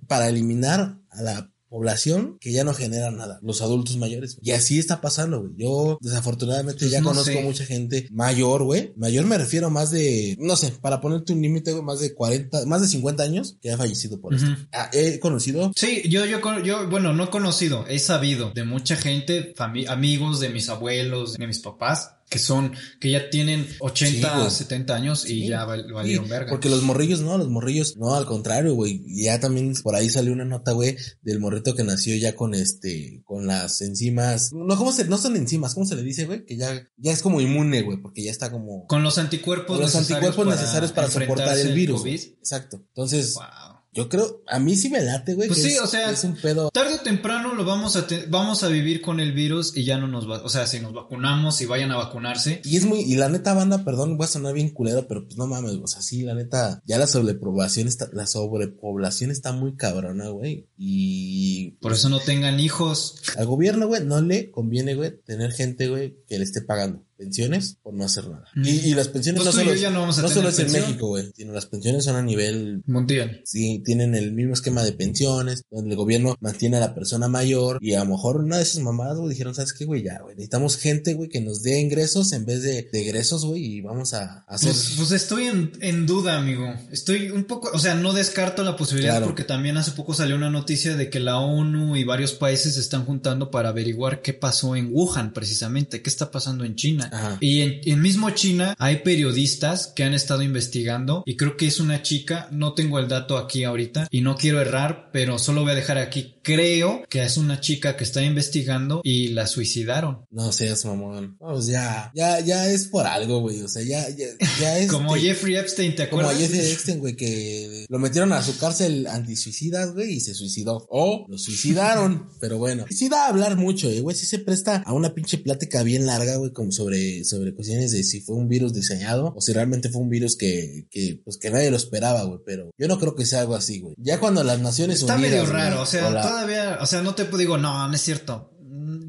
para 0.06 0.28
eliminar 0.28 0.98
a 1.10 1.22
la 1.22 1.52
población 1.70 2.38
que 2.40 2.50
ya 2.50 2.64
no 2.64 2.72
genera 2.72 3.10
nada, 3.10 3.38
los 3.42 3.60
adultos 3.60 3.98
mayores. 3.98 4.38
Y 4.40 4.52
así 4.52 4.78
está 4.78 5.02
pasando, 5.02 5.40
güey. 5.42 5.52
Yo 5.58 5.98
desafortunadamente 6.00 6.78
Pues 6.80 6.90
ya 6.90 7.00
no 7.02 7.10
conozco 7.10 7.30
sé. 7.30 7.42
mucha 7.42 7.66
gente 7.66 8.08
mayor, 8.10 8.62
güey. 8.64 8.94
Mayor 8.96 9.26
me 9.26 9.36
refiero 9.36 9.66
a 9.66 9.70
más 9.70 9.90
de, 9.90 10.34
no 10.40 10.56
sé, 10.56 10.72
para 10.80 11.02
ponerte 11.02 11.34
un 11.34 11.42
límite, 11.42 11.74
más 11.82 12.00
de 12.00 12.14
40, 12.14 12.64
más 12.64 12.80
de 12.80 12.88
50 12.88 13.22
años 13.22 13.58
que 13.60 13.70
ha 13.70 13.76
fallecido 13.76 14.18
por 14.18 14.32
esto. 14.34 14.46
Ujú. 14.50 14.60
Ah, 14.72 14.88
he 14.94 15.20
conocido 15.20 15.70
Sí, 15.76 16.02
yo, 16.08 16.24
yo, 16.24 16.40
yo, 16.64 16.88
bueno, 16.88 17.12
no 17.12 17.24
he 17.24 17.28
conocido, 17.30 17.86
he 17.86 17.98
sabido 17.98 18.50
de 18.54 18.64
mucha 18.64 18.96
gente, 18.96 19.52
amigos 19.58 20.40
de 20.40 20.48
mis 20.48 20.70
abuelos, 20.70 21.34
de 21.34 21.46
mis 21.46 21.58
papás, 21.58 22.12
que 22.28 22.38
son, 22.38 22.72
que 23.00 23.10
ya 23.10 23.30
tienen 23.30 23.66
80, 23.80 24.28
Sí, 24.32 24.38
güey. 24.38 24.50
70 24.50 24.94
años 24.94 25.28
y 25.28 25.48
ya 25.48 25.64
val- 25.64 25.92
valieron 25.92 26.24
Sí, 26.26 26.30
verga. 26.30 26.50
Porque 26.50 26.68
los 26.68 26.82
morrillos 26.82 27.20
no, 27.22 27.38
los 27.38 27.48
morrillos 27.48 27.96
no, 27.96 28.14
al 28.14 28.26
contrario, 28.26 28.74
güey. 28.74 29.02
Ya 29.22 29.40
también 29.40 29.74
por 29.82 29.94
ahí 29.94 30.10
salió 30.10 30.32
una 30.32 30.44
nota, 30.44 30.72
güey, 30.72 30.96
del 31.22 31.40
morrito 31.40 31.74
que 31.74 31.84
nació 31.84 32.14
ya 32.16 32.34
con 32.36 32.54
este, 32.54 33.22
con 33.24 33.46
las 33.46 33.80
enzimas. 33.80 34.52
No, 34.52 34.76
¿cómo 34.76 34.92
se, 34.92 35.04
no 35.06 35.16
son 35.18 35.36
enzimas, 35.36 35.74
¿cómo 35.74 35.86
se 35.86 35.96
le 35.96 36.02
dice, 36.02 36.26
güey? 36.26 36.44
Que 36.44 36.56
ya, 36.56 36.86
ya 36.96 37.12
es 37.12 37.22
como 37.22 37.40
inmune, 37.40 37.82
güey, 37.82 37.98
porque 38.02 38.22
ya 38.22 38.30
está 38.30 38.50
como. 38.50 38.86
Con 38.86 39.02
los 39.02 39.18
anticuerpos 39.18 39.76
con 39.76 39.80
los 39.80 39.94
necesarios 39.94 40.26
anticuerpos 40.28 40.54
necesarios 40.60 40.92
para 40.92 41.10
soportar 41.10 41.58
el 41.58 41.72
virus. 41.72 42.00
COVID. 42.00 42.20
Exacto. 42.38 42.76
Entonces, 42.88 43.34
Wow. 43.34 43.67
Yo 43.92 44.08
creo, 44.08 44.42
a 44.46 44.58
mí 44.58 44.76
sí 44.76 44.90
me 44.90 45.00
late, 45.00 45.34
güey. 45.34 45.48
Pues 45.48 45.62
sí, 45.62 45.70
es- 45.70 45.80
o 45.80 45.86
sea, 45.86 46.10
Es 46.10 46.22
un 46.24 46.36
pedo. 46.36 46.70
Tarde 46.70 46.94
o 46.94 47.00
temprano 47.00 47.54
lo 47.54 47.64
vamos 47.64 47.96
a 47.96 48.06
te- 48.06 48.26
vamos 48.26 48.62
a 48.62 48.68
vivir 48.68 49.00
con 49.00 49.18
el 49.20 49.32
virus 49.32 49.76
y 49.76 49.84
ya 49.84 49.98
no 49.98 50.06
nos 50.08 50.28
va, 50.28 50.42
o 50.42 50.48
sea, 50.48 50.66
si 50.66 50.80
nos 50.80 50.92
vacunamos 50.92 51.60
y 51.60 51.66
vayan 51.66 51.90
a 51.92 51.96
vacunarse. 51.96 52.60
Y 52.64 52.76
es 52.76 52.84
muy, 52.84 53.00
y 53.00 53.14
la 53.16 53.28
neta 53.28 53.54
banda, 53.54 53.84
perdón, 53.84 54.16
voy 54.16 54.24
a 54.24 54.28
sonar 54.28 54.54
bien 54.54 54.70
culero, 54.70 55.06
pero 55.08 55.24
pues 55.24 55.36
no 55.36 55.46
mames, 55.46 55.72
o 55.82 55.86
sea, 55.86 56.02
sí, 56.02 56.22
la 56.22 56.34
neta, 56.34 56.82
ya 56.86 56.98
la 56.98 57.06
sobrepoblación 57.06 57.88
está, 57.88 58.08
la 58.12 58.26
sobrepoblación 58.26 59.30
está 59.30 59.52
muy 59.52 59.74
cabrona, 59.76 60.28
güey. 60.28 60.68
Y 60.76 61.72
Por 61.80 61.92
eso 61.92 62.08
no 62.08 62.20
tengan 62.20 62.60
hijos. 62.60 63.16
al 63.36 63.46
gobierno, 63.46 63.86
güey, 63.86 64.04
no 64.04 64.20
le 64.20 64.50
conviene, 64.50 64.94
güey, 64.94 65.18
tener 65.24 65.52
gente, 65.52 65.88
güey, 65.88 66.16
que 66.26 66.38
le 66.38 66.44
esté 66.44 66.60
pagando 66.62 67.04
pensiones 67.18 67.76
por 67.82 67.92
no 67.94 68.04
hacer 68.04 68.28
nada. 68.28 68.44
Mm. 68.54 68.64
Y, 68.64 68.70
y 68.70 68.94
las 68.94 69.08
pensiones 69.08 69.42
Pues 69.42 69.54
no 69.54 69.60
solo, 69.60 70.02
no 70.06 70.12
solo 70.28 70.48
es 70.48 70.58
en. 70.60 70.72
México, 70.72 71.08
güey, 71.08 71.30
sino 71.34 71.52
las 71.52 71.66
pensiones 71.66 72.04
son 72.04 72.16
a 72.16 72.22
nivel 72.22 72.82
Mundial. 72.86 73.42
Sí, 73.44 73.82
tienen 73.84 74.14
el 74.14 74.32
mismo 74.32 74.54
esquema 74.54 74.82
de 74.82 74.92
pensiones, 74.92 75.64
donde 75.70 75.90
el 75.90 75.96
gobierno 75.96 76.36
mantiene 76.40 76.76
a 76.76 76.80
la 76.80 76.94
persona 76.94 77.28
mayor 77.28 77.78
y 77.80 77.94
a 77.94 78.04
lo 78.04 78.10
mejor 78.12 78.36
una 78.38 78.56
de 78.56 78.62
esas 78.62 78.82
mamadas, 78.82 79.18
güey, 79.18 79.30
dijeron, 79.30 79.54
¿sabes 79.54 79.72
qué, 79.72 79.84
güey? 79.84 80.02
Ya, 80.02 80.20
güey, 80.22 80.36
necesitamos 80.36 80.76
gente, 80.76 81.14
güey, 81.14 81.28
que 81.28 81.40
nos 81.40 81.62
dé 81.62 81.80
ingresos 81.80 82.32
en 82.32 82.46
vez 82.46 82.62
de, 82.62 82.88
de 82.90 83.00
egresos, 83.02 83.44
güey, 83.44 83.64
y 83.64 83.80
vamos 83.80 84.14
a 84.14 84.44
hacer... 84.46 84.70
Pues, 84.70 84.94
pues 84.96 85.10
estoy 85.12 85.44
en, 85.48 85.72
en 85.80 86.06
duda, 86.06 86.38
amigo. 86.38 86.72
Estoy 86.92 87.30
un 87.30 87.44
poco, 87.44 87.70
o 87.72 87.78
sea, 87.78 87.94
no 87.94 88.12
descarto 88.12 88.62
la 88.62 88.76
posibilidad 88.76 88.98
Claro. 89.08 89.26
porque 89.26 89.44
también 89.44 89.76
hace 89.76 89.92
poco 89.92 90.12
salió 90.14 90.36
una 90.36 90.50
noticia 90.50 90.96
de 90.96 91.08
que 91.10 91.18
la 91.20 91.38
ONU 91.38 91.96
y 91.96 92.04
varios 92.04 92.32
países 92.32 92.74
se 92.74 92.80
están 92.80 93.04
juntando 93.04 93.50
para 93.50 93.70
averiguar 93.70 94.22
qué 94.22 94.34
pasó 94.34 94.76
en 94.76 94.90
Wuhan, 94.92 95.32
precisamente, 95.32 96.02
qué 96.02 96.10
está 96.10 96.30
pasando 96.30 96.64
en 96.64 96.76
China. 96.76 97.07
Ajá. 97.12 97.38
Y 97.40 97.62
en, 97.62 97.80
en 97.84 98.02
mismo 98.02 98.30
China 98.30 98.74
hay 98.78 98.96
periodistas 98.96 99.92
que 99.94 100.04
han 100.04 100.14
estado 100.14 100.42
investigando 100.42 101.22
y 101.26 101.36
creo 101.36 101.56
que 101.56 101.66
es 101.66 101.80
una 101.80 102.02
chica, 102.02 102.48
no 102.50 102.74
tengo 102.74 102.98
el 102.98 103.08
dato 103.08 103.38
aquí 103.38 103.64
ahorita 103.64 104.08
y 104.10 104.20
no 104.20 104.36
quiero 104.36 104.60
errar, 104.60 105.10
pero 105.12 105.38
solo 105.38 105.62
voy 105.62 105.72
a 105.72 105.76
dejar 105.76 105.98
aquí, 105.98 106.34
creo 106.48 107.02
que 107.10 107.22
es 107.22 107.36
una 107.36 107.60
chica 107.60 107.94
que 107.94 108.04
está 108.04 108.22
investigando 108.22 109.02
y 109.04 109.28
la 109.28 109.46
suicidaron. 109.46 110.24
No 110.30 110.50
seas 110.50 110.86
mamón. 110.86 111.36
No, 111.40 111.52
pues 111.52 111.66
ya, 111.66 112.10
ya, 112.14 112.40
ya 112.40 112.70
es 112.70 112.86
por 112.86 113.06
algo, 113.06 113.40
güey, 113.40 113.60
o 113.60 113.68
sea, 113.68 113.82
ya, 113.82 114.08
ya, 114.08 114.26
ya 114.58 114.78
es... 114.78 114.90
Como 114.90 115.14
Jeffrey 115.14 115.56
Epstein, 115.56 115.94
¿te 115.94 116.08
Como 116.08 116.22
acuerdas? 116.22 116.40
Jeffrey 116.40 116.70
Epstein, 116.72 117.00
güey, 117.00 117.16
que 117.16 117.84
lo 117.88 117.98
metieron 117.98 118.32
a 118.32 118.42
su 118.42 118.56
cárcel 118.56 119.06
antisuicidas, 119.08 119.92
güey, 119.92 120.14
y 120.14 120.20
se 120.20 120.32
suicidó. 120.32 120.86
O 120.88 121.26
lo 121.28 121.36
suicidaron, 121.36 122.30
pero 122.40 122.56
bueno. 122.56 122.86
Sí 122.88 123.10
da 123.10 123.26
a 123.26 123.28
hablar 123.28 123.56
mucho, 123.56 123.90
eh, 123.90 124.00
güey, 124.00 124.16
sí 124.16 124.24
se 124.24 124.38
presta 124.38 124.82
a 124.86 124.94
una 124.94 125.14
pinche 125.14 125.36
plática 125.36 125.82
bien 125.82 126.06
larga, 126.06 126.36
güey, 126.36 126.52
como 126.52 126.72
sobre, 126.72 127.24
sobre 127.24 127.54
cuestiones 127.54 127.92
de 127.92 128.02
si 128.04 128.22
fue 128.22 128.36
un 128.36 128.48
virus 128.48 128.72
diseñado 128.72 129.34
o 129.36 129.40
si 129.42 129.52
realmente 129.52 129.90
fue 129.90 130.00
un 130.00 130.08
virus 130.08 130.36
que, 130.36 130.86
que 130.90 131.20
pues 131.22 131.36
que 131.36 131.50
nadie 131.50 131.70
lo 131.70 131.76
esperaba, 131.76 132.24
güey, 132.24 132.40
pero 132.46 132.70
yo 132.78 132.88
no 132.88 132.98
creo 132.98 133.14
que 133.14 133.26
sea 133.26 133.40
algo 133.40 133.54
así, 133.54 133.80
güey. 133.80 133.94
Ya 133.98 134.18
cuando 134.18 134.42
las 134.44 134.60
Naciones 134.60 135.00
Está 135.00 135.16
Unidas... 135.16 135.30
medio 135.30 135.42
güey, 135.44 135.52
raro, 135.52 135.82
o 135.82 135.86
sea, 135.86 136.08
todavía, 136.46 136.78
o 136.80 136.86
sea, 136.86 137.02
no 137.02 137.14
te 137.14 137.24
digo, 137.36 137.58
no, 137.58 137.86
no 137.88 137.94
es 137.94 138.00
cierto. 138.00 138.54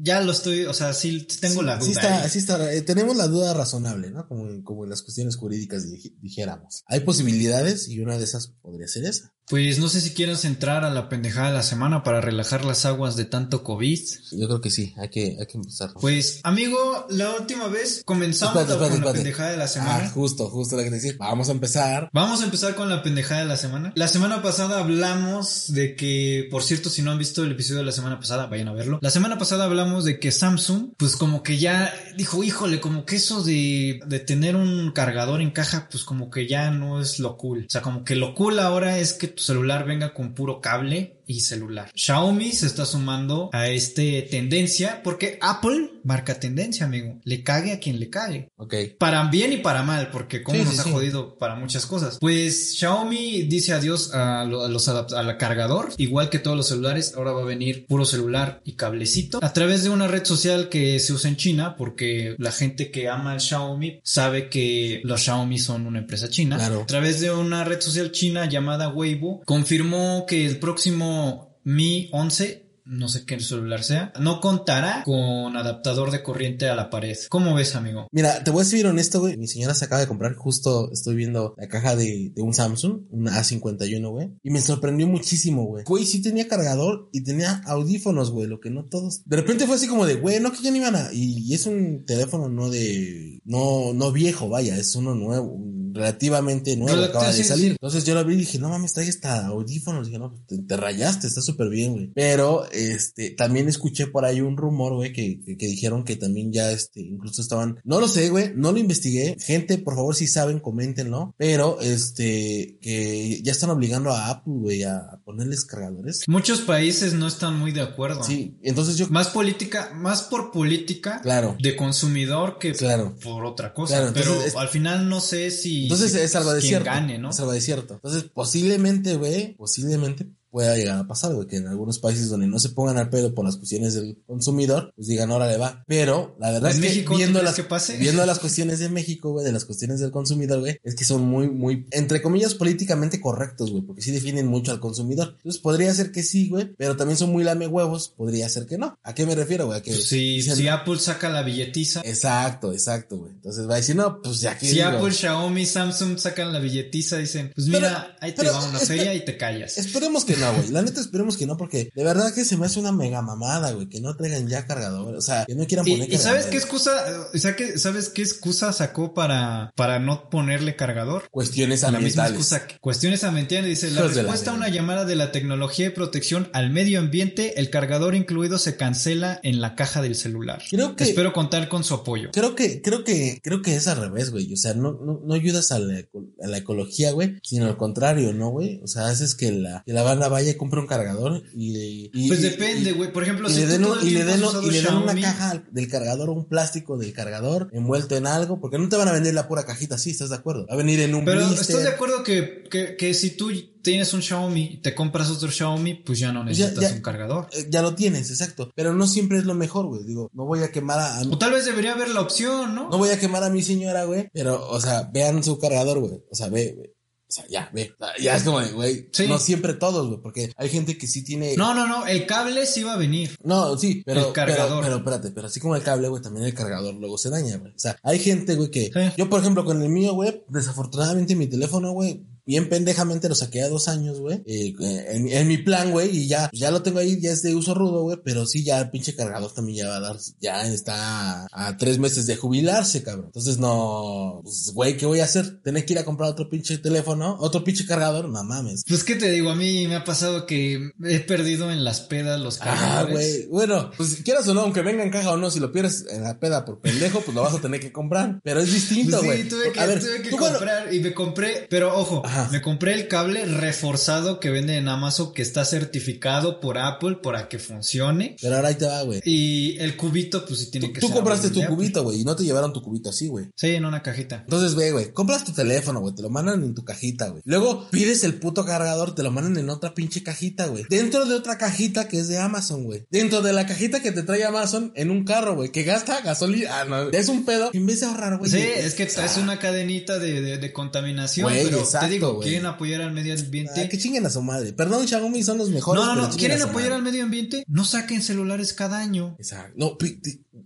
Ya 0.02 0.20
lo 0.20 0.32
estoy, 0.32 0.64
o 0.64 0.72
sea, 0.72 0.92
sí 0.94 1.26
tengo 1.40 1.60
Sí, 1.60 1.66
la 1.66 1.76
duda. 1.76 1.84
sí 1.86 1.90
está, 1.92 2.28
sí 2.28 2.38
está, 2.38 2.72
eh, 2.72 2.82
tenemos 2.82 3.16
la 3.16 3.26
duda 3.28 3.52
razonable, 3.54 4.10
¿no? 4.10 4.26
Como, 4.28 4.62
como 4.64 4.84
en 4.84 4.90
las 4.90 5.02
cuestiones 5.02 5.36
jurídicas 5.36 5.84
dij- 5.86 6.14
dijéramos. 6.20 6.82
Hay 6.86 7.00
posibilidades 7.00 7.86
y 7.88 8.00
una 8.00 8.16
de 8.18 8.24
esas 8.24 8.48
podría 8.62 8.88
ser 8.88 9.04
esa. 9.04 9.34
Pues 9.50 9.80
no 9.80 9.88
sé 9.88 10.00
si 10.00 10.10
quieres 10.10 10.44
entrar 10.44 10.84
a 10.84 10.90
la 10.90 11.08
pendejada 11.08 11.48
de 11.48 11.54
la 11.54 11.64
semana 11.64 12.04
para 12.04 12.20
relajar 12.20 12.64
las 12.64 12.86
aguas 12.86 13.16
de 13.16 13.24
tanto 13.24 13.64
COVID. 13.64 14.00
Yo 14.30 14.46
creo 14.46 14.60
que 14.60 14.70
sí, 14.70 14.94
hay 14.96 15.08
que, 15.08 15.36
hay 15.40 15.46
que 15.46 15.58
empezar. 15.58 15.90
Pues, 16.00 16.38
amigo, 16.44 16.78
la 17.10 17.32
última 17.32 17.66
vez 17.66 18.02
comenzamos 18.04 18.62
con 18.62 19.00
la 19.04 19.12
pendejada 19.12 19.50
de 19.50 19.56
la 19.56 19.66
semana. 19.66 20.04
Ah, 20.04 20.10
justo, 20.14 20.48
justo 20.48 20.76
lo 20.76 20.84
que 20.84 20.90
decía. 20.90 21.14
Vamos 21.18 21.48
a 21.48 21.52
empezar. 21.52 22.10
Vamos 22.12 22.42
a 22.42 22.44
empezar 22.44 22.76
con 22.76 22.88
la 22.88 23.02
pendejada 23.02 23.40
de 23.40 23.48
la 23.48 23.56
semana. 23.56 23.92
La 23.96 24.06
semana 24.06 24.40
pasada 24.40 24.78
hablamos 24.78 25.72
de 25.72 25.96
que, 25.96 26.46
por 26.48 26.62
cierto, 26.62 26.88
si 26.88 27.02
no 27.02 27.10
han 27.10 27.18
visto 27.18 27.42
el 27.42 27.50
episodio 27.50 27.80
de 27.80 27.86
la 27.86 27.92
semana 27.92 28.20
pasada, 28.20 28.46
vayan 28.46 28.68
a 28.68 28.72
verlo. 28.72 29.00
La 29.02 29.10
semana 29.10 29.36
pasada 29.36 29.64
hablamos 29.64 30.04
de 30.04 30.20
que 30.20 30.30
Samsung, 30.30 30.92
pues 30.96 31.16
como 31.16 31.42
que 31.42 31.58
ya 31.58 31.92
dijo, 32.16 32.44
híjole, 32.44 32.78
como 32.78 33.04
que 33.04 33.16
eso 33.16 33.42
de, 33.42 33.98
de 34.06 34.20
tener 34.20 34.54
un 34.54 34.92
cargador 34.92 35.40
en 35.40 35.50
caja, 35.50 35.88
pues 35.90 36.04
como 36.04 36.30
que 36.30 36.46
ya 36.46 36.70
no 36.70 37.00
es 37.00 37.18
lo 37.18 37.36
cool. 37.36 37.64
O 37.66 37.70
sea, 37.70 37.82
como 37.82 38.04
que 38.04 38.14
lo 38.14 38.36
cool 38.36 38.60
ahora 38.60 38.98
es 38.98 39.12
que 39.12 39.39
celular 39.40 39.84
venga 39.84 40.12
con 40.14 40.34
puro 40.34 40.60
cable 40.60 41.19
y 41.30 41.40
celular. 41.40 41.92
Xiaomi 41.94 42.50
se 42.50 42.66
está 42.66 42.84
sumando 42.84 43.50
a 43.52 43.68
este 43.68 44.22
tendencia 44.22 45.00
porque 45.04 45.38
Apple 45.40 46.00
marca 46.02 46.40
tendencia, 46.40 46.86
amigo. 46.86 47.20
Le 47.24 47.44
cague 47.44 47.72
a 47.72 47.78
quien 47.78 48.00
le 48.00 48.10
cague. 48.10 48.48
Ok. 48.56 48.74
Para 48.98 49.22
bien 49.30 49.52
y 49.52 49.58
para 49.58 49.82
mal, 49.82 50.10
porque 50.10 50.42
como 50.42 50.64
nos 50.64 50.78
ha 50.80 50.84
jodido 50.84 51.36
para 51.38 51.54
muchas 51.54 51.86
cosas. 51.86 52.18
Pues 52.20 52.76
Xiaomi 52.76 53.42
dice 53.42 53.72
adiós 53.72 54.12
a, 54.12 54.44
los 54.44 54.88
al 54.88 55.36
cargador, 55.36 55.92
igual 55.98 56.30
que 56.30 56.38
todos 56.38 56.56
los 56.56 56.68
celulares. 56.68 57.14
Ahora 57.16 57.32
va 57.32 57.42
a 57.42 57.44
venir 57.44 57.86
puro 57.86 58.04
celular 58.04 58.60
y 58.64 58.72
cablecito 58.72 59.38
a 59.42 59.52
través 59.52 59.84
de 59.84 59.90
una 59.90 60.08
red 60.08 60.24
social 60.24 60.68
que 60.68 60.98
se 60.98 61.12
usa 61.12 61.30
en 61.30 61.36
China, 61.36 61.76
porque 61.76 62.34
la 62.38 62.50
gente 62.50 62.90
que 62.90 63.08
ama 63.08 63.34
el 63.34 63.40
Xiaomi 63.40 64.00
sabe 64.02 64.48
que 64.48 65.00
los 65.04 65.22
Xiaomi 65.22 65.58
son 65.58 65.86
una 65.86 66.00
empresa 66.00 66.28
china. 66.28 66.56
Claro. 66.56 66.82
A 66.82 66.86
través 66.86 67.20
de 67.20 67.30
una 67.30 67.62
red 67.64 67.80
social 67.80 68.10
china 68.10 68.46
llamada 68.46 68.88
Weibo, 68.88 69.42
confirmó 69.44 70.24
que 70.26 70.46
el 70.46 70.58
próximo 70.58 71.19
mi 71.64 72.08
11 72.12 72.70
no 72.90 73.08
sé 73.08 73.24
qué 73.24 73.38
celular 73.38 73.84
sea, 73.84 74.12
no 74.20 74.40
contará 74.40 75.02
con 75.04 75.56
adaptador 75.56 76.10
de 76.10 76.22
corriente 76.22 76.68
a 76.68 76.74
la 76.74 76.90
pared. 76.90 77.16
¿Cómo 77.28 77.54
ves, 77.54 77.76
amigo? 77.76 78.08
Mira, 78.10 78.42
te 78.42 78.50
voy 78.50 78.60
a 78.60 78.64
decir 78.64 78.84
honesto, 78.86 79.20
güey. 79.20 79.36
Mi 79.36 79.46
señora 79.46 79.74
se 79.74 79.84
acaba 79.84 80.00
de 80.00 80.08
comprar, 80.08 80.34
justo 80.34 80.90
estoy 80.92 81.14
viendo 81.14 81.54
la 81.56 81.68
caja 81.68 81.94
de, 81.94 82.32
un 82.36 82.52
Samsung, 82.52 83.02
un 83.10 83.26
A51, 83.26 84.10
güey. 84.10 84.30
Y 84.42 84.50
me 84.50 84.60
sorprendió 84.60 85.06
muchísimo, 85.06 85.64
güey. 85.64 85.84
Güey, 85.84 86.04
sí 86.04 86.20
tenía 86.20 86.48
cargador 86.48 87.08
y 87.12 87.22
tenía 87.22 87.62
audífonos, 87.66 88.32
güey, 88.32 88.48
lo 88.48 88.58
que 88.58 88.70
no 88.70 88.86
todos. 88.86 89.22
De 89.24 89.36
repente 89.36 89.66
fue 89.66 89.76
así 89.76 89.86
como 89.86 90.04
de, 90.04 90.14
güey, 90.14 90.40
no 90.40 90.52
que 90.52 90.62
ya 90.62 90.72
ni 90.72 90.78
iban 90.78 90.96
a. 90.96 91.12
Y, 91.12 91.54
es 91.54 91.66
un 91.66 92.04
teléfono 92.04 92.48
no 92.48 92.70
de. 92.70 93.40
No, 93.44 93.92
no 93.94 94.10
viejo, 94.10 94.48
vaya, 94.48 94.76
es 94.76 94.96
uno 94.96 95.14
nuevo, 95.14 95.56
relativamente 95.92 96.76
nuevo, 96.76 97.02
acaba 97.02 97.32
de 97.32 97.44
salir. 97.44 97.72
Entonces 97.72 98.04
yo 98.04 98.14
lo 98.14 98.24
vi 98.24 98.34
y 98.34 98.38
dije, 98.38 98.58
no 98.58 98.68
mames, 98.68 98.92
trae 98.92 99.08
hasta 99.08 99.46
audífonos. 99.46 100.06
dije, 100.06 100.18
no, 100.18 100.32
te, 100.46 100.58
te 100.58 100.76
rayaste, 100.76 101.26
está 101.26 101.40
súper 101.40 101.68
bien, 101.68 101.92
güey. 101.92 102.12
Pero 102.14 102.68
este, 102.70 103.30
también 103.30 103.68
escuché 103.68 104.06
por 104.06 104.24
ahí 104.24 104.40
un 104.40 104.56
rumor, 104.56 104.94
güey, 104.94 105.12
que, 105.12 105.40
que, 105.40 105.66
dijeron 105.66 106.04
que 106.04 106.16
también 106.16 106.52
ya, 106.52 106.70
este, 106.70 107.00
incluso 107.00 107.42
estaban, 107.42 107.78
no 107.84 108.00
lo 108.00 108.08
sé, 108.08 108.30
güey, 108.30 108.52
no 108.54 108.72
lo 108.72 108.78
investigué. 108.78 109.36
Gente, 109.40 109.78
por 109.78 109.94
favor, 109.94 110.14
si 110.14 110.26
saben, 110.26 110.60
coméntenlo. 110.60 111.34
Pero, 111.36 111.80
este, 111.80 112.78
que 112.80 113.40
ya 113.42 113.52
están 113.52 113.70
obligando 113.70 114.10
a 114.10 114.30
Apple, 114.30 114.54
güey, 114.56 114.82
a, 114.82 115.20
ponerles 115.24 115.64
cargadores. 115.64 116.24
Muchos 116.26 116.60
países 116.60 117.14
no 117.14 117.26
están 117.26 117.58
muy 117.58 117.72
de 117.72 117.82
acuerdo. 117.82 118.22
Sí, 118.24 118.58
entonces 118.62 118.96
yo. 118.96 119.08
Más 119.10 119.28
política, 119.28 119.92
más 119.94 120.22
por 120.22 120.50
política. 120.50 121.20
Claro. 121.22 121.56
De 121.60 121.76
consumidor 121.76 122.58
que 122.58 122.72
claro. 122.72 123.16
por 123.22 123.44
otra 123.44 123.72
cosa. 123.72 124.10
pero 124.14 124.36
al 124.56 124.68
final 124.68 125.08
no 125.08 125.20
sé 125.20 125.50
si. 125.50 125.79
Entonces 125.84 126.14
es 126.14 126.34
algo 126.36 126.52
de 126.52 126.60
cierto. 126.60 126.86
Gane, 126.86 127.18
¿no? 127.18 127.30
Es 127.30 127.40
algo 127.40 127.52
de 127.52 127.60
cierto. 127.60 127.94
Entonces, 127.94 128.24
posiblemente, 128.24 129.16
güey, 129.16 129.54
posiblemente 129.54 130.26
pueda 130.50 130.76
llegar 130.76 130.98
a 130.98 131.06
pasar, 131.06 131.34
güey, 131.34 131.46
que 131.46 131.56
en 131.56 131.66
algunos 131.66 131.98
países 131.98 132.28
donde 132.28 132.46
no 132.46 132.58
se 132.58 132.70
pongan 132.70 132.98
al 132.98 133.10
pedo 133.10 133.34
por 133.34 133.44
las 133.44 133.56
cuestiones 133.56 133.94
del 133.94 134.22
consumidor, 134.26 134.92
pues 134.96 135.08
digan, 135.08 135.30
ahora 135.30 135.48
le 135.48 135.56
va. 135.56 135.84
Pero 135.86 136.36
la 136.38 136.50
verdad 136.50 136.70
es 136.70 136.80
que 136.80 137.04
viendo 137.16 137.42
las, 137.42 137.56
viendo 137.98 138.24
las 138.26 138.38
cuestiones 138.38 138.78
de 138.78 138.88
México, 138.88 139.32
güey, 139.32 139.44
de 139.44 139.52
las 139.52 139.64
cuestiones 139.64 140.00
del 140.00 140.10
consumidor, 140.10 140.60
güey, 140.60 140.78
es 140.82 140.94
que 140.94 141.04
son 141.04 141.22
muy, 141.22 141.48
muy, 141.48 141.86
entre 141.90 142.22
comillas, 142.22 142.54
políticamente 142.54 143.20
correctos, 143.20 143.70
güey, 143.70 143.82
porque 143.82 144.02
sí 144.02 144.10
definen 144.10 144.46
mucho 144.46 144.72
al 144.72 144.80
consumidor. 144.80 145.34
Entonces 145.38 145.60
podría 145.60 145.92
ser 145.94 146.12
que 146.12 146.22
sí, 146.22 146.48
güey, 146.48 146.74
pero 146.76 146.96
también 146.96 147.16
son 147.16 147.30
muy 147.30 147.44
lame 147.44 147.66
huevos, 147.66 148.12
podría 148.16 148.48
ser 148.48 148.66
que 148.66 148.78
no. 148.78 148.98
¿A 149.02 149.14
qué 149.14 149.26
me 149.26 149.34
refiero, 149.34 149.66
güey? 149.66 149.80
que 149.82 149.92
pues 149.92 150.08
si 150.08 150.68
Apple 150.68 150.98
saca 150.98 151.28
la 151.28 151.42
billetiza. 151.42 152.02
Exacto, 152.04 152.72
exacto, 152.72 153.18
güey. 153.18 153.32
Entonces 153.32 153.68
va 153.68 153.74
a 153.74 153.76
decir, 153.76 153.96
no, 153.96 154.20
pues 154.20 154.40
ya 154.40 154.58
que. 154.58 154.66
Si 154.66 154.80
Apple, 154.80 155.12
Xiaomi, 155.12 155.66
Samsung 155.66 156.18
sacan 156.18 156.52
la 156.52 156.58
billetiza, 156.58 157.16
dicen, 157.16 157.52
pues 157.54 157.68
mira, 157.68 158.16
ahí 158.20 158.32
te 158.32 158.48
va 158.48 158.68
una 158.68 158.78
feria 158.78 159.14
y 159.14 159.24
te 159.24 159.36
callas. 159.36 159.78
Esperemos 159.78 160.24
que 160.24 160.36
no, 160.40 160.54
güey. 160.54 160.68
La 160.70 160.82
neta 160.82 161.00
esperemos 161.00 161.36
que 161.36 161.46
no, 161.46 161.56
porque 161.56 161.90
de 161.94 162.04
verdad 162.04 162.34
que 162.34 162.44
se 162.44 162.56
me 162.56 162.66
hace 162.66 162.80
una 162.80 162.92
mega 162.92 163.22
mamada, 163.22 163.72
güey, 163.72 163.88
que 163.88 164.00
no 164.00 164.16
traigan 164.16 164.48
ya 164.48 164.66
cargador, 164.66 165.14
o 165.14 165.20
sea, 165.20 165.44
que 165.46 165.54
no 165.54 165.66
quieran 165.66 165.84
poner 165.86 166.10
¿Y, 166.10 166.14
¿y 166.14 166.18
sabes 166.18 166.46
qué 166.46 166.56
excusa, 166.56 166.92
o 167.32 167.38
sea, 167.38 167.56
que, 167.56 167.78
sabes 167.78 168.08
qué 168.08 168.22
excusa 168.22 168.72
sacó 168.72 169.14
para, 169.14 169.72
para 169.76 169.98
no 169.98 170.28
ponerle 170.30 170.76
cargador? 170.76 171.28
Cuestiones 171.30 171.84
ambientales. 171.84 172.16
La 172.16 172.24
misma 172.24 172.36
excusa, 172.36 172.78
cuestiones 172.80 173.24
ambientales, 173.24 173.66
dice, 173.66 173.90
la 173.90 174.02
respuesta 174.02 174.50
a 174.50 174.54
una 174.54 174.68
llamada 174.68 175.04
de 175.04 175.16
la 175.16 175.32
tecnología 175.32 175.86
de 175.86 175.90
protección 175.92 176.48
al 176.52 176.70
medio 176.70 176.98
ambiente, 176.98 177.60
el 177.60 177.70
cargador 177.70 178.14
incluido 178.14 178.58
se 178.58 178.76
cancela 178.76 179.40
en 179.42 179.60
la 179.60 179.74
caja 179.74 180.02
del 180.02 180.14
celular. 180.14 180.62
Creo 180.70 180.96
que... 180.96 181.04
Espero 181.04 181.32
contar 181.32 181.68
con 181.68 181.84
su 181.84 181.94
apoyo. 181.94 182.30
Creo 182.32 182.54
que, 182.54 182.82
creo 182.82 183.04
que, 183.04 183.40
creo 183.42 183.62
que 183.62 183.76
es 183.76 183.88
al 183.88 183.98
revés, 183.98 184.30
güey, 184.30 184.52
o 184.52 184.56
sea, 184.56 184.74
no, 184.74 184.92
no, 184.92 185.20
no 185.24 185.34
ayudas 185.34 185.72
a 185.72 185.78
la, 185.78 186.02
a 186.42 186.46
la 186.46 186.58
ecología, 186.58 187.12
güey, 187.12 187.36
sino 187.42 187.66
al 187.66 187.76
contrario, 187.76 188.32
¿no, 188.32 188.50
güey? 188.50 188.80
O 188.82 188.86
sea, 188.86 189.08
haces 189.08 189.34
que 189.34 189.52
la, 189.52 189.82
que 189.84 189.92
la 189.92 190.02
banda 190.02 190.28
vaya 190.28 190.50
y 190.50 190.56
compre 190.56 190.80
un 190.80 190.86
cargador 190.86 191.42
y, 191.54 192.28
pues 192.28 192.42
depende, 192.42 192.92
güey. 192.92 193.12
Por 193.12 193.22
ejemplo, 193.22 193.48
si 193.48 193.60
le 193.60 193.66
den, 193.66 193.86
y 194.02 194.10
le 194.10 194.24
den, 194.24 194.42
y 194.62 194.70
le 194.70 194.82
den 194.82 194.94
una 194.94 195.20
caja 195.20 195.62
del 195.70 195.88
cargador, 195.88 196.30
un 196.30 196.46
plástico 196.46 196.96
del 196.98 197.12
cargador 197.12 197.68
envuelto 197.72 198.16
en 198.16 198.26
algo, 198.26 198.60
porque 198.60 198.78
no 198.78 198.88
te 198.88 198.96
van 198.96 199.08
a 199.08 199.12
vender 199.12 199.34
la 199.34 199.48
pura 199.48 199.64
cajita 199.64 199.96
así, 199.96 200.10
¿estás 200.10 200.30
de 200.30 200.36
acuerdo? 200.36 200.66
Va 200.66 200.74
a 200.74 200.76
venir 200.76 201.00
en 201.00 201.14
un 201.14 201.24
Pero 201.24 201.40
estás 201.40 201.82
de 201.82 201.88
acuerdo 201.88 202.22
que, 202.22 202.64
que, 202.70 202.96
que 202.96 203.14
si 203.14 203.30
tú 203.30 203.50
tienes 203.82 204.12
un 204.14 204.22
Xiaomi 204.22 204.64
y 204.74 204.76
te 204.78 204.94
compras 204.94 205.30
otro 205.30 205.50
Xiaomi, 205.50 205.94
pues 205.94 206.18
ya 206.18 206.32
no 206.32 206.44
necesitas 206.44 206.92
un 206.92 207.02
cargador. 207.02 207.48
Eh, 207.52 207.66
ya 207.70 207.82
lo 207.82 207.94
tienes, 207.94 208.30
exacto. 208.30 208.70
Pero 208.74 208.94
no 208.94 209.06
siempre 209.06 209.38
es 209.38 209.44
lo 209.44 209.54
mejor, 209.54 209.86
güey. 209.86 210.04
Digo, 210.04 210.30
no 210.32 210.44
voy 210.44 210.62
a 210.62 210.72
quemar 210.72 210.98
a. 210.98 211.20
O 211.30 211.38
tal 211.38 211.52
vez 211.52 211.64
debería 211.64 211.92
haber 211.92 212.08
la 212.10 212.20
opción, 212.20 212.74
¿no? 212.74 212.88
No 212.90 212.98
voy 212.98 213.10
a 213.10 213.18
quemar 213.18 213.44
a 213.44 213.50
mi 213.50 213.62
señora, 213.62 214.04
güey. 214.04 214.28
Pero, 214.32 214.68
o 214.68 214.80
sea, 214.80 215.10
vean 215.12 215.42
su 215.42 215.58
cargador, 215.58 216.00
güey. 216.00 216.22
O 216.30 216.34
sea, 216.34 216.48
ve, 216.48 216.74
güey. 216.76 216.90
O 217.30 217.32
sea, 217.32 217.46
ya, 217.48 217.70
ve. 217.72 217.94
Ya 218.20 218.34
es 218.34 218.42
como, 218.42 218.60
güey. 218.74 219.08
No 219.28 219.38
siempre 219.38 219.74
todos, 219.74 220.08
güey. 220.08 220.20
Porque 220.20 220.52
hay 220.56 220.68
gente 220.68 220.98
que 220.98 221.06
sí 221.06 221.22
tiene. 221.22 221.54
No, 221.56 221.74
no, 221.74 221.86
no. 221.86 222.04
El 222.04 222.26
cable 222.26 222.66
sí 222.66 222.82
va 222.82 222.94
a 222.94 222.96
venir. 222.96 223.36
No, 223.44 223.78
sí, 223.78 224.02
pero. 224.04 224.26
El 224.26 224.32
cargador. 224.32 224.82
Pero, 224.82 224.96
espérate, 224.96 225.30
pero 225.30 225.46
así 225.46 225.60
como 225.60 225.76
el 225.76 225.82
cable, 225.84 226.08
güey, 226.08 226.20
también 226.20 226.46
el 226.46 226.54
cargador 226.54 226.92
luego 226.94 227.18
se 227.18 227.30
daña, 227.30 227.56
güey. 227.58 227.72
O 227.72 227.78
sea, 227.78 227.96
hay 228.02 228.18
gente, 228.18 228.56
güey, 228.56 228.72
que. 228.72 228.90
Yo, 229.16 229.30
por 229.30 229.40
ejemplo, 229.40 229.64
con 229.64 229.80
el 229.80 229.90
mío, 229.90 230.14
güey, 230.14 230.42
desafortunadamente 230.48 231.36
mi 231.36 231.46
teléfono, 231.46 231.92
güey, 231.92 232.26
bien 232.50 232.68
pendejamente 232.68 233.28
lo 233.28 233.36
saqué 233.36 233.62
a 233.62 233.68
dos 233.68 233.86
años, 233.86 234.18
güey. 234.18 234.42
Eh, 234.44 234.74
en, 235.08 235.46
mi 235.46 235.58
plan, 235.58 235.92
güey, 235.92 236.10
y 236.10 236.26
ya, 236.26 236.50
ya 236.52 236.72
lo 236.72 236.82
tengo 236.82 236.98
ahí, 236.98 237.20
ya 237.20 237.30
es 237.30 237.42
de 237.42 237.54
uso 237.54 237.74
rudo, 237.74 238.02
güey. 238.02 238.18
Pero 238.24 238.44
sí, 238.44 238.64
ya 238.64 238.80
el 238.80 238.90
pinche 238.90 239.14
cargador 239.14 239.54
también 239.54 239.78
ya 239.78 239.88
va 239.88 239.96
a 239.98 240.00
dar, 240.00 240.16
ya 240.40 240.66
está 240.66 241.46
a, 241.52 241.76
tres 241.76 242.00
meses 242.00 242.26
de 242.26 242.34
jubilarse, 242.34 243.04
cabrón. 243.04 243.26
Entonces, 243.26 243.58
no, 243.58 244.40
pues, 244.42 244.72
güey, 244.74 244.96
¿qué 244.96 245.06
voy 245.06 245.20
a 245.20 245.24
hacer? 245.24 245.62
Tener 245.62 245.84
que 245.86 245.92
ir 245.92 246.00
a 246.00 246.04
comprar 246.04 246.28
otro 246.28 246.50
pinche 246.50 246.76
teléfono, 246.78 247.36
otro 247.38 247.62
pinche 247.62 247.86
cargador, 247.86 248.28
no 248.28 248.42
mames. 248.42 248.82
Pues, 248.84 249.04
¿qué 249.04 249.14
te 249.14 249.30
digo? 249.30 249.50
A 249.50 249.54
mí 249.54 249.86
me 249.86 249.94
ha 249.94 250.04
pasado 250.04 250.44
que 250.44 250.90
he 251.04 251.20
perdido 251.20 251.70
en 251.70 251.84
las 251.84 252.00
pedas 252.00 252.40
los 252.40 252.58
cargadores. 252.58 252.90
Ah, 252.90 253.12
güey. 253.12 253.46
Bueno, 253.46 253.92
pues 253.96 254.22
quieras 254.24 254.48
o 254.48 254.54
no, 254.54 254.62
aunque 254.62 254.82
venga 254.82 255.04
en 255.04 255.10
caja 255.10 255.30
o 255.30 255.36
no, 255.36 255.52
si 255.52 255.60
lo 255.60 255.70
pierdes 255.70 256.04
en 256.10 256.24
la 256.24 256.40
peda 256.40 256.64
por 256.64 256.80
pendejo, 256.80 257.20
pues 257.20 257.32
lo 257.32 257.42
vas 257.42 257.54
a 257.54 257.60
tener 257.60 257.78
que 257.78 257.92
comprar. 257.92 258.40
Pero 258.42 258.58
es 258.58 258.72
distinto, 258.72 259.18
pues 259.18 259.24
güey. 259.24 259.42
sí, 259.44 259.48
tuve 259.48 259.70
que, 259.70 260.00
tuve 260.00 260.22
que 260.22 260.30
comprar 260.30 260.92
y 260.92 260.98
me 260.98 261.14
compré, 261.14 261.68
pero 261.70 261.96
ojo, 261.96 262.22
me 262.50 262.62
compré 262.62 262.94
el 262.94 263.08
cable 263.08 263.44
reforzado 263.44 264.40
que 264.40 264.50
vende 264.50 264.76
en 264.76 264.88
Amazon 264.88 265.32
que 265.32 265.42
está 265.42 265.64
certificado 265.64 266.60
por 266.60 266.78
Apple 266.78 267.18
para 267.22 267.48
que 267.48 267.58
funcione. 267.58 268.36
Pero 268.40 268.56
ahora 268.56 268.68
ahí 268.68 268.74
te 268.74 268.86
va, 268.86 269.02
güey. 269.02 269.20
Y 269.24 269.78
el 269.78 269.96
cubito, 269.96 270.44
pues 270.44 270.60
sí 270.60 270.70
tiene 270.70 270.92
que 270.92 271.00
ser. 271.00 271.08
Tú 271.08 271.14
compraste 271.14 271.50
tu 271.50 271.64
cubito, 271.66 272.02
güey, 272.02 272.20
y 272.20 272.24
no 272.24 272.36
te 272.36 272.44
llevaron 272.44 272.72
tu 272.72 272.82
cubito 272.82 273.10
así, 273.10 273.28
güey. 273.28 273.46
Sí, 273.56 273.68
en 273.68 273.84
una 273.84 274.02
cajita. 274.02 274.36
Entonces, 274.44 274.74
ve, 274.74 274.92
güey, 274.92 275.12
compras 275.12 275.44
tu 275.44 275.52
teléfono, 275.52 276.00
güey, 276.00 276.14
te 276.14 276.22
lo 276.22 276.30
mandan 276.30 276.62
en 276.62 276.74
tu 276.74 276.84
cajita, 276.84 277.28
güey. 277.28 277.42
Luego 277.44 277.88
pides 277.90 278.24
el 278.24 278.34
puto 278.34 278.64
cargador, 278.64 279.14
te 279.14 279.22
lo 279.22 279.30
mandan 279.30 279.56
en 279.58 279.70
otra 279.70 279.94
pinche 279.94 280.22
cajita, 280.22 280.66
güey. 280.66 280.84
Dentro 280.88 281.26
de 281.26 281.34
otra 281.34 281.58
cajita 281.58 282.08
que 282.08 282.18
es 282.18 282.28
de 282.28 282.38
Amazon, 282.38 282.84
güey. 282.84 283.06
Dentro 283.10 283.42
de 283.42 283.52
la 283.52 283.66
cajita 283.66 284.00
que 284.00 284.12
te 284.12 284.22
trae 284.22 284.44
Amazon 284.44 284.92
en 284.94 285.10
un 285.10 285.24
carro, 285.24 285.54
güey, 285.54 285.70
que 285.70 285.82
gasta 285.82 286.20
gasolina. 286.20 286.80
Ah, 286.80 286.84
no, 286.84 287.10
es 287.10 287.28
un 287.28 287.44
pedo. 287.44 287.70
En 287.72 287.86
vez 287.86 288.00
de 288.00 288.06
ahorrar, 288.06 288.38
güey. 288.38 288.50
Sí, 288.50 288.58
es 288.58 288.94
que 288.94 289.04
es 289.04 289.36
una 289.36 289.58
cadenita 289.58 290.18
de, 290.18 290.58
de, 290.58 290.72
contaminación. 290.72 291.50
Güey, 291.50 291.64
pero 291.64 291.80
exacto, 291.80 292.06
te 292.06 292.12
digo, 292.12 292.19
quieren 292.40 292.66
apoyar 292.66 293.02
al 293.02 293.12
medio 293.12 293.34
ambiente. 293.34 293.80
Ah, 293.80 293.88
que 293.88 293.98
chinguen 293.98 294.26
a 294.26 294.30
su 294.30 294.42
madre. 294.42 294.72
Perdón, 294.72 295.06
Xiaomi 295.06 295.42
son 295.42 295.58
los 295.58 295.70
mejores. 295.70 296.04
No, 296.04 296.14
no, 296.14 296.28
no. 296.28 296.36
¿Quieren 296.36 296.60
apoyar 296.62 296.92
al 296.92 297.02
medio 297.02 297.24
ambiente? 297.24 297.64
No 297.66 297.84
saquen 297.84 298.22
celulares 298.22 298.72
cada 298.72 298.98
año. 298.98 299.36
Exacto. 299.38 299.74
No, 299.76 299.96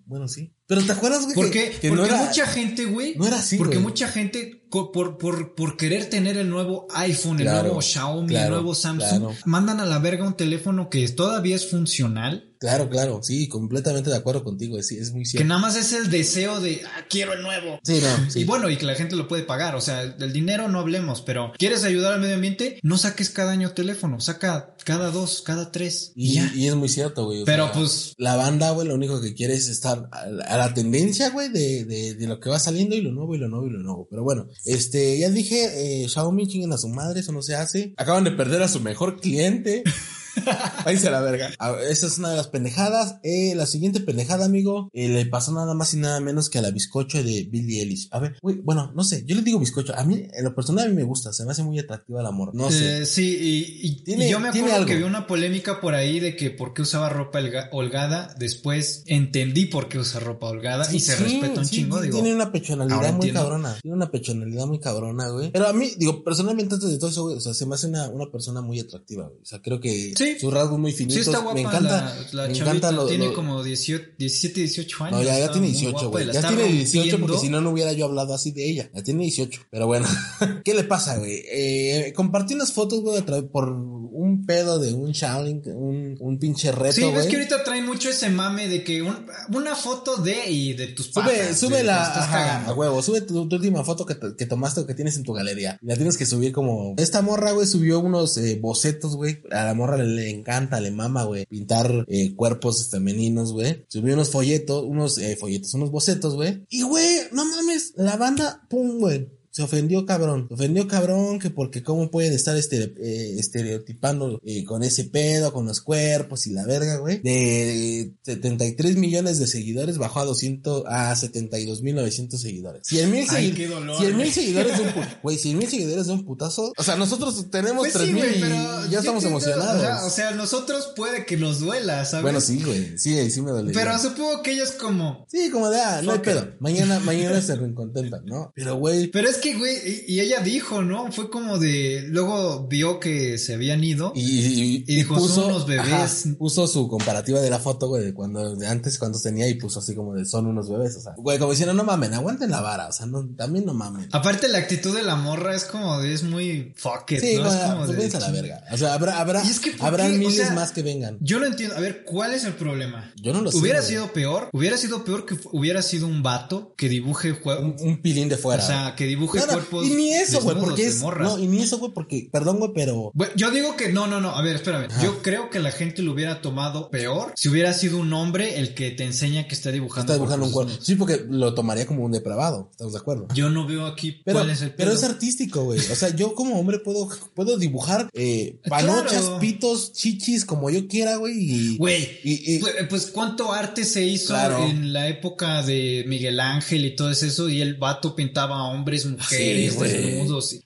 bueno, 0.07 0.29
sí. 0.29 0.55
Pero 0.66 0.83
te 0.83 0.92
acuerdas, 0.92 1.24
güey, 1.24 1.35
porque, 1.35 1.79
que, 1.81 1.88
porque 1.88 2.12
mucha 2.12 2.46
gente, 2.46 2.87
güey. 2.87 3.14
No 3.16 3.27
era 3.27 3.38
así. 3.38 3.59
Porque 3.59 3.79
mucha 3.79 4.09
gente, 4.09 4.64
por, 4.70 4.92
por, 5.18 5.55
por 5.55 5.77
querer 5.77 6.09
tener 6.09 6.38
el 6.38 6.48
nuevo 6.48 6.87
iPhone, 6.94 7.40
el 7.40 7.46
nuevo 7.46 7.83
Xiaomi, 7.83 8.35
el 8.35 8.50
nuevo 8.50 8.74
Samsung, 8.74 9.35
mandan 9.44 9.81
a 9.81 9.87
la 9.87 9.98
verga 9.98 10.27
un 10.27 10.37
teléfono 10.37 10.88
que 10.88 11.07
todavía 11.09 11.57
es 11.57 11.70
funcional 11.70 12.55
Claro, 12.64 12.88
claro, 12.88 13.20
sí, 13.22 13.46
completamente 13.46 14.09
de 14.09 14.16
acuerdo 14.16 14.42
contigo, 14.42 14.83
sí, 14.83 14.96
es 14.96 15.12
muy 15.12 15.27
cierto. 15.27 15.42
Que 15.42 15.46
nada 15.46 15.61
más 15.61 15.77
es 15.77 15.92
el 15.92 16.09
deseo 16.09 16.61
de, 16.61 16.81
ah, 16.87 17.05
quiero 17.11 17.35
el 17.35 17.42
nuevo. 17.42 17.79
Sí, 17.85 18.00
no, 18.00 18.31
sí. 18.31 18.40
Y 18.40 18.44
bueno, 18.44 18.70
y 18.70 18.79
que 18.79 18.87
la 18.87 18.94
gente 18.94 19.16
lo 19.16 19.29
puede 19.29 19.42
pagar, 19.42 19.74
o 19.74 19.83
sea, 19.83 20.07
del 20.07 20.33
dinero 20.33 20.66
no 20.68 20.79
hablemos, 20.81 21.20
pero 21.20 21.53
¿quieres 21.59 21.85
ayudar 21.85 22.14
al 22.14 22.20
medio 22.20 22.37
ambiente? 22.37 22.79
No 22.83 22.96
saques 22.96 23.29
cada 23.29 23.53
año 23.53 23.72
teléfono, 23.72 24.18
saca 24.18 24.77
cada 24.85 25.11
dos, 25.11 25.42
cada 25.42 25.72
tres. 25.72 26.12
Y, 26.16 26.40
y, 26.55 26.68
es 26.68 26.74
muy 26.74 26.88
cierto, 26.88 27.27
güey. 27.27 27.44
Pero 27.44 27.70
pues... 27.70 28.14
La 28.16 28.37
banda, 28.37 28.70
güey, 28.70 28.88
lo 28.88 28.94
único 28.94 29.20
que 29.20 29.35
quiere 29.35 29.53
es 29.53 29.68
estar 29.68 30.09
a, 30.55 30.59
la 30.59 30.75
tendencia, 30.75 31.31
güey, 31.31 31.49
de, 31.49 31.85
de, 31.85 32.14
de, 32.14 32.27
lo 32.27 32.40
que 32.40 32.51
va 32.51 32.59
saliendo 32.59 32.95
y 32.95 33.01
lo 33.01 33.12
nuevo 33.12 33.35
y 33.35 33.38
lo 33.38 33.49
nuevo 33.49 33.67
y 33.67 33.71
lo 33.71 33.79
nuevo. 33.81 34.07
Pero 34.09 34.23
bueno, 34.23 34.49
este, 34.64 35.19
ya 35.19 35.31
dije, 35.31 36.03
eh, 36.03 36.09
Xiaomi 36.09 36.47
chinguen 36.47 36.73
a 36.73 36.79
su 36.79 36.88
madre, 36.88 37.21
eso 37.21 37.33
no 37.33 37.43
se 37.43 37.55
hace. 37.55 37.95
Acaban 37.97 38.25
de 38.25 38.33
perder 38.33 38.62
a 38.62 38.69
su 38.69 38.81
mejor 38.81 39.21
cliente. 39.21 39.83
Váyanse 40.85 41.09
a 41.09 41.11
la 41.11 41.20
verga. 41.20 41.51
esa 41.88 42.07
es 42.07 42.18
una 42.18 42.31
de 42.31 42.37
las 42.37 42.49
pendejadas. 42.49 43.16
Eh, 43.23 43.55
la 43.55 43.66
siguiente 43.66 44.01
pendejada, 44.01 44.44
amigo, 44.44 44.90
eh, 44.92 45.09
le 45.09 45.27
pasó 45.27 45.53
nada 45.53 45.75
más 45.75 45.94
y 45.94 45.99
nada 45.99 46.20
menos 46.20 46.51
que 46.51 46.59
a 46.59 46.62
la 46.62 46.70
bizcocho 46.70 47.23
de 47.23 47.49
Billie 47.51 47.81
Eilish. 47.81 48.09
A 48.11 48.18
ver, 48.18 48.37
bueno, 48.42 48.92
no 48.94 49.05
sé, 49.05 49.25
yo 49.27 49.37
le 49.37 49.42
digo 49.42 49.59
bizcocho. 49.59 49.94
A 49.97 50.05
mí, 50.05 50.27
en 50.33 50.44
lo 50.44 50.55
personal, 50.55 50.87
a 50.87 50.88
mí 50.88 50.94
me 50.94 51.05
gusta, 51.05 51.33
se 51.33 51.44
me 51.44 51.53
hace 51.53 51.62
muy 51.62 51.79
atractiva 51.79 52.20
el 52.20 52.27
amor. 52.27 52.55
No 52.55 52.70
sé. 52.70 53.03
Eh, 53.03 53.07
sí, 53.07 54.03
y, 54.07 54.29
yo 54.29 54.40
me 54.40 54.49
acuerdo 54.49 54.87
que 54.87 54.97
vi 54.97 55.03
una 55.03 55.27
polémica 55.27 55.81
por 55.81 55.94
ahí 55.94 56.20
de 56.20 56.37
que 56.37 56.51
por 56.51 56.75
qué 56.75 56.83
usaba 56.83 57.09
ropa 57.09 57.40
holgada. 57.73 58.35
Después 58.38 59.03
entendí 59.07 59.66
por 59.66 59.88
qué 59.88 59.99
usa 59.99 60.20
ropa 60.20 60.49
holgada 60.49 60.92
y 60.92 61.01
se 61.01 61.16
respeta 61.16 61.61
un 61.61 61.66
chingo. 61.66 62.01
Digo, 62.01 62.20
tiene 62.20 62.35
una 62.35 62.53
pechonalidad 62.53 63.12
muy 63.14 63.33
cabrona. 63.33 63.79
Tiene 63.81 63.97
una 63.97 64.11
pechonalidad 64.11 64.66
muy 64.66 64.81
cabrona, 64.81 65.29
güey. 65.29 65.51
Pero 65.53 65.68
a 65.68 65.73
mí, 65.73 65.92
digo, 65.97 66.23
personalmente, 66.25 66.75
antes 66.75 66.90
de 66.90 66.99
todo 66.99 67.11
eso, 67.11 67.23
güey, 67.25 67.37
o 67.37 67.40
sea, 67.40 67.55
se 67.55 67.66
me 67.66 67.75
hace 67.75 67.87
una, 67.87 68.09
una 68.09 68.31
persona 68.31 68.61
muy 68.61 68.81
atractiva, 68.81 69.25
güey. 69.29 69.40
O 69.40 69.47
sea, 69.47 69.61
creo 69.61 69.81
que. 69.81 70.12
Sí. 70.24 70.40
Sus 70.40 70.52
rasgos 70.52 70.78
muy 70.78 70.92
finitos. 70.92 71.14
Sí, 71.24 71.30
está 71.30 71.38
guapa. 71.38 71.54
Me 71.54 71.60
encanta. 71.62 72.16
La, 72.32 72.48
me 72.48 72.56
encanta 72.56 72.92
lo, 72.92 73.06
Tiene 73.06 73.32
como 73.32 73.62
18, 73.62 74.04
17, 74.18 74.60
18 74.60 75.04
años. 75.04 75.18
No, 75.18 75.24
ya, 75.24 75.38
ya 75.38 75.50
tiene 75.50 75.68
18, 75.68 76.10
güey. 76.10 76.32
Ya 76.32 76.46
tiene 76.46 76.64
18 76.64 77.20
porque 77.20 77.38
si 77.38 77.48
no, 77.48 77.60
no 77.60 77.70
hubiera 77.70 77.92
yo 77.92 78.06
hablado 78.06 78.34
así 78.34 78.52
de 78.52 78.68
ella. 78.68 78.90
Ya 78.94 79.02
tiene 79.02 79.24
18. 79.24 79.62
Pero 79.70 79.87
bueno, 79.87 80.06
¿qué 80.64 80.74
le 80.74 80.84
pasa, 80.84 81.18
güey? 81.18 81.42
Eh, 81.50 82.12
compartí 82.16 82.54
unas 82.54 82.72
fotos, 82.72 83.00
güey, 83.02 83.22
por 83.50 83.93
un 84.12 84.47
pedo 84.47 84.79
de 84.79 84.93
un 84.93 85.12
Shaolin, 85.12 85.62
un, 85.67 86.17
un 86.21 86.38
pinche 86.38 86.73
reto, 86.73 86.95
Sí, 86.95 87.05
ves 87.14 87.27
que 87.27 87.37
ahorita 87.37 87.64
traen 87.64 87.87
mucho 87.87 88.11
ese 88.11 88.29
mame 88.31 88.69
de 88.69 88.85
que 88.85 89.03
una 89.03 89.75
foto 89.75 90.17
de 90.17 90.51
y 90.51 90.73
de 90.75 90.88
tus 90.88 91.07
Sube, 91.07 91.55
sube 91.55 91.83
la, 91.85 92.67
a 92.67 92.73
huevo, 92.73 93.03
sube 93.03 93.21
tu, 93.21 93.43
última 93.43 93.85
foto 93.85 94.05
que, 94.05 94.17
que, 94.37 94.47
tomaste 94.47 94.81
o 94.81 94.87
que 94.87 94.95
tienes 94.95 95.17
en 95.17 95.23
tu 95.23 95.33
galería. 95.33 95.79
Y 95.81 95.87
la 95.87 95.97
tienes 95.97 96.17
que 96.17 96.27
subir 96.27 96.53
como, 96.53 96.95
esta 96.97 97.23
morra, 97.23 97.53
güey, 97.53 97.67
subió 97.67 98.01
unos 98.01 98.37
eh, 98.38 98.59
bocetos, 98.61 99.17
güey. 99.17 99.43
A 99.51 99.64
la 99.64 99.75
morra 99.75 99.97
le 99.97 100.31
encanta 100.31 100.81
le 100.81 100.90
mama, 100.90 101.25
güey, 101.25 101.47
pintar 101.47 102.05
eh, 102.09 102.35
cuerpos 102.35 102.88
femeninos, 102.90 103.53
güey. 103.53 103.85
Subió 103.88 104.14
unos 104.14 104.31
folletos, 104.31 104.85
unos 104.85 105.19
eh, 105.19 105.37
folletos, 105.37 105.75
unos 105.75 105.90
bocetos, 105.90 106.35
güey. 106.35 106.64
Y, 106.69 106.83
güey, 106.83 107.21
no 107.33 107.45
mames, 107.45 107.93
la 107.97 108.17
banda, 108.17 108.67
pum, 108.69 108.99
güey 108.99 109.29
se 109.55 109.62
ofendió 109.62 110.05
cabrón. 110.05 110.47
Se 110.49 110.55
ofendió 110.55 110.88
cabrón 110.88 111.38
que 111.38 111.49
porque 111.49 111.85
cómo 111.85 112.11
pueden 112.11 112.33
estar 112.33 112.57
este, 112.57 112.93
eh, 112.99 113.37
estereotipando 113.38 114.40
eh, 114.45 114.64
con 114.64 114.83
ese 114.83 115.05
pedo, 115.05 115.53
con 115.53 115.64
los 115.64 115.81
cuerpos 115.81 116.49
y 116.49 116.51
la 116.51 116.67
verga, 116.67 116.97
güey. 116.97 117.21
De 117.21 118.12
73 118.25 118.97
millones 118.97 119.38
de 119.38 119.47
seguidores 119.47 119.97
bajó 119.97 120.19
a 120.19 120.25
200, 120.25 120.83
a 120.88 121.14
72 121.14 121.83
mil 121.83 121.95
900 121.95 122.40
seguidores. 122.40 122.81
100 122.85 123.11
mil 123.12 123.29
seguidores. 123.29 124.35
seguidores 124.35 124.77
de 124.77 124.83
un. 124.83 124.93
Güey, 125.23 125.38
100 125.38 125.59
mil 125.59 125.69
seguidores 125.69 126.09
de 126.09 126.12
un 126.14 126.25
putazo. 126.25 126.73
O 126.77 126.83
sea, 126.83 126.97
nosotros 126.97 127.49
tenemos 127.53 127.83
pues 127.83 127.93
3 127.93 128.11
mil 128.11 128.25
y 128.25 128.90
ya 128.90 128.99
estamos 128.99 129.23
emocionados. 129.23 130.03
O 130.03 130.11
sea, 130.11 130.33
nosotros 130.33 130.95
puede 130.97 131.27
que 131.27 131.37
nos 131.37 131.61
duela, 131.61 132.05
¿sabes? 132.07 132.25
Bueno, 132.25 132.40
sí, 132.40 132.61
güey. 132.61 132.99
Sí, 132.99 133.31
sí 133.31 133.40
me 133.40 133.53
duele. 133.53 133.73
Pero 133.73 133.97
supongo 134.01 134.43
que 134.43 134.51
ellos 134.51 134.73
como. 134.73 135.25
Sí, 135.31 135.49
como 135.51 135.71
de, 135.71 135.81
ah, 135.81 136.03
no 136.03 136.11
hay 136.11 136.19
pedo. 136.19 136.55
Mañana, 136.59 136.99
mañana 136.99 137.40
se 137.40 137.55
reencontentan, 137.55 138.25
¿no? 138.27 138.53
Pero, 138.57 138.75
güey. 138.75 139.07
Pero 139.07 139.29
es 139.29 139.37
que, 139.37 139.43
güey, 139.52 140.04
y, 140.09 140.20
ella 140.20 140.40
dijo, 140.40 140.83
¿no? 140.83 141.12
Fue 141.12 141.28
como 141.28 141.59
de. 141.59 142.04
Luego 142.09 142.66
vio 142.66 142.98
que 142.98 143.37
se 143.37 143.54
habían 143.54 143.85
ido. 143.85 144.12
Y, 144.14 144.83
dijo, 144.85 145.14
puso, 145.14 145.35
son 145.35 145.44
unos 145.50 145.66
bebés. 145.66 146.28
puso 146.38 146.66
su 146.66 146.88
comparativa 146.88 147.40
de 147.40 147.50
la 147.50 147.59
foto, 147.59 147.88
güey, 147.88 148.04
de 148.04 148.14
cuando, 148.14 148.57
de 148.57 148.66
antes, 148.66 148.98
cuando 148.98 149.20
tenía, 149.20 149.46
y 149.48 149.54
puso 149.54 149.80
así 149.80 149.94
como 149.94 150.14
de 150.14 150.24
son 150.24 150.46
unos 150.46 150.70
bebés. 150.70 150.96
O 150.96 151.00
sea, 151.00 151.14
güey, 151.18 151.38
como 151.38 151.50
diciendo, 151.50 151.74
no 151.74 151.85
mamen, 151.85 152.14
aguanten 152.14 152.50
la 152.50 152.61
vara. 152.61 152.88
O 152.88 152.92
sea, 152.92 153.07
no, 153.07 153.28
también 153.37 153.66
no 153.66 153.74
mamen. 153.74 154.09
Aparte, 154.12 154.48
la 154.48 154.59
actitud 154.59 154.96
de 154.96 155.02
la 155.02 155.16
morra 155.16 155.54
es 155.54 155.64
como 155.64 156.00
de, 156.00 156.14
es 156.14 156.22
muy 156.22 156.72
fuck 156.76 157.11
it, 157.12 157.20
sí, 157.20 157.37
¿no? 157.37 157.48
es 157.48 157.54
como 157.57 157.87
pues 157.87 158.12
de. 158.12 158.16
a 158.16 158.20
la 158.20 158.30
verga. 158.30 158.64
O 158.72 158.78
sea, 158.78 158.94
habrá, 158.94 159.20
habrá, 159.20 159.42
es 159.42 159.61
que 159.61 159.74
habrá 159.80 160.09
miles 160.09 160.52
más 160.52 160.72
que 160.72 160.83
vengan. 160.83 161.18
Yo 161.20 161.38
lo 161.38 161.46
entiendo. 161.46 161.76
A 161.76 161.80
ver, 161.80 162.04
¿cuál 162.04 162.33
es 162.33 162.44
el 162.44 162.54
problema? 162.54 163.12
Yo 163.20 163.33
no 163.33 163.42
lo 163.42 163.50
sé. 163.50 163.59
Hubiera 163.59 163.83
sido 163.83 164.12
peor. 164.12 164.48
Hubiera 164.52 164.76
sido 164.76 165.04
peor 165.04 165.26
que 165.26 165.37
hubiera 165.52 165.83
sido 165.83 166.07
un 166.07 166.22
vato 166.22 166.74
que 166.76 166.88
dibuje. 166.88 167.33
Un, 167.44 167.76
un 167.80 168.02
pilín 168.02 168.28
de 168.28 168.37
fuera. 168.37 168.62
O 168.62 168.66
sea, 168.66 168.94
que 168.96 169.07
dibuje 169.07 169.34
cuerpos. 169.40 169.87
Y 169.87 169.90
ni 169.90 170.14
eso, 170.14 170.40
güey 170.40 170.57
porque 170.57 170.87
es. 170.87 171.03
No, 171.03 171.38
y 171.38 171.47
ni 171.47 171.62
eso, 171.62 171.79
güey, 171.79 171.92
porque, 171.92 172.29
perdón, 172.31 172.59
güey, 172.59 172.73
pero. 172.75 173.12
yo 173.37 173.51
digo 173.51 173.77
que 173.77 173.92
no, 173.92 174.07
no, 174.07 174.20
no. 174.20 174.31
A 174.31 174.42
ver, 174.42 174.57
espérame. 174.57 174.88
Yo 175.03 175.23
creo 175.23 175.51
que 175.51 175.59
la 175.59 175.70
gente 175.70 176.03
lo 176.03 176.12
hubiera 176.12 176.40
tomado 176.40 176.90
peor 176.90 177.33
si 177.37 177.49
hubiera 177.49 177.73
sido 177.73 177.99
un 177.99 178.12
hombre 178.12 178.59
el 178.59 178.75
que 178.75 178.90
te 178.90 179.05
enseña 179.05 179.47
que 179.47 179.55
está 179.55 179.70
dibujando. 179.70 180.12
Está 180.12 180.14
dibujando 180.14 180.47
un 180.47 180.53
cuerpo. 180.53 180.73
Sí, 180.81 180.94
porque 180.97 181.25
lo 181.29 181.55
tomaría 181.55 181.87
como 181.87 182.05
un 182.05 182.12
depravado. 182.12 182.68
¿Estamos 182.70 182.92
de 182.92 182.99
acuerdo? 182.99 183.29
Yo 183.35 183.51
no 183.51 183.66
veo 183.66 183.87
aquí 183.87 184.20
pero, 184.25 184.38
cuál 184.38 184.51
es 184.51 184.62
el 184.62 184.73
Pero 184.73 184.92
es 184.92 185.05
artístico, 185.05 185.64
güey. 185.64 185.79
O 185.79 185.94
sea, 185.94 186.14
yo 186.14 186.35
como 186.35 186.59
hombre 186.59 186.79
puedo, 186.79 187.09
puedo 187.35 187.57
dibujar 187.59 188.09
eh, 188.12 188.61
panochas, 188.68 189.31
pitos, 189.40 189.92
chichis, 189.92 190.44
como 190.44 190.70
yo 190.70 190.87
quiera, 190.88 191.16
güey. 191.16 191.35
Y, 191.37 191.77
güey. 191.77 192.20
Y, 192.25 192.59
pues, 192.59 192.75
pues, 192.88 193.07
cuánto 193.07 193.53
arte 193.53 193.85
se 193.85 194.05
hizo 194.05 194.35
en 194.68 194.92
la 194.92 195.09
época 195.09 195.62
de 195.62 196.05
Miguel 196.07 196.40
Ángel 196.40 196.85
y 196.85 196.97
todo 196.97 197.11
eso. 197.11 197.49
Y 197.49 197.61
el 197.61 197.75
vato 197.75 198.14
pintaba 198.14 198.57
a 198.57 198.64
hombres, 198.64 199.07
mujeres, 199.07 199.23
desnudos 199.30 200.56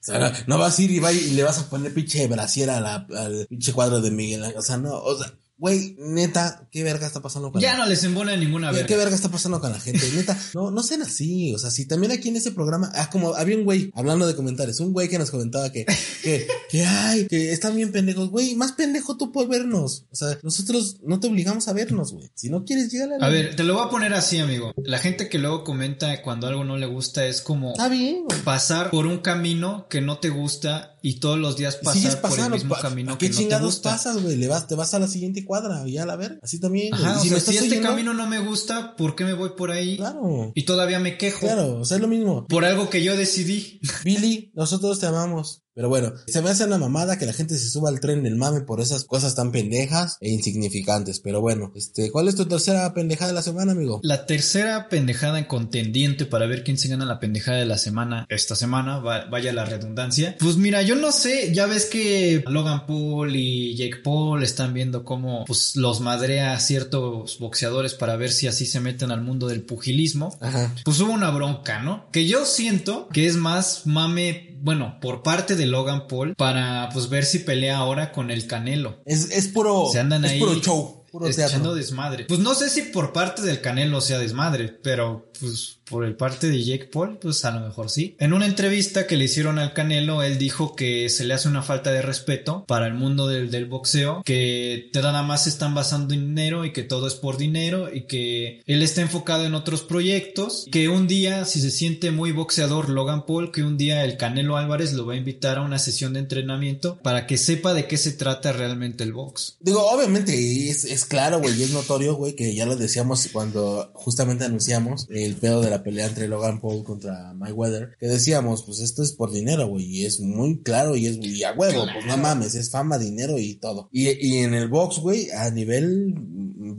no 0.47 0.57
vas 0.57 0.79
a 0.79 0.81
ir 0.81 0.91
y, 0.91 0.99
va 0.99 1.11
y 1.11 1.31
le 1.31 1.43
vas 1.43 1.59
a 1.59 1.69
poner 1.69 1.93
pinche 1.93 2.27
brasiera 2.27 2.77
al 2.77 3.47
pinche 3.47 3.73
cuadro 3.73 4.01
de 4.01 4.11
Miguel. 4.11 4.43
O 4.55 4.61
sea, 4.61 4.77
no, 4.77 4.95
o 4.95 5.17
sea, 5.17 5.33
Güey, 5.59 5.97
neta, 5.99 6.69
¿qué 6.71 6.83
verga 6.83 7.05
está 7.05 7.21
pasando 7.21 7.51
con 7.51 7.59
Ya 7.59 7.75
no 7.75 7.85
les 7.85 8.01
embona 8.05 8.33
ninguna 8.37 8.71
verga. 8.71 8.87
¿Qué 8.87 8.95
verga 8.95 9.13
está 9.13 9.29
pasando 9.29 9.59
con 9.59 9.73
la 9.73 9.79
gente? 9.79 10.09
Neta, 10.15 10.37
no, 10.53 10.71
no 10.71 10.81
sean 10.81 11.01
así. 11.01 11.53
O 11.53 11.59
sea, 11.59 11.69
si 11.69 11.85
también 11.85 12.13
aquí 12.13 12.29
en 12.29 12.37
ese 12.37 12.51
programa, 12.51 12.89
ah, 12.95 13.09
como 13.09 13.35
había 13.35 13.57
un 13.57 13.65
güey, 13.65 13.91
hablando 13.93 14.25
de 14.25 14.37
comentarios, 14.37 14.79
un 14.79 14.93
güey 14.93 15.09
que 15.09 15.19
nos 15.19 15.31
comentaba 15.31 15.69
que, 15.69 15.85
que, 16.23 16.47
que, 16.69 16.85
ay, 16.85 17.27
que 17.27 17.51
están 17.51 17.75
bien 17.75 17.91
pendejos. 17.91 18.29
Güey, 18.29 18.55
más 18.55 18.71
pendejo 18.71 19.17
tú 19.17 19.33
por 19.33 19.49
vernos. 19.49 20.05
O 20.11 20.15
sea, 20.15 20.39
nosotros 20.43 21.01
no 21.03 21.19
te 21.19 21.27
obligamos 21.27 21.67
a 21.67 21.73
vernos, 21.73 22.13
güey. 22.13 22.31
Si 22.35 22.49
no 22.49 22.63
quieres, 22.63 22.89
llegar 22.89 23.21
a 23.21 23.25
A 23.25 23.29
ver, 23.29 23.57
te 23.57 23.65
lo 23.65 23.73
voy 23.73 23.85
a 23.85 23.89
poner 23.89 24.13
así, 24.13 24.37
amigo. 24.39 24.73
La 24.77 24.99
gente 24.99 25.27
que 25.27 25.39
luego 25.39 25.65
comenta 25.65 26.21
cuando 26.21 26.47
algo 26.47 26.63
no 26.63 26.77
le 26.77 26.85
gusta 26.85 27.25
es 27.25 27.41
como. 27.41 27.71
Está 27.71 27.89
bien, 27.89 28.23
Pasar 28.45 28.91
por 28.91 29.05
un 29.05 29.17
camino 29.17 29.87
que 29.89 29.99
no 29.99 30.19
te 30.19 30.29
gusta 30.29 30.97
y 31.01 31.19
todos 31.19 31.37
los 31.37 31.57
días 31.57 31.77
pasar 31.77 32.21
por 32.21 32.39
el 32.39 32.51
mismo 32.51 32.75
camino 32.75 33.17
que 33.17 33.29
no 33.29 33.35
te 33.35 33.37
gusta. 33.37 33.41
¿Qué 33.41 33.43
chingados 33.43 33.79
pasas, 33.79 34.21
güey? 34.21 34.35
Le 34.35 34.47
vas, 34.47 34.67
te 34.67 34.75
vas 34.75 34.93
a 34.93 34.99
la 34.99 35.07
siguiente 35.07 35.45
cuadra 35.45 35.87
y 35.87 35.93
ya 35.93 36.05
la 36.05 36.15
ver, 36.15 36.39
así 36.41 36.59
también. 36.59 36.93
Ajá, 36.93 37.19
si, 37.19 37.33
este 37.33 37.81
camino 37.81 38.13
no 38.13 38.27
me 38.27 38.39
gusta, 38.39 38.95
¿por 38.95 39.15
qué 39.15 39.23
me 39.23 39.33
voy 39.33 39.51
por 39.57 39.71
ahí? 39.71 39.97
Claro. 39.97 40.51
Y 40.55 40.63
todavía 40.63 40.99
me 40.99 41.17
quejo. 41.17 41.41
Claro, 41.41 41.79
o 41.79 41.85
sea, 41.85 41.97
es 41.97 42.01
lo 42.01 42.07
mismo. 42.07 42.47
Por 42.47 42.65
algo 42.65 42.89
que 42.89 43.03
yo 43.03 43.15
decidí. 43.15 43.79
Billy, 44.03 44.51
nosotros 44.53 44.99
te 44.99 45.05
amamos. 45.05 45.63
Pero 45.73 45.89
bueno, 45.89 46.13
se 46.27 46.41
me 46.41 46.49
hace 46.49 46.65
una 46.65 46.77
mamada 46.77 47.17
que 47.17 47.25
la 47.25 47.33
gente 47.33 47.57
se 47.57 47.69
suba 47.69 47.89
al 47.89 47.99
tren 47.99 48.23
del 48.23 48.35
mame 48.35 48.61
por 48.61 48.81
esas 48.81 49.05
cosas 49.05 49.35
tan 49.35 49.51
pendejas 49.51 50.17
e 50.19 50.29
insignificantes. 50.29 51.19
Pero 51.19 51.41
bueno, 51.41 51.71
este, 51.75 52.11
¿cuál 52.11 52.27
es 52.27 52.35
tu 52.35 52.45
tercera 52.45 52.93
pendejada 52.93 53.29
de 53.29 53.35
la 53.35 53.41
semana, 53.41 53.71
amigo? 53.71 53.99
La 54.03 54.25
tercera 54.25 54.89
pendejada 54.89 55.39
en 55.39 55.45
contendiente 55.45 56.25
para 56.25 56.47
ver 56.47 56.63
quién 56.63 56.77
se 56.77 56.87
gana 56.87 57.05
la 57.05 57.19
pendejada 57.19 57.59
de 57.59 57.65
la 57.65 57.77
semana 57.77 58.25
esta 58.29 58.55
semana, 58.55 58.99
vaya 58.99 59.53
la 59.53 59.65
redundancia. 59.65 60.35
Pues 60.39 60.57
mira, 60.57 60.81
yo 60.81 60.95
no 60.95 61.11
sé, 61.11 61.53
ya 61.53 61.65
ves 61.65 61.85
que 61.85 62.43
Logan 62.47 62.85
Paul 62.85 63.35
y 63.35 63.75
Jake 63.75 64.01
Paul 64.03 64.43
están 64.43 64.73
viendo 64.73 65.03
cómo 65.05 65.45
pues 65.45 65.75
los 65.75 66.01
madrea 66.01 66.59
ciertos 66.59 67.39
boxeadores 67.39 67.93
para 67.93 68.15
ver 68.15 68.31
si 68.31 68.47
así 68.47 68.65
se 68.65 68.79
meten 68.79 69.11
al 69.11 69.21
mundo 69.21 69.47
del 69.47 69.63
pugilismo. 69.63 70.37
Ajá. 70.41 70.75
Pues 70.83 70.99
hubo 70.99 71.13
una 71.13 71.31
bronca, 71.31 71.81
¿no? 71.81 72.09
Que 72.11 72.27
yo 72.27 72.45
siento 72.45 73.07
que 73.09 73.27
es 73.27 73.35
más 73.35 73.85
mame 73.85 74.48
bueno, 74.61 74.97
por 75.01 75.23
parte 75.23 75.55
de 75.55 75.65
Logan 75.65 76.07
Paul 76.07 76.35
para 76.35 76.89
pues 76.93 77.09
ver 77.09 77.25
si 77.25 77.39
pelea 77.39 77.77
ahora 77.77 78.11
con 78.11 78.31
el 78.31 78.47
Canelo. 78.47 79.01
Es, 79.05 79.31
es 79.31 79.47
puro, 79.47 79.87
Se 79.91 79.99
andan 79.99 80.25
es 80.25 80.31
ahí, 80.31 80.39
puro 80.39 80.55
show. 80.55 80.98
Echando 81.27 81.75
desmadre. 81.75 82.25
Pues 82.25 82.39
no 82.39 82.53
sé 82.55 82.69
si 82.69 82.83
por 82.83 83.13
parte 83.13 83.41
del 83.41 83.61
Canelo 83.61 84.01
sea 84.01 84.19
desmadre, 84.19 84.69
pero 84.69 85.29
pues 85.39 85.79
por 85.89 86.05
el 86.05 86.15
parte 86.15 86.49
de 86.49 86.63
Jake 86.63 86.85
Paul, 86.85 87.17
pues 87.17 87.43
a 87.45 87.51
lo 87.51 87.65
mejor 87.65 87.89
sí. 87.89 88.15
En 88.19 88.33
una 88.33 88.45
entrevista 88.45 89.07
que 89.07 89.17
le 89.17 89.25
hicieron 89.25 89.57
al 89.57 89.73
Canelo, 89.73 90.21
él 90.21 90.37
dijo 90.37 90.75
que 90.75 91.09
se 91.09 91.23
le 91.25 91.33
hace 91.33 91.47
una 91.47 91.63
falta 91.63 91.91
de 91.91 92.01
respeto 92.01 92.63
para 92.67 92.85
el 92.87 92.93
mundo 92.93 93.27
del, 93.27 93.49
del 93.49 93.65
boxeo, 93.65 94.21
que 94.23 94.91
nada 94.93 95.23
más 95.23 95.45
se 95.45 95.49
están 95.49 95.73
basando 95.73 96.13
en 96.13 96.27
dinero 96.27 96.65
y 96.65 96.73
que 96.73 96.83
todo 96.83 97.07
es 97.07 97.15
por 97.15 97.37
dinero 97.37 97.93
y 97.93 98.01
que 98.01 98.61
él 98.65 98.83
está 98.83 99.01
enfocado 99.01 99.45
en 99.45 99.55
otros 99.55 99.81
proyectos, 99.81 100.67
que 100.71 100.89
un 100.89 101.07
día, 101.07 101.45
si 101.45 101.59
se 101.59 101.71
siente 101.71 102.11
muy 102.11 102.31
boxeador 102.31 102.89
Logan 102.89 103.25
Paul, 103.25 103.51
que 103.51 103.63
un 103.63 103.77
día 103.77 104.03
el 104.03 104.17
Canelo 104.17 104.57
Álvarez 104.57 104.93
lo 104.93 105.05
va 105.05 105.13
a 105.13 105.17
invitar 105.17 105.57
a 105.57 105.61
una 105.61 105.79
sesión 105.79 106.13
de 106.13 106.19
entrenamiento 106.19 106.99
para 107.01 107.25
que 107.25 107.37
sepa 107.37 107.73
de 107.73 107.87
qué 107.87 107.97
se 107.97 108.11
trata 108.11 108.51
realmente 108.51 109.03
el 109.03 109.13
box. 109.13 109.57
Digo, 109.59 109.89
obviamente 109.89 110.69
es, 110.69 110.85
es 110.85 110.98
claro, 111.05 111.39
güey, 111.39 111.59
y 111.59 111.63
es 111.63 111.71
notorio, 111.71 112.15
güey, 112.15 112.35
que 112.35 112.53
ya 112.53 112.65
lo 112.65 112.75
decíamos 112.75 113.27
cuando 113.31 113.91
justamente 113.93 114.45
anunciamos 114.45 115.07
el 115.09 115.35
pedo 115.35 115.61
de 115.61 115.69
la 115.69 115.83
pelea 115.83 116.07
entre 116.07 116.27
Logan 116.27 116.61
Paul 116.61 116.83
contra 116.83 117.33
Mayweather, 117.33 117.95
que 117.99 118.07
decíamos, 118.07 118.63
pues 118.63 118.79
esto 118.79 119.03
es 119.03 119.11
por 119.13 119.31
dinero, 119.31 119.67
güey, 119.67 119.85
y 119.85 120.05
es 120.05 120.19
muy 120.19 120.61
claro 120.61 120.95
y 120.95 121.07
es 121.07 121.17
y 121.17 121.43
a 121.43 121.53
huevo, 121.53 121.85
pues 121.93 122.05
no 122.05 122.17
mames, 122.17 122.55
es 122.55 122.69
fama, 122.69 122.97
dinero 122.97 123.37
y 123.37 123.55
todo. 123.55 123.89
Y, 123.91 124.09
y 124.25 124.39
en 124.39 124.53
el 124.53 124.67
box, 124.67 124.99
güey, 124.99 125.29
a 125.31 125.49
nivel 125.51 126.15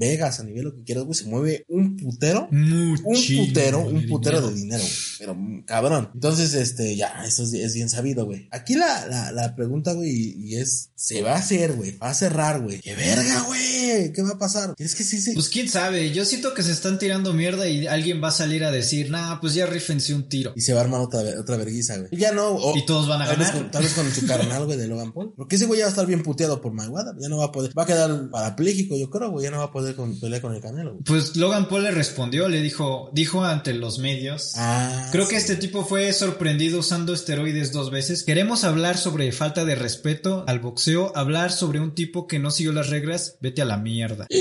Vegas, 0.00 0.40
a 0.40 0.44
nivel 0.44 0.64
lo 0.64 0.74
que 0.74 0.84
quieras, 0.84 1.04
güey, 1.04 1.14
se 1.14 1.26
mueve 1.26 1.64
un 1.68 1.96
putero, 1.96 2.48
un 2.50 2.98
putero, 3.02 3.80
un 3.80 4.06
putero 4.06 4.40
de 4.40 4.54
dinero, 4.54 4.82
güey, 4.82 4.94
pero 5.18 5.36
cabrón. 5.66 6.10
Entonces, 6.14 6.54
este, 6.54 6.96
ya, 6.96 7.24
eso 7.26 7.42
es, 7.42 7.74
bien 7.74 7.88
sabido, 7.88 8.24
güey. 8.24 8.48
Aquí 8.50 8.74
la, 8.74 9.06
la, 9.06 9.32
la 9.32 9.54
pregunta, 9.54 9.92
güey, 9.92 10.34
y 10.38 10.56
es, 10.56 10.90
se 10.94 11.22
va 11.22 11.32
a 11.32 11.38
hacer, 11.38 11.74
güey, 11.74 11.96
va 11.98 12.10
a 12.10 12.14
cerrar, 12.14 12.60
güey. 12.60 12.80
¡Qué 12.80 12.94
verga, 12.94 13.42
güey! 13.42 13.69
¿Qué 14.14 14.22
va 14.22 14.30
a 14.30 14.38
pasar? 14.38 14.74
¿Quieres 14.76 14.94
que 14.94 15.04
sí, 15.04 15.20
sí? 15.20 15.32
Pues 15.34 15.48
quién 15.48 15.68
sabe, 15.68 16.12
yo 16.12 16.24
siento 16.24 16.54
que 16.54 16.62
se 16.62 16.72
están 16.72 16.98
tirando 16.98 17.32
mierda 17.32 17.68
y 17.68 17.86
alguien 17.86 18.22
va 18.22 18.28
a 18.28 18.32
salir 18.32 18.64
a 18.64 18.70
decir, 18.70 19.10
nah, 19.10 19.40
pues 19.40 19.54
ya 19.54 19.66
rifense 19.66 20.14
un 20.14 20.28
tiro. 20.28 20.52
Y 20.56 20.60
se 20.60 20.72
va 20.72 20.80
a 20.80 20.84
armar 20.84 21.00
otra, 21.00 21.22
otra 21.38 21.56
verguiza, 21.56 21.96
güey. 21.98 22.08
ya 22.12 22.32
no. 22.32 22.58
y 22.74 22.84
todos 22.86 23.08
van 23.08 23.22
a 23.22 23.26
tal 23.26 23.36
ganar. 23.36 23.52
Vez 23.52 23.62
con, 23.62 23.70
tal 23.70 23.82
vez 23.82 23.92
con 23.94 24.10
su 24.10 24.26
carnal, 24.26 24.66
güey, 24.66 24.78
de 24.78 24.86
Logan 24.86 25.12
Paul. 25.12 25.32
Porque 25.36 25.56
ese 25.56 25.66
güey 25.66 25.78
ya 25.78 25.84
va 25.84 25.88
a 25.88 25.90
estar 25.90 26.06
bien 26.06 26.22
puteado 26.22 26.60
por 26.60 26.72
Mayweather. 26.72 27.14
Ya 27.20 27.28
no 27.28 27.38
va 27.38 27.46
a 27.46 27.52
poder. 27.52 27.76
Va 27.76 27.84
a 27.84 27.86
quedar 27.86 28.30
parapléjico, 28.30 28.96
yo 28.96 29.10
creo, 29.10 29.30
güey. 29.30 29.44
Ya 29.44 29.50
no 29.50 29.58
va 29.58 29.64
a 29.64 29.72
poder 29.72 29.94
con, 29.94 30.18
pelear 30.18 30.42
con 30.42 30.54
el 30.54 30.60
Canelo, 30.60 30.92
güey. 30.92 31.04
Pues 31.04 31.36
Logan 31.36 31.68
Paul 31.68 31.84
le 31.84 31.90
respondió, 31.90 32.48
le 32.48 32.62
dijo, 32.62 33.10
dijo 33.12 33.44
ante 33.44 33.74
los 33.74 33.98
medios. 33.98 34.52
Ah. 34.56 35.08
Creo 35.12 35.28
que 35.28 35.36
este 35.36 35.56
tipo 35.56 35.84
fue 35.84 36.12
sorprendido 36.12 36.80
usando 36.80 37.14
esteroides 37.14 37.72
dos 37.72 37.90
veces. 37.90 38.22
Queremos 38.22 38.64
hablar 38.64 38.96
sobre 38.96 39.32
falta 39.32 39.64
de 39.64 39.74
respeto 39.74 40.44
al 40.46 40.60
boxeo, 40.60 41.12
hablar 41.16 41.52
sobre 41.52 41.80
un 41.80 41.94
tipo 41.94 42.26
que 42.26 42.38
no 42.38 42.50
siguió 42.50 42.72
las 42.72 42.88
reglas. 42.88 43.36
Vete 43.40 43.62
a 43.62 43.64
la 43.64 43.69
mierda. 43.76 44.26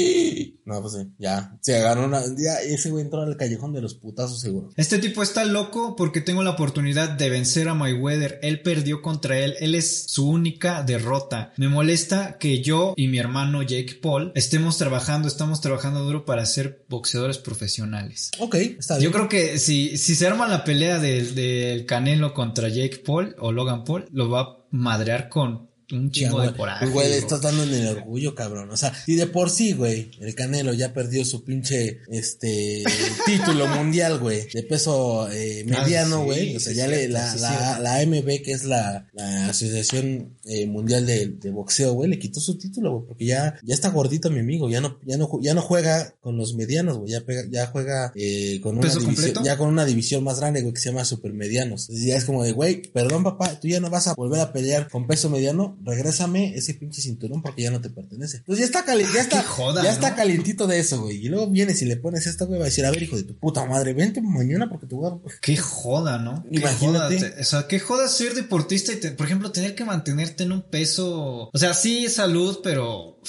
No, 0.69 0.81
pues 0.81 0.93
sí, 0.93 0.99
ya. 1.17 1.57
Se 1.61 1.79
ganó 1.81 2.05
una. 2.05 2.21
Ya, 2.37 2.61
ese 2.61 2.91
güey 2.91 3.03
entró 3.03 3.23
al 3.23 3.35
callejón 3.37 3.73
de 3.73 3.81
los 3.81 3.95
putazos, 3.95 4.39
seguro. 4.39 4.69
Este 4.75 4.99
tipo 4.99 5.23
está 5.23 5.43
loco 5.43 5.95
porque 5.95 6.21
tengo 6.21 6.43
la 6.43 6.51
oportunidad 6.51 7.09
de 7.09 7.27
vencer 7.31 7.69
a 7.69 7.73
Mayweather. 7.73 8.37
Él 8.43 8.61
perdió 8.61 9.01
contra 9.01 9.39
él. 9.39 9.55
Él 9.61 9.73
es 9.73 10.03
su 10.11 10.29
única 10.29 10.83
derrota. 10.83 11.53
Me 11.57 11.69
molesta 11.69 12.37
que 12.37 12.61
yo 12.61 12.93
y 12.95 13.07
mi 13.07 13.17
hermano 13.17 13.63
Jake 13.63 13.97
Paul 13.99 14.31
estemos 14.35 14.77
trabajando, 14.77 15.27
estamos 15.27 15.59
trabajando 15.59 16.03
duro 16.03 16.23
para 16.23 16.45
ser 16.45 16.85
boxeadores 16.87 17.39
profesionales. 17.39 18.29
Ok, 18.37 18.55
está 18.55 18.97
bien. 18.97 19.09
Yo 19.09 19.11
creo 19.11 19.27
que 19.27 19.57
si, 19.57 19.97
si 19.97 20.13
se 20.13 20.27
arma 20.27 20.47
la 20.47 20.63
pelea 20.63 20.99
del 20.99 21.85
Canelo 21.87 22.35
contra 22.35 22.69
Jake 22.69 23.01
Paul 23.03 23.35
o 23.39 23.51
Logan 23.51 23.83
Paul, 23.85 24.07
lo 24.11 24.29
va 24.29 24.41
a 24.41 24.57
madrear 24.71 25.29
con 25.29 25.68
un 25.91 26.11
chingo 26.11 26.41
de 26.41 26.53
coraje. 26.53 26.87
Güey, 26.87 27.09
le 27.09 27.17
estás 27.17 27.41
dando 27.41 27.63
en 27.63 27.73
el 27.73 27.87
orgullo, 27.87 28.35
cabrón. 28.35 28.69
O 28.71 28.77
sea, 28.77 28.93
y 29.07 29.15
de 29.15 29.27
por 29.27 29.49
sí, 29.49 29.73
güey, 29.73 30.11
el 30.19 30.35
Canelo 30.35 30.73
ya 30.73 30.93
perdió 30.93 31.25
su 31.25 31.43
pinche, 31.43 32.01
este, 32.09 32.83
título 33.25 33.67
mundial, 33.67 34.19
güey, 34.19 34.47
de 34.53 34.63
peso 34.63 35.29
eh, 35.31 35.65
ah, 35.65 35.81
mediano, 35.81 36.23
güey. 36.23 36.55
o 36.55 36.59
sea, 36.59 36.73
ya 36.73 36.87
le, 36.87 37.07
la, 37.07 37.35
la, 37.35 37.79
la, 37.79 37.95
AMB, 37.97 38.41
que 38.43 38.51
es 38.51 38.65
la, 38.65 39.07
la 39.13 39.49
Asociación 39.49 40.37
eh, 40.45 40.67
Mundial 40.67 41.05
de, 41.05 41.27
de 41.27 41.51
Boxeo, 41.51 41.93
güey, 41.93 42.09
le 42.09 42.19
quitó 42.19 42.39
su 42.39 42.57
título, 42.57 42.91
güey, 42.91 43.07
porque 43.07 43.25
ya, 43.25 43.59
ya 43.63 43.73
está 43.73 43.89
gordito 43.89 44.29
mi 44.29 44.39
amigo, 44.39 44.69
ya 44.69 44.81
no, 44.81 44.99
ya 45.05 45.17
no, 45.17 45.29
ya 45.41 45.53
no 45.53 45.61
juega 45.61 46.13
con 46.21 46.37
los 46.37 46.55
medianos, 46.55 46.97
güey, 46.97 47.11
ya, 47.11 47.23
ya 47.49 47.67
juega 47.67 48.11
eh, 48.15 48.59
con 48.61 48.77
una 48.77 48.93
división, 48.93 49.43
ya 49.43 49.57
con 49.57 49.69
una 49.69 49.85
división 49.85 50.23
más 50.23 50.39
grande, 50.39 50.61
güey, 50.61 50.73
que 50.73 50.81
se 50.81 50.89
llama 50.89 51.05
supermedianos. 51.05 51.83
Entonces 51.83 52.05
ya 52.05 52.17
es 52.17 52.25
como 52.25 52.43
de, 52.43 52.51
güey, 52.51 52.81
perdón, 52.91 53.23
papá, 53.23 53.59
tú 53.59 53.67
ya 53.67 53.79
no 53.79 53.89
vas 53.89 54.07
a 54.07 54.13
volver 54.13 54.41
a 54.41 54.53
pelear 54.53 54.89
con 54.89 55.07
peso 55.07 55.29
mediano 55.29 55.77
regrésame 55.83 56.55
ese 56.55 56.73
pinche 56.73 57.01
cinturón 57.01 57.41
porque 57.41 57.63
ya 57.63 57.71
no 57.71 57.81
te 57.81 57.89
pertenece. 57.89 58.37
Entonces 58.37 58.59
ya 58.59 58.65
está 58.65 58.85
caliente, 58.85 59.13
ya 59.13 59.21
está, 59.21 59.45
ya 59.83 59.91
está 59.91 60.15
calientito 60.15 60.67
de 60.67 60.79
eso, 60.79 61.01
güey. 61.01 61.25
Y 61.25 61.29
luego 61.29 61.49
vienes 61.49 61.81
y 61.81 61.85
le 61.85 61.97
pones 61.97 62.27
esta, 62.27 62.45
güey, 62.45 62.59
va 62.59 62.65
a 62.65 62.69
decir, 62.69 62.85
a 62.85 62.91
ver, 62.91 63.03
hijo 63.03 63.15
de 63.15 63.23
tu 63.23 63.35
puta 63.37 63.65
madre, 63.65 63.93
vente 63.93 64.21
mañana 64.21 64.69
porque 64.69 64.87
te 64.87 64.95
voy 64.95 65.11
a... 65.11 65.39
Qué 65.41 65.57
joda, 65.57 66.19
¿no? 66.19 66.45
Imagínate. 66.51 67.35
o 67.39 67.43
sea, 67.43 67.67
qué 67.67 67.79
joda 67.79 68.07
ser 68.07 68.33
deportista 68.33 68.91
y, 68.93 68.97
por 69.11 69.25
ejemplo, 69.25 69.51
tener 69.51 69.75
que 69.75 69.85
mantenerte 69.85 70.43
en 70.43 70.51
un 70.51 70.61
peso... 70.61 71.49
O 71.51 71.57
sea, 71.57 71.73
sí, 71.73 72.09
salud, 72.09 72.59
pero 72.63 73.19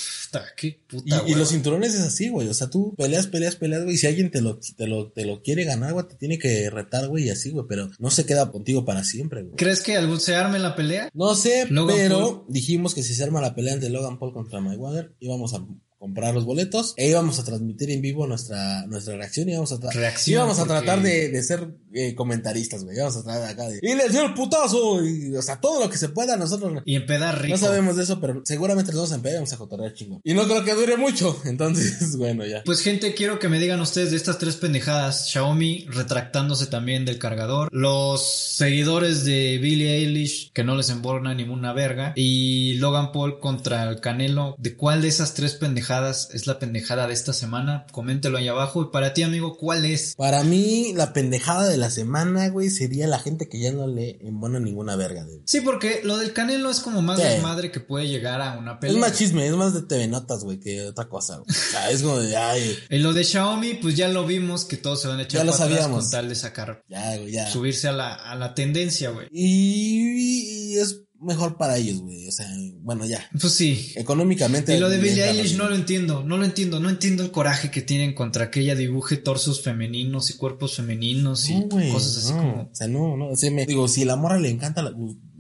qué 0.57 0.81
puta, 0.89 1.23
y, 1.27 1.35
los 1.35 1.51
cinturones 1.51 1.95
es 1.95 2.01
así, 2.01 2.29
güey. 2.29 2.49
O 2.49 2.55
sea, 2.55 2.69
tú 2.69 2.95
peleas, 2.97 3.27
peleas, 3.27 3.57
peleas, 3.57 3.83
güey. 3.83 3.95
Y 3.95 3.99
si 3.99 4.07
alguien 4.07 4.31
te 4.31 4.41
lo, 4.41 4.59
te 4.59 4.87
lo, 4.87 5.11
te 5.11 5.25
lo 5.25 5.43
quiere 5.43 5.65
ganar, 5.65 5.93
güey, 5.93 6.07
te 6.07 6.15
tiene 6.15 6.39
que 6.39 6.71
retar, 6.71 7.09
güey, 7.09 7.27
y 7.27 7.31
así, 7.31 7.51
güey. 7.51 7.67
Pero 7.69 7.91
no 7.99 8.11
se 8.11 8.25
queda 8.25 8.51
contigo 8.51 8.85
para 8.85 9.05
siempre, 9.05 9.43
güey. 9.43 9.57
¿Crees 9.57 9.81
que 9.81 9.97
algún 9.97 10.21
se 10.21 10.35
arme 10.35 10.59
la 10.59 10.77
pelea? 10.77 11.11
No 11.15 11.35
sé, 11.35 11.67
pero 11.69 12.40
dijimos 12.49 12.95
que 12.95 13.03
si 13.03 13.15
se 13.15 13.23
arma 13.23 13.41
la 13.41 13.55
pelea 13.55 13.75
entre 13.75 13.91
Logan 13.91 14.19
Paul 14.19 14.33
contra 14.33 14.61
Mayweather, 14.61 15.15
íbamos 15.21 15.55
a 15.55 15.65
comprar 15.99 16.35
los 16.35 16.47
boletos 16.47 16.95
e 16.97 17.11
íbamos 17.11 17.39
a 17.39 17.45
transmitir 17.45 17.91
en 17.91 18.01
vivo 18.01 18.27
nuestra, 18.27 18.87
nuestra 18.87 19.17
reacción 19.17 19.49
y 19.49 19.53
íbamos 19.53 19.73
a, 19.73 19.79
íbamos 20.27 20.59
a 20.59 20.65
tratar 20.65 21.03
de, 21.03 21.29
de 21.29 21.43
ser 21.43 21.77
eh, 21.93 22.15
comentaristas, 22.15 22.85
güey. 22.85 22.97
Íbamos 22.97 23.17
a 23.17 23.23
tratar 23.23 23.43
de 23.43 23.49
acá 23.49 23.69
de, 23.69 23.79
y 23.83 23.95
les 23.95 24.13
dio 24.13 24.25
el 24.25 24.35
putazo 24.35 25.05
y, 25.05 25.35
o 25.37 25.43
sea, 25.43 25.61
todo 25.61 25.81
lo 25.81 25.91
que 25.91 25.99
se 25.99 26.09
pueda 26.09 26.37
nosotros. 26.37 26.83
Y 26.85 26.97
empedar 26.97 27.41
rico. 27.41 27.57
No 27.57 27.59
sabemos 27.59 27.97
de 27.97 28.05
eso, 28.05 28.21
pero 28.21 28.43
seguramente 28.45 28.93
vamos 28.93 29.13
empedar 29.13 29.35
y 29.35 29.39
vamos 29.39 29.53
a 29.53 29.59
cotorrear 29.59 29.95
chingo. 29.95 30.21
Y 30.25 30.35
no 30.35 30.45
creo 30.45 30.65
que 30.65 30.75
dure 30.75 30.97
mucho, 30.97 31.41
entonces, 31.45 32.17
bueno, 32.17 32.47
ya. 32.47 32.63
Pues 32.65 32.81
gente, 32.81 33.15
quiero 33.15 33.39
que 33.39 33.49
me 33.49 33.59
digan 33.59 33.81
ustedes 33.81 34.11
de 34.11 34.17
estas 34.17 34.39
tres 34.39 34.57
pendejadas. 34.57 35.29
Xiaomi 35.31 35.87
retractándose 35.89 36.67
también 36.67 37.05
del 37.05 37.19
cargador. 37.19 37.69
Los 37.73 38.23
seguidores 38.57 39.25
de 39.25 39.59
Billie 39.59 39.97
Eilish 39.97 40.53
que 40.53 40.65
no 40.65 40.77
les 40.77 40.91
emborna 40.91 41.35
ninguna 41.35 41.73
verga. 41.73 42.13
Y 42.17 42.75
Logan 42.75 43.13
Paul 43.13 43.41
contra 43.41 43.89
el 43.89 44.01
Canelo. 44.01 44.55
¿De 44.59 44.77
cuál 44.77 45.03
de 45.03 45.09
esas 45.09 45.35
tres 45.35 45.55
pendejadas 45.55 46.29
es 46.33 46.47
la 46.47 46.59
pendejada 46.59 47.07
de 47.07 47.15
esta 47.15 47.33
semana? 47.33 47.87
Coméntelo 47.93 48.39
ahí 48.39 48.49
abajo. 48.49 48.83
Y 48.83 48.91
para 48.93 49.13
ti, 49.13 49.23
amigo, 49.23 49.57
¿cuál 49.57 49.85
es? 49.85 50.15
Para 50.17 50.45
mí, 50.45 50.93
la 50.95 51.13
pendejada 51.13 51.69
de 51.69 51.77
la 51.81 51.91
semana, 51.91 52.49
güey, 52.49 52.71
sería 52.71 53.07
la 53.07 53.19
gente 53.19 53.49
que 53.49 53.59
ya 53.59 53.73
no 53.73 53.87
le 53.87 54.19
embona 54.21 54.61
ninguna 54.61 54.97
verga. 54.97 55.25
De... 55.25 55.41
Sí, 55.47 55.61
porque 55.61 56.01
lo 56.05 56.19
del 56.19 56.33
Canelo 56.33 56.71
es 56.71 56.81
como 56.81 57.03
más 57.03 57.19
de 57.19 57.41
madre 57.41 57.73
que 57.73 57.81
puede 57.81 58.07
llegar 58.07 58.41
a 58.41 58.59
una 58.59 58.79
pelea. 58.79 58.95
Es 58.95 59.01
más 59.01 59.19
chisme, 59.19 59.47
es 59.47 59.55
más 59.55 59.75
de 59.75 59.83
TV 59.83 60.07
Notas, 60.09 60.45
güey, 60.45 60.61
que 60.61 60.83
otra 60.83 61.09
cosa, 61.09 61.39
güey. 61.39 61.51
O 61.51 61.53
sea, 61.53 61.91
es 61.91 62.03
como 62.03 62.19
de, 62.19 62.37
ay. 62.37 62.79
Y 62.91 62.99
lo 62.99 63.13
de 63.13 63.25
Xiaomi, 63.25 63.75
pues 63.75 63.97
ya 63.97 64.09
lo 64.09 64.27
vimos 64.27 64.65
que 64.65 64.77
todos 64.77 65.03
se 65.03 65.09
van 65.09 65.19
a 65.19 65.23
echar 65.23 65.41
ya 65.41 65.45
lo 65.45 65.53
sabíamos. 65.53 66.05
con 66.05 66.11
tal 66.11 66.29
de 66.29 66.35
sacar. 66.35 66.85
Ya, 66.89 67.17
güey, 67.17 67.33
ya. 67.33 67.51
Subirse 67.51 67.89
a 67.89 67.93
la, 67.93 68.15
a 68.15 68.35
la 68.37 68.55
tendencia, 68.55 69.11
güey. 69.11 69.27
y 69.31 70.77
es 70.77 71.03
mejor 71.21 71.57
para 71.57 71.77
ellos, 71.77 72.01
güey. 72.01 72.27
O 72.29 72.33
sea, 72.33 72.47
bueno, 72.81 73.07
ya. 73.07 73.25
Pues 73.39 73.53
sí. 73.53 73.93
Económicamente. 73.97 74.77
Y 74.77 74.81
lo 74.81 74.89
de 74.89 74.99
Billie 74.99 75.29
Eilish 75.29 75.57
no 75.57 75.69
lo 75.69 75.75
entiendo, 75.75 76.25
no 76.25 76.37
lo 76.37 76.45
entiendo, 76.45 76.81
no 76.81 76.89
entiendo 76.89 77.23
el 77.23 77.31
coraje 77.31 77.71
que 77.71 77.83
tienen 77.83 78.15
contra 78.15 78.51
que 78.51 78.61
ella 78.61 78.75
dibuje 78.75 79.17
torsos 79.17 79.63
femeninos 79.63 80.31
y 80.31 80.37
cuerpos 80.37 80.77
femeninos 80.77 81.49
y 81.49 81.69
cosas 81.69 82.17
así 82.17 82.33
como. 82.33 82.63
O 82.63 82.75
sea, 82.75 82.89
no, 82.89 83.17
no, 83.17 83.29
o 83.29 83.37
sea, 83.37 83.51
me, 83.51 83.67
digo, 83.67 83.89
si 83.89 84.05
la 84.05 84.17
morra 84.17 84.39
le 84.39 84.51
encanta 84.51 84.83
la, 84.83 84.93